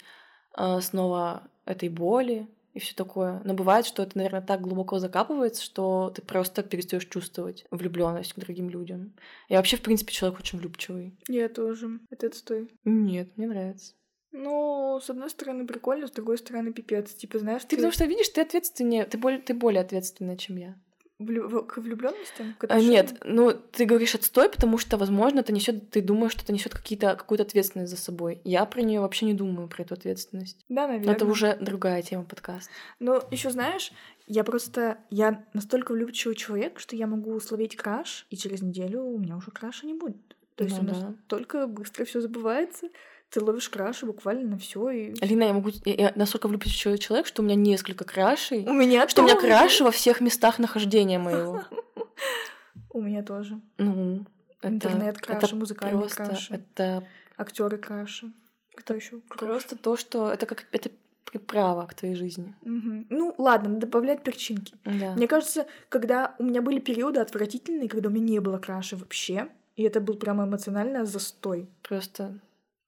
э, 0.57 0.81
снова 0.81 1.49
этой 1.65 1.89
боли 1.89 2.49
и 2.75 2.79
все 2.79 2.95
такое. 2.95 3.43
Но 3.45 3.55
бывает, 3.55 3.87
что 3.87 4.03
это, 4.03 4.17
наверное, 4.17 4.41
так 4.41 4.61
глубоко 4.61 4.99
закапывается, 4.99 5.63
что 5.63 6.13
ты 6.15 6.23
просто 6.23 6.63
перестаешь 6.63 7.07
чувствовать 7.07 7.67
влюбленность 7.71 8.33
к 8.33 8.39
другим 8.39 8.71
людям. 8.71 9.13
Я 9.49 9.57
вообще, 9.57 9.77
в 9.77 9.83
принципе, 9.83 10.13
человек 10.13 10.39
очень 10.41 10.59
влюбчивый. 10.59 11.19
Я 11.29 11.49
тоже. 11.49 12.01
Это 12.11 12.29
отстой. 12.29 12.71
Нет, 12.85 13.37
мне 13.37 13.49
нравится. 13.49 13.95
Ну, 14.33 15.01
с 15.03 15.11
одной 15.11 15.29
стороны 15.31 15.67
прикольно, 15.67 16.07
с 16.07 16.13
другой 16.13 16.39
стороны 16.39 16.73
пипец. 16.73 17.13
Типа, 17.15 17.41
знаешь, 17.41 17.63
Ты 17.65 17.77
потому 17.77 17.93
что 17.93 18.05
видишь, 18.05 18.29
ты 18.29 18.41
ответственнее, 18.41 19.05
ты 19.05 19.19
более, 19.19 19.41
ты 19.41 19.55
более 19.55 19.81
ответственная, 19.81 20.37
чем 20.37 20.57
я. 20.57 20.77
Влю- 21.21 21.65
к 21.65 21.77
влюбленности? 21.79 22.55
А, 22.69 22.81
нет, 22.81 23.15
ну 23.25 23.53
ты 23.53 23.85
говоришь 23.85 24.15
отстой, 24.15 24.49
потому 24.51 24.79
что, 24.79 24.97
возможно, 24.97 25.41
это 25.41 25.53
несет, 25.53 25.91
ты 25.91 26.03
думаешь, 26.03 26.33
что 26.33 26.43
это 26.43 26.53
несет 26.53 26.75
какие-то 26.75 27.15
какую-то 27.15 27.45
ответственность 27.45 27.91
за 27.91 27.97
собой. 27.99 28.41
Я 28.45 28.65
про 28.65 28.83
нее 28.83 29.01
вообще 29.01 29.27
не 29.27 29.35
думаю 29.35 29.69
про 29.69 29.83
эту 29.83 29.95
ответственность. 29.95 30.59
Да, 30.69 30.87
Но 30.87 30.93
наверное. 30.95 31.15
это 31.15 31.27
уже 31.27 31.57
другая 31.61 32.03
тема 32.03 32.25
подкаста. 32.25 32.71
Но 32.99 33.23
еще 33.31 33.51
знаешь, 33.51 33.93
я 34.27 34.45
просто... 34.45 34.99
Я 35.11 35.45
настолько 35.55 35.93
влюбчивый 35.93 36.37
человек, 36.37 36.79
что 36.81 36.97
я 36.97 37.07
могу 37.07 37.39
словить 37.41 37.77
краш, 37.77 38.27
и 38.31 38.37
через 38.37 38.63
неделю 38.63 39.03
у 39.03 39.19
меня 39.19 39.37
уже 39.37 39.51
краша 39.51 39.87
не 39.87 39.95
будет. 39.95 40.17
То 40.57 40.65
есть 40.65 40.77
Ну 40.77 40.83
у 40.83 40.87
нас 40.87 40.99
да. 40.99 41.15
только 41.27 41.67
быстро 41.67 42.05
все 42.05 42.21
забывается. 42.21 42.89
Ты 43.31 43.41
ловишь 43.43 43.69
краши 43.69 44.07
буквально 44.07 44.51
на 44.51 44.59
все 44.59 44.91
и... 44.91 45.15
Алина, 45.21 45.45
я 45.45 45.53
могу. 45.53 45.71
Я, 45.85 45.95
я 45.95 46.13
настолько 46.17 46.49
влюбчивый 46.49 46.99
человек, 46.99 47.27
что 47.27 47.43
у 47.43 47.45
меня 47.45 47.55
несколько 47.55 48.05
крашей. 48.05 48.67
У 48.67 48.73
меня 48.73 49.09
Что 49.09 49.23
у 49.23 49.25
меня 49.25 49.35
тоже. 49.37 49.47
краши 49.47 49.85
во 49.85 49.93
всех 49.93 50.21
местах 50.21 50.59
нахождения 50.59 51.19
моего. 51.19 51.63
У 52.93 53.01
меня 53.01 53.23
тоже. 53.23 53.61
Ну, 53.79 54.27
это, 54.61 54.75
Интернет-краши, 54.75 55.47
это 55.47 55.57
музыкальные 55.57 56.09
краши. 56.09 56.55
Это 56.55 57.07
Актеры 57.37 57.79
краши. 57.79 58.33
Кто 58.75 58.95
еще? 58.95 59.19
просто 59.29 59.77
то, 59.77 59.97
что 59.97 60.31
это 60.33 60.47
как 60.47 60.67
это 60.73 60.91
приправа 61.25 61.87
к 61.87 61.95
твоей 61.95 62.17
жизни. 62.17 62.55
Ну, 62.65 63.35
ладно, 63.39 63.69
надо 63.69 63.87
добавлять 63.87 64.25
перчинки. 64.25 64.75
Да. 64.85 65.15
Мне 65.15 65.29
кажется, 65.29 65.67
когда 65.89 66.35
у 66.39 66.43
меня 66.43 66.63
были 66.63 66.81
периоды 66.81 67.21
отвратительные, 67.21 67.89
когда 67.89 68.09
у 68.09 68.13
меня 68.13 68.25
не 68.25 68.41
было 68.41 68.59
краши 68.59 68.97
вообще, 68.97 69.49
и 69.77 69.85
это 69.85 70.01
был 70.01 70.15
прямо 70.17 70.45
эмоционально 70.45 71.05
застой. 71.05 71.69
Просто, 71.83 72.41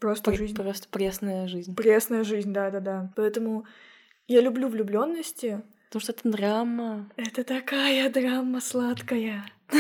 Просто 0.03 0.31
пр- 0.33 0.37
жизнь. 0.39 0.55
просто 0.57 0.89
пресная 0.91 1.47
жизнь. 1.47 1.75
Пресная 1.77 2.25
жизнь, 2.25 2.53
да-да-да. 2.53 3.13
Поэтому 3.15 3.65
я 4.27 4.41
люблю 4.41 4.67
влюбленности. 4.69 5.63
Потому 5.87 6.01
что 6.03 6.13
это 6.13 6.29
драма. 6.29 7.09
Это 7.17 7.45
такая 7.45 8.11
драма 8.11 8.61
сладкая. 8.61 9.45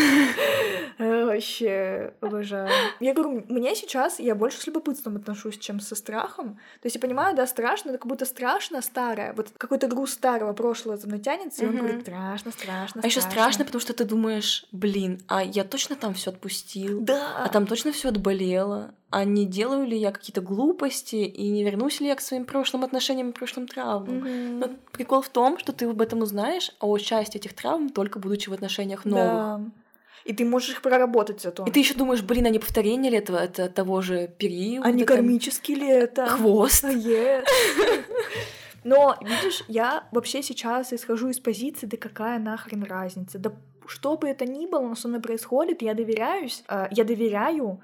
Э, 1.02 1.24
Вообще 1.24 2.12
обожаю. 2.20 2.70
Я 3.00 3.12
говорю, 3.12 3.44
мне 3.48 3.74
сейчас, 3.74 4.20
я 4.20 4.34
больше 4.34 4.58
с 4.58 4.66
любопытством 4.66 5.16
отношусь, 5.16 5.58
чем 5.58 5.80
со 5.80 5.96
страхом. 5.96 6.54
То 6.80 6.86
есть 6.86 6.94
я 6.94 7.00
понимаю, 7.00 7.34
да, 7.34 7.46
страшно, 7.46 7.90
это 7.90 7.98
как 7.98 8.06
будто 8.06 8.24
страшно 8.24 8.80
старое. 8.82 9.32
Вот 9.32 9.50
какой-то 9.58 9.88
груз 9.88 10.12
старого 10.12 10.52
прошлого 10.52 10.96
за 10.96 11.08
мной 11.08 11.18
тянется, 11.18 11.64
и 11.64 11.66
он 11.66 11.76
говорит, 11.76 12.02
страшно, 12.02 12.52
страшно, 12.52 13.00
А 13.02 13.06
еще 13.06 13.20
страшно, 13.20 13.64
потому 13.64 13.80
что 13.80 13.92
ты 13.94 14.04
думаешь, 14.04 14.64
блин, 14.70 15.20
а 15.26 15.42
я 15.42 15.64
точно 15.64 15.96
там 15.96 16.14
все 16.14 16.30
отпустил? 16.30 17.00
Да. 17.00 17.44
А 17.44 17.48
там 17.48 17.66
точно 17.66 17.92
все 17.92 18.08
отболело? 18.08 18.94
А 19.10 19.24
не 19.24 19.44
делаю 19.44 19.86
ли 19.86 19.98
я 19.98 20.10
какие-то 20.10 20.40
глупости? 20.40 21.16
И 21.16 21.50
не 21.50 21.64
вернусь 21.64 22.00
ли 22.00 22.06
я 22.06 22.14
к 22.14 22.20
своим 22.20 22.44
прошлым 22.44 22.84
отношениям 22.84 23.30
и 23.30 23.32
прошлым 23.32 23.66
травмам? 23.66 24.58
Но 24.58 24.70
прикол 24.92 25.20
в 25.20 25.28
том, 25.28 25.58
что 25.58 25.72
ты 25.72 25.84
об 25.84 26.00
этом 26.00 26.20
узнаешь, 26.20 26.70
а 26.80 26.86
о 26.86 26.96
части 26.98 27.36
этих 27.36 27.54
травм 27.54 27.90
только 27.90 28.18
будучи 28.18 28.48
в 28.48 28.52
отношениях 28.52 29.04
новых. 29.04 29.24
Да. 29.24 29.60
И 30.24 30.32
ты 30.32 30.44
можешь 30.44 30.70
их 30.70 30.82
проработать 30.82 31.40
зато. 31.40 31.64
И 31.66 31.70
ты 31.70 31.80
еще 31.80 31.94
думаешь, 31.94 32.22
блин, 32.22 32.46
а 32.46 32.50
не 32.50 32.58
повторение 32.58 33.10
ли 33.10 33.18
этого, 33.18 33.38
это 33.38 33.68
того 33.68 34.02
же 34.02 34.28
периода? 34.38 34.88
А 34.88 34.92
не 34.92 35.04
там, 35.04 35.16
кармический 35.16 35.74
ли 35.74 35.88
это? 35.88 36.26
Хвост. 36.26 36.84
Yes. 36.84 37.44
Но, 38.84 39.16
видишь, 39.20 39.64
я 39.68 40.08
вообще 40.12 40.42
сейчас 40.42 40.92
исхожу 40.92 41.28
из 41.28 41.38
позиции, 41.38 41.86
да 41.86 41.96
какая 41.96 42.38
нахрен 42.38 42.82
разница? 42.82 43.38
Да 43.38 43.52
что 43.86 44.16
бы 44.16 44.28
это 44.28 44.46
ни 44.46 44.66
было, 44.66 44.88
но 44.88 44.94
со 44.94 45.08
мной 45.08 45.20
происходит, 45.20 45.82
я 45.82 45.94
доверяюсь, 45.94 46.64
э, 46.68 46.86
я 46.90 47.04
доверяю, 47.04 47.82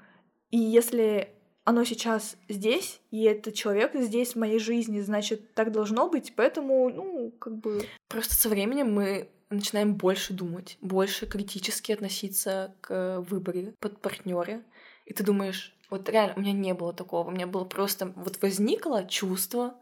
и 0.49 0.57
если 0.57 1.29
оно 1.63 1.83
сейчас 1.83 2.37
здесь, 2.47 2.99
и 3.11 3.23
этот 3.23 3.53
человек 3.53 3.91
здесь 3.93 4.33
в 4.33 4.39
моей 4.39 4.59
жизни, 4.59 5.01
значит, 5.01 5.53
так 5.53 5.71
должно 5.71 6.09
быть, 6.09 6.33
поэтому, 6.35 6.89
ну, 6.89 7.31
как 7.37 7.57
бы... 7.57 7.83
Просто 8.07 8.33
со 8.33 8.49
временем 8.49 8.91
мы 8.93 9.29
начинаем 9.49 9.95
больше 9.95 10.33
думать, 10.33 10.77
больше 10.81 11.25
критически 11.25 11.91
относиться 11.91 12.75
к 12.81 13.21
выборе 13.21 13.73
под 13.79 14.01
партнера. 14.01 14.61
И 15.05 15.13
ты 15.13 15.23
думаешь, 15.23 15.75
вот 15.89 16.07
реально, 16.09 16.35
у 16.35 16.39
меня 16.39 16.53
не 16.53 16.73
было 16.73 16.93
такого. 16.93 17.27
У 17.27 17.31
меня 17.31 17.47
было 17.47 17.65
просто... 17.65 18.13
Вот 18.15 18.41
возникло 18.41 19.05
чувство, 19.05 19.75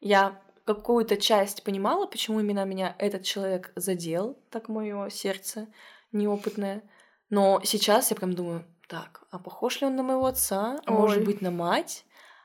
я 0.00 0.40
какую-то 0.64 1.16
часть 1.16 1.62
понимала, 1.62 2.06
почему 2.06 2.40
именно 2.40 2.64
меня 2.64 2.94
этот 2.98 3.22
человек 3.22 3.72
задел, 3.76 4.38
так 4.50 4.68
мое 4.68 5.08
сердце 5.10 5.68
неопытное. 6.12 6.82
Но 7.30 7.60
сейчас 7.64 8.10
я 8.10 8.16
прям 8.16 8.34
думаю, 8.34 8.64
так, 8.88 9.24
а 9.30 9.38
похож 9.38 9.80
ли 9.80 9.86
он 9.86 9.96
на 9.96 10.02
моего 10.02 10.26
отца? 10.26 10.78
А 10.84 10.92
может 10.92 11.24
быть, 11.24 11.40
на 11.40 11.50
мать? 11.50 12.04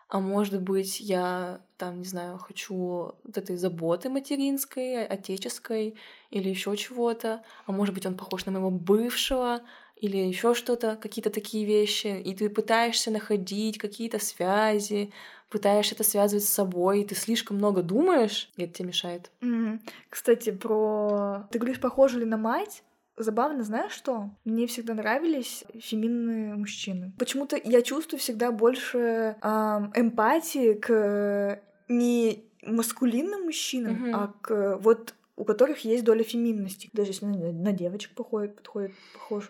А 0.09 0.19
может 0.19 0.61
быть, 0.61 1.01
я 1.01 1.61
там, 1.77 1.99
не 1.99 2.05
знаю, 2.05 2.37
хочу 2.37 2.75
вот 3.23 3.37
этой 3.37 3.57
заботы 3.57 4.09
материнской, 4.09 5.05
отеческой 5.05 5.95
или 6.29 6.47
еще 6.49 6.77
чего-то. 6.77 7.43
А 7.65 7.71
может 7.73 7.93
быть, 7.93 8.05
он 8.05 8.15
похож 8.15 8.45
на 8.45 8.53
моего 8.53 8.71
бывшего 8.71 9.61
или 9.97 10.17
еще 10.17 10.53
что-то, 10.53 10.95
какие-то 10.95 11.29
такие 11.29 11.65
вещи. 11.65 12.21
И 12.21 12.33
ты 12.35 12.49
пытаешься 12.49 13.11
находить 13.11 13.77
какие-то 13.79 14.19
связи, 14.19 15.11
пытаешься 15.49 15.95
это 15.95 16.03
связывать 16.05 16.45
с 16.45 16.49
собой, 16.49 17.01
и 17.01 17.05
ты 17.05 17.13
слишком 17.15 17.57
много 17.57 17.81
думаешь, 17.83 18.49
и 18.55 18.63
это 18.63 18.73
тебе 18.75 18.87
мешает. 18.89 19.31
М, 19.41 19.81
Кстати, 20.09 20.51
про... 20.51 21.47
Ты 21.51 21.59
говоришь, 21.59 21.81
похожа 21.81 22.19
ли 22.19 22.25
на 22.25 22.37
мать? 22.37 22.83
Забавно, 23.17 23.63
знаешь 23.63 23.93
что? 23.93 24.29
Мне 24.45 24.67
всегда 24.67 24.93
нравились 24.93 25.63
феминные 25.79 26.53
мужчины. 26.53 27.13
Почему-то 27.17 27.59
я 27.63 27.81
чувствую 27.81 28.19
всегда 28.19 28.51
больше 28.51 29.35
ам, 29.41 29.91
эмпатии 29.95 30.73
к 30.73 31.59
не 31.87 32.43
маскулинным 32.61 33.45
мужчинам, 33.45 33.93
Мгм. 33.93 34.15
а 34.15 34.27
к 34.41 34.77
вот 34.77 35.15
у 35.35 35.45
которых 35.45 35.79
есть 35.85 36.03
доля 36.03 36.23
феминности. 36.23 36.89
Даже 36.93 37.11
если 37.11 37.25
на, 37.25 37.51
на 37.51 37.71
девочек 37.71 38.13
походят, 38.13 38.55
подходят 38.55 38.91
похоже, 39.13 39.49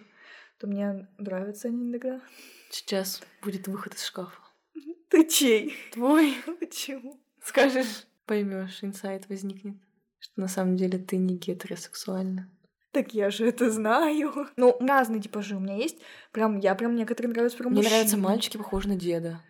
то 0.59 0.67
мне 0.67 1.07
нравятся 1.17 1.67
они 1.67 1.89
иногда. 1.89 2.21
Сейчас 2.69 3.21
будет 3.41 3.67
выход 3.67 3.95
из 3.95 4.03
шкафа. 4.05 4.39
Ты 5.09 5.25
чей? 5.25 5.73
Твой. 5.91 6.35
Почему? 6.59 7.19
Скажешь, 7.43 8.05
поймешь, 8.25 8.79
инсайт 8.81 9.27
возникнет, 9.29 9.75
что 10.19 10.39
на 10.41 10.47
самом 10.47 10.75
деле 10.75 10.99
ты 10.99 11.15
не 11.17 11.37
гетеросексуальна. 11.37 12.49
Так 12.97 13.13
я 13.13 13.29
же 13.29 13.47
это 13.47 13.69
знаю. 13.69 14.47
Ну, 14.57 14.75
разные 14.79 15.21
типажи 15.21 15.55
у 15.55 15.59
меня 15.59 15.75
есть. 15.75 15.99
Прям, 16.31 16.57
я 16.57 16.73
прям 16.73 16.95
некоторые 16.95 17.31
нравятся 17.31 17.55
прям 17.59 17.69
Мне 17.69 17.77
мужчины. 17.81 17.93
нравятся 17.95 18.17
мальчики, 18.17 18.57
похожие 18.57 18.95
на 18.95 18.99
деда. 18.99 19.43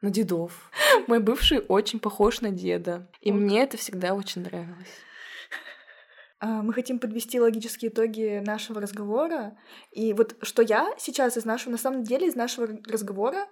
На 0.00 0.08
дедов. 0.08 0.70
Мой 1.06 1.20
бывший 1.20 1.58
очень 1.58 2.00
похож 2.00 2.40
на 2.40 2.50
деда. 2.50 3.10
И 3.20 3.30
Ок. 3.30 3.36
мне 3.36 3.62
это 3.62 3.76
всегда 3.76 4.14
очень 4.14 4.42
нравилось. 4.42 4.88
А, 6.40 6.62
Мы 6.62 6.72
хотим 6.72 6.98
подвести 6.98 7.38
логические 7.38 7.90
итоги 7.90 8.42
нашего 8.44 8.80
разговора. 8.80 9.58
И 9.90 10.14
вот 10.14 10.36
что 10.40 10.62
я 10.62 10.94
сейчас 10.98 11.36
из 11.36 11.44
нашего, 11.44 11.72
на 11.72 11.78
самом 11.78 12.02
деле, 12.02 12.28
из 12.28 12.34
нашего 12.34 12.66
разговора 12.88 13.46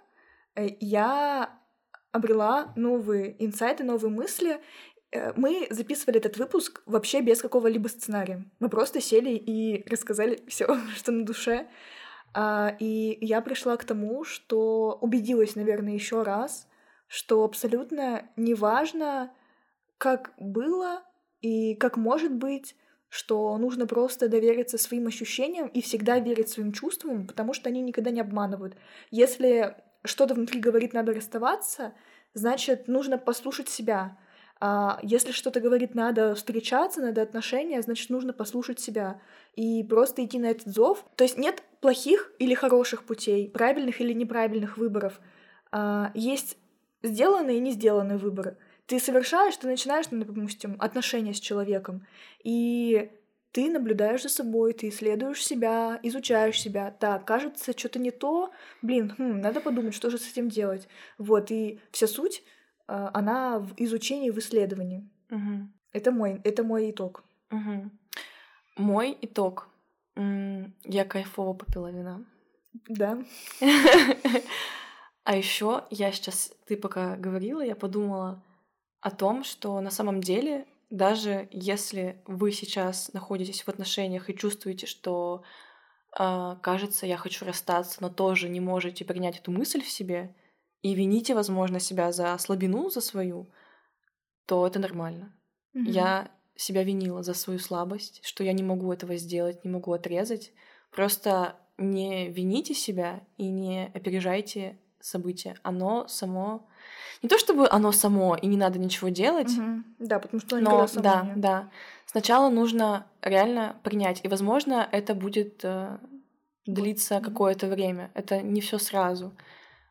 э, 0.54 0.68
я 0.80 1.58
обрела 2.12 2.72
новые 2.76 3.36
инсайты, 3.44 3.84
новые 3.84 4.10
мысли. 4.10 4.60
Э, 5.14 5.32
Мы 5.36 5.66
записывали 5.70 6.18
этот 6.18 6.36
выпуск 6.36 6.82
вообще 6.86 7.20
без 7.20 7.40
какого-либо 7.40 7.88
сценария. 7.88 8.44
Мы 8.60 8.68
просто 8.68 9.00
сели 9.00 9.30
и 9.30 9.88
рассказали 9.88 10.42
все, 10.48 10.66
что 10.94 11.12
на 11.12 11.24
душе. 11.24 11.68
А, 12.34 12.76
И 12.80 13.18
я 13.24 13.40
пришла 13.40 13.76
к 13.76 13.84
тому, 13.84 14.24
что 14.24 14.98
убедилась, 15.00 15.54
наверное, 15.56 15.94
еще 15.94 16.22
раз, 16.22 16.66
что 17.06 17.44
абсолютно 17.44 18.28
неважно, 18.36 19.32
как 19.98 20.32
было 20.38 21.02
и 21.40 21.74
как 21.76 21.96
может 21.96 22.32
быть, 22.34 22.74
что 23.08 23.56
нужно 23.58 23.86
просто 23.86 24.28
довериться 24.28 24.76
своим 24.76 25.06
ощущениям 25.06 25.68
и 25.68 25.80
всегда 25.80 26.18
верить 26.18 26.48
своим 26.48 26.72
чувствам, 26.72 27.28
потому 27.28 27.54
что 27.54 27.68
они 27.68 27.80
никогда 27.80 28.10
не 28.10 28.20
обманывают. 28.20 28.76
Если 29.12 29.76
что-то 30.04 30.34
внутри 30.34 30.58
говорит, 30.58 30.92
надо 30.92 31.12
расставаться, 31.12 31.94
значит, 32.34 32.88
нужно 32.88 33.16
послушать 33.16 33.68
себя. 33.68 34.18
А 34.66 34.98
если 35.02 35.30
что-то 35.30 35.60
говорит, 35.60 35.94
надо 35.94 36.34
встречаться, 36.34 37.02
надо 37.02 37.20
отношения, 37.20 37.82
значит, 37.82 38.08
нужно 38.08 38.32
послушать 38.32 38.80
себя 38.80 39.20
и 39.56 39.84
просто 39.84 40.24
идти 40.24 40.38
на 40.38 40.46
этот 40.46 40.68
зов. 40.68 41.04
То 41.16 41.24
есть 41.24 41.36
нет 41.36 41.62
плохих 41.82 42.32
или 42.38 42.54
хороших 42.54 43.04
путей, 43.04 43.50
правильных 43.50 44.00
или 44.00 44.14
неправильных 44.14 44.78
выборов. 44.78 45.20
А, 45.70 46.10
Есть 46.14 46.56
сделанные 47.02 47.58
и 47.58 47.60
не 47.60 47.72
сделанные 47.72 48.16
выборы. 48.16 48.56
Ты 48.86 49.00
совершаешь, 49.00 49.54
ты 49.58 49.66
начинаешь, 49.66 50.06
ну, 50.10 50.24
допустим, 50.24 50.76
отношения 50.78 51.34
с 51.34 51.40
человеком, 51.40 52.06
и 52.42 53.10
ты 53.52 53.68
наблюдаешь 53.68 54.22
за 54.22 54.30
собой, 54.30 54.72
ты 54.72 54.88
исследуешь 54.88 55.44
себя, 55.44 56.00
изучаешь 56.02 56.58
себя. 56.58 56.90
Так, 56.90 57.26
кажется, 57.26 57.76
что-то 57.76 57.98
не 57.98 58.12
то. 58.12 58.50
Блин, 58.80 59.12
хм, 59.18 59.42
надо 59.42 59.60
подумать, 59.60 59.94
что 59.94 60.08
же 60.08 60.16
с 60.16 60.32
этим 60.32 60.48
делать. 60.48 60.88
Вот, 61.18 61.50
и 61.50 61.80
вся 61.90 62.06
суть, 62.06 62.42
она 62.86 63.58
в 63.58 63.74
изучении, 63.76 64.30
в 64.30 64.38
исследовании. 64.38 65.08
Мгм. 65.30 65.72
Это 65.92 66.10
мой, 66.10 66.40
это 66.44 66.64
мой 66.64 66.90
итог. 66.90 67.24
Мгм. 67.50 67.90
Мой 68.76 69.16
итог. 69.22 69.68
Я 70.16 71.04
кайфово 71.04 71.54
попила 71.54 71.90
вина. 71.90 72.24
Да. 72.88 73.18
А 75.24 75.36
еще 75.36 75.84
я 75.90 76.12
сейчас, 76.12 76.52
ты 76.66 76.76
пока 76.76 77.16
говорила, 77.16 77.62
я 77.62 77.74
подумала 77.74 78.42
о 79.00 79.10
том, 79.10 79.42
что 79.42 79.80
на 79.80 79.90
самом 79.90 80.20
деле, 80.20 80.66
даже 80.90 81.48
если 81.50 82.22
вы 82.26 82.52
сейчас 82.52 83.10
находитесь 83.14 83.62
в 83.62 83.68
отношениях 83.68 84.28
и 84.28 84.36
чувствуете, 84.36 84.86
что 84.86 85.42
а, 86.12 86.56
кажется, 86.56 87.06
я 87.06 87.16
хочу 87.16 87.46
расстаться, 87.46 88.02
но 88.02 88.10
тоже 88.10 88.48
не 88.48 88.60
можете 88.60 89.04
принять 89.04 89.38
эту 89.38 89.50
мысль 89.50 89.82
в 89.82 89.88
себе 89.88 90.34
и 90.84 90.94
вините, 90.94 91.34
возможно, 91.34 91.80
себя 91.80 92.12
за 92.12 92.36
слабину, 92.38 92.90
за 92.90 93.00
свою, 93.00 93.46
то 94.44 94.66
это 94.66 94.78
нормально. 94.78 95.32
Мгм. 95.72 95.90
Я 95.90 96.28
себя 96.56 96.84
винила 96.84 97.22
за 97.22 97.32
свою 97.32 97.58
слабость, 97.58 98.20
что 98.22 98.44
я 98.44 98.52
не 98.52 98.62
могу 98.62 98.92
этого 98.92 99.16
сделать, 99.16 99.64
не 99.64 99.70
могу 99.70 99.94
отрезать. 99.94 100.52
Просто 100.90 101.56
не 101.78 102.28
вините 102.28 102.74
себя 102.74 103.20
и 103.38 103.48
не 103.48 103.90
опережайте 103.94 104.78
события. 105.00 105.56
Оно 105.62 106.06
само... 106.06 106.68
Не 107.22 107.30
то 107.30 107.38
чтобы 107.38 107.66
оно 107.70 107.90
само, 107.92 108.36
и 108.36 108.46
не 108.46 108.58
надо 108.58 108.78
ничего 108.78 109.08
делать, 109.08 109.56
Мгм. 109.56 109.84
Да, 109.98 110.18
потому 110.18 110.40
что 110.40 110.60
но 110.60 110.86
само 110.86 111.02
да, 111.02 111.22
не- 111.22 111.40
да. 111.40 111.70
Сначала 112.04 112.50
нужно 112.50 113.06
реально 113.22 113.74
принять. 113.82 114.20
И, 114.22 114.28
возможно, 114.28 114.86
это 114.92 115.14
будет 115.14 115.64
э, 115.64 115.96
длиться 116.66 117.20
какое-то 117.20 117.68
время. 117.68 118.10
Это 118.12 118.42
не 118.42 118.60
все 118.60 118.78
сразу. 118.78 119.32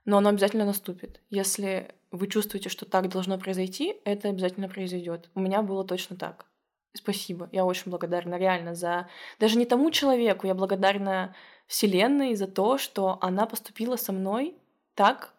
Но 0.05 0.17
оно 0.17 0.29
обязательно 0.29 0.65
наступит. 0.65 1.21
Если 1.29 1.93
вы 2.11 2.27
чувствуете, 2.27 2.69
что 2.69 2.85
так 2.85 3.09
должно 3.09 3.37
произойти, 3.37 3.95
это 4.05 4.29
обязательно 4.29 4.67
произойдет. 4.69 5.29
У 5.35 5.39
меня 5.39 5.61
было 5.61 5.85
точно 5.85 6.15
так. 6.15 6.45
Спасибо. 6.93 7.49
Я 7.51 7.65
очень 7.65 7.89
благодарна 7.89 8.35
реально 8.35 8.75
за... 8.75 9.07
Даже 9.39 9.57
не 9.57 9.65
тому 9.65 9.89
человеку, 9.91 10.45
я 10.45 10.53
благодарна 10.53 11.35
Вселенной 11.67 12.35
за 12.35 12.47
то, 12.47 12.77
что 12.77 13.17
она 13.21 13.45
поступила 13.47 13.95
со 13.95 14.11
мной 14.11 14.55
так, 14.93 15.33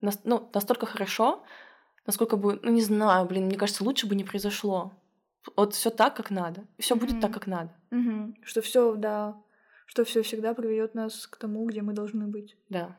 ну, 0.00 0.50
настолько 0.52 0.86
хорошо, 0.86 1.44
насколько 2.04 2.36
бы, 2.36 2.58
ну 2.62 2.72
не 2.72 2.82
знаю, 2.82 3.26
блин, 3.26 3.46
мне 3.46 3.56
кажется, 3.56 3.84
лучше 3.84 4.08
бы 4.08 4.16
не 4.16 4.24
произошло. 4.24 4.92
Вот 5.56 5.74
все 5.74 5.90
так, 5.90 6.16
как 6.16 6.30
надо. 6.30 6.64
Все 6.78 6.96
будет 6.96 7.12
Мгм. 7.12 7.20
так, 7.20 7.34
как 7.34 7.46
надо. 7.46 7.70
Мгм. 7.90 8.36
Что 8.42 8.60
все, 8.60 8.94
да, 8.96 9.40
что 9.86 10.04
все 10.04 10.22
всегда 10.22 10.54
приведет 10.54 10.94
нас 10.94 11.26
к 11.26 11.36
тому, 11.36 11.64
где 11.66 11.82
мы 11.82 11.92
должны 11.92 12.26
быть. 12.26 12.56
Да. 12.68 12.96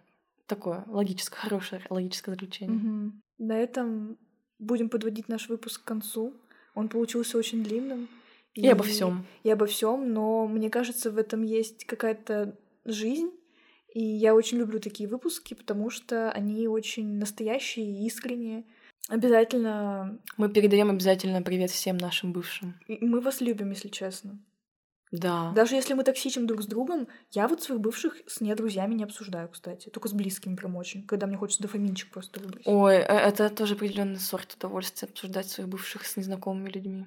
Такое 0.48 0.84
логическое, 0.88 1.39
хорошее 1.39 1.82
логическое 1.89 2.32
заключение. 2.32 2.78
Мгм. 2.78 3.22
На 3.38 3.58
этом 3.58 4.18
будем 4.60 4.89
подводить 4.89 5.28
наш 5.30 5.50
выпуск 5.50 5.84
к 5.84 5.88
концу. 5.88 6.34
Он 6.76 6.89
получился 6.89 7.38
очень 7.38 7.64
длинным. 7.64 8.08
И 8.54 8.68
обо 8.68 8.84
всем. 8.84 9.26
И 9.44 9.50
обо 9.50 9.66
всем, 9.66 10.14
но 10.14 10.48
мне 10.48 10.70
кажется, 10.70 11.12
в 11.12 11.18
этом 11.18 11.41
есть 11.41 11.86
какая-то 11.86 12.56
жизнь. 12.86 13.32
И 13.94 14.04
я 14.04 14.34
очень 14.36 14.58
люблю 14.58 14.80
такие 14.80 15.08
выпуски, 15.08 15.54
потому 15.54 15.89
что 15.89 16.32
они 16.32 16.68
очень 16.68 17.18
настоящие 17.18 17.86
и 17.86 18.06
искренние. 18.08 18.64
Обязательно 19.10 20.20
Мы 20.38 20.50
передаем 20.50 20.89
обязательно 20.89 21.41
привет 21.41 21.72
всем 21.72 21.98
нашим 21.98 22.32
бывшим. 22.32 22.76
и 22.88 23.04
мы 23.06 23.22
вас 23.22 23.41
любим, 23.41 23.72
если 23.72 23.89
честно. 23.89 24.39
Да. 25.14 25.51
Даже 25.51 25.76
если 25.76 25.93
мы 25.93 26.03
токсичим 26.03 26.47
друг 26.47 26.64
с 26.64 26.66
другом, 26.66 27.07
я 27.32 27.47
вот 27.47 27.61
своих 27.61 27.80
бывших 27.80 28.16
с 28.26 28.41
не 28.41 28.53
друзьями 28.55 28.95
не 28.95 29.03
обсуждаю, 29.03 29.47
кстати. 29.47 29.89
Только 29.89 30.09
с 30.09 30.14
близкими 30.14 30.55
прям 30.55 30.76
очень. 30.76 31.05
Когда 31.05 31.28
мне 31.28 31.38
хочется 31.38 31.61
дофаминчик 31.61 32.09
просто 32.09 32.39
выбросить. 32.39 32.68
Ой, 32.68 32.95
э, 32.95 33.01
это 33.03 33.51
тоже 33.51 33.76
определенный 33.76 34.20
сорт 34.20 34.55
удовольствия 34.55 35.07
обсуждать 35.07 35.47
своих 35.47 35.70
бывших 35.70 36.07
с 36.07 36.18
незнакомыми 36.18 36.68
людьми. 36.70 37.05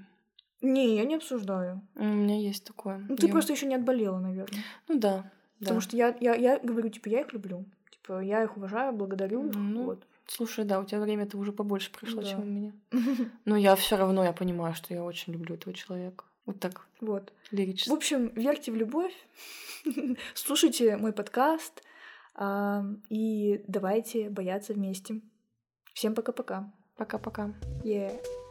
Не, 0.62 0.94
я 0.96 1.04
не 1.04 1.16
обсуждаю. 1.16 1.82
У 1.96 2.04
меня 2.04 2.38
есть 2.38 2.64
такое. 2.64 3.04
Ну, 3.08 3.16
ты 3.16 3.26
Я- 3.26 3.32
просто 3.32 3.52
еще 3.52 3.66
не 3.66 3.74
отболела, 3.74 4.20
наверное. 4.20 4.62
Ну 4.86 4.98
да. 5.00 5.30
Потому 5.58 5.80
да. 5.80 5.84
что 5.84 5.96
я, 5.96 6.16
я, 6.20 6.34
я 6.36 6.58
говорю, 6.60 6.88
типа, 6.90 7.08
я 7.08 7.22
их 7.22 7.32
люблю. 7.32 7.64
Типа, 7.90 8.20
я 8.20 8.44
их 8.44 8.56
уважаю, 8.56 8.92
благодарю. 8.92 9.42
Ну, 9.52 9.82
вот. 9.84 10.06
Слушай, 10.28 10.64
да, 10.64 10.78
у 10.78 10.84
тебя 10.84 11.00
время-то 11.00 11.38
уже 11.38 11.50
побольше 11.52 11.90
прошло, 11.90 12.22
Да. 12.22 12.28
чем 12.28 12.40
у 12.40 12.44
меня. 12.44 12.72
Но 13.44 13.56
я 13.56 13.74
все 13.74 13.96
равно 13.96 14.22
я 14.22 14.32
понимаю, 14.32 14.74
что 14.74 14.94
я 14.94 15.02
очень 15.02 15.32
люблю 15.32 15.56
этого 15.56 15.74
человека. 15.74 16.24
Вот 16.46 16.60
так 16.60 16.86
Вот. 17.00 17.32
В 17.50 17.52
лирически. 17.52 17.90
общем, 17.90 18.28
верьте 18.28 18.72
в 18.72 18.76
любовь, 18.76 19.14
слушайте 20.34 20.96
мой 20.96 21.12
подкаст 21.12 21.82
а, 22.34 22.84
и 23.10 23.62
давайте 23.66 24.30
бояться 24.30 24.72
вместе. 24.72 25.20
Всем 25.92 26.14
пока-пока. 26.14 26.72
Пока-пока. 26.96 27.52
Yeah. 27.84 28.45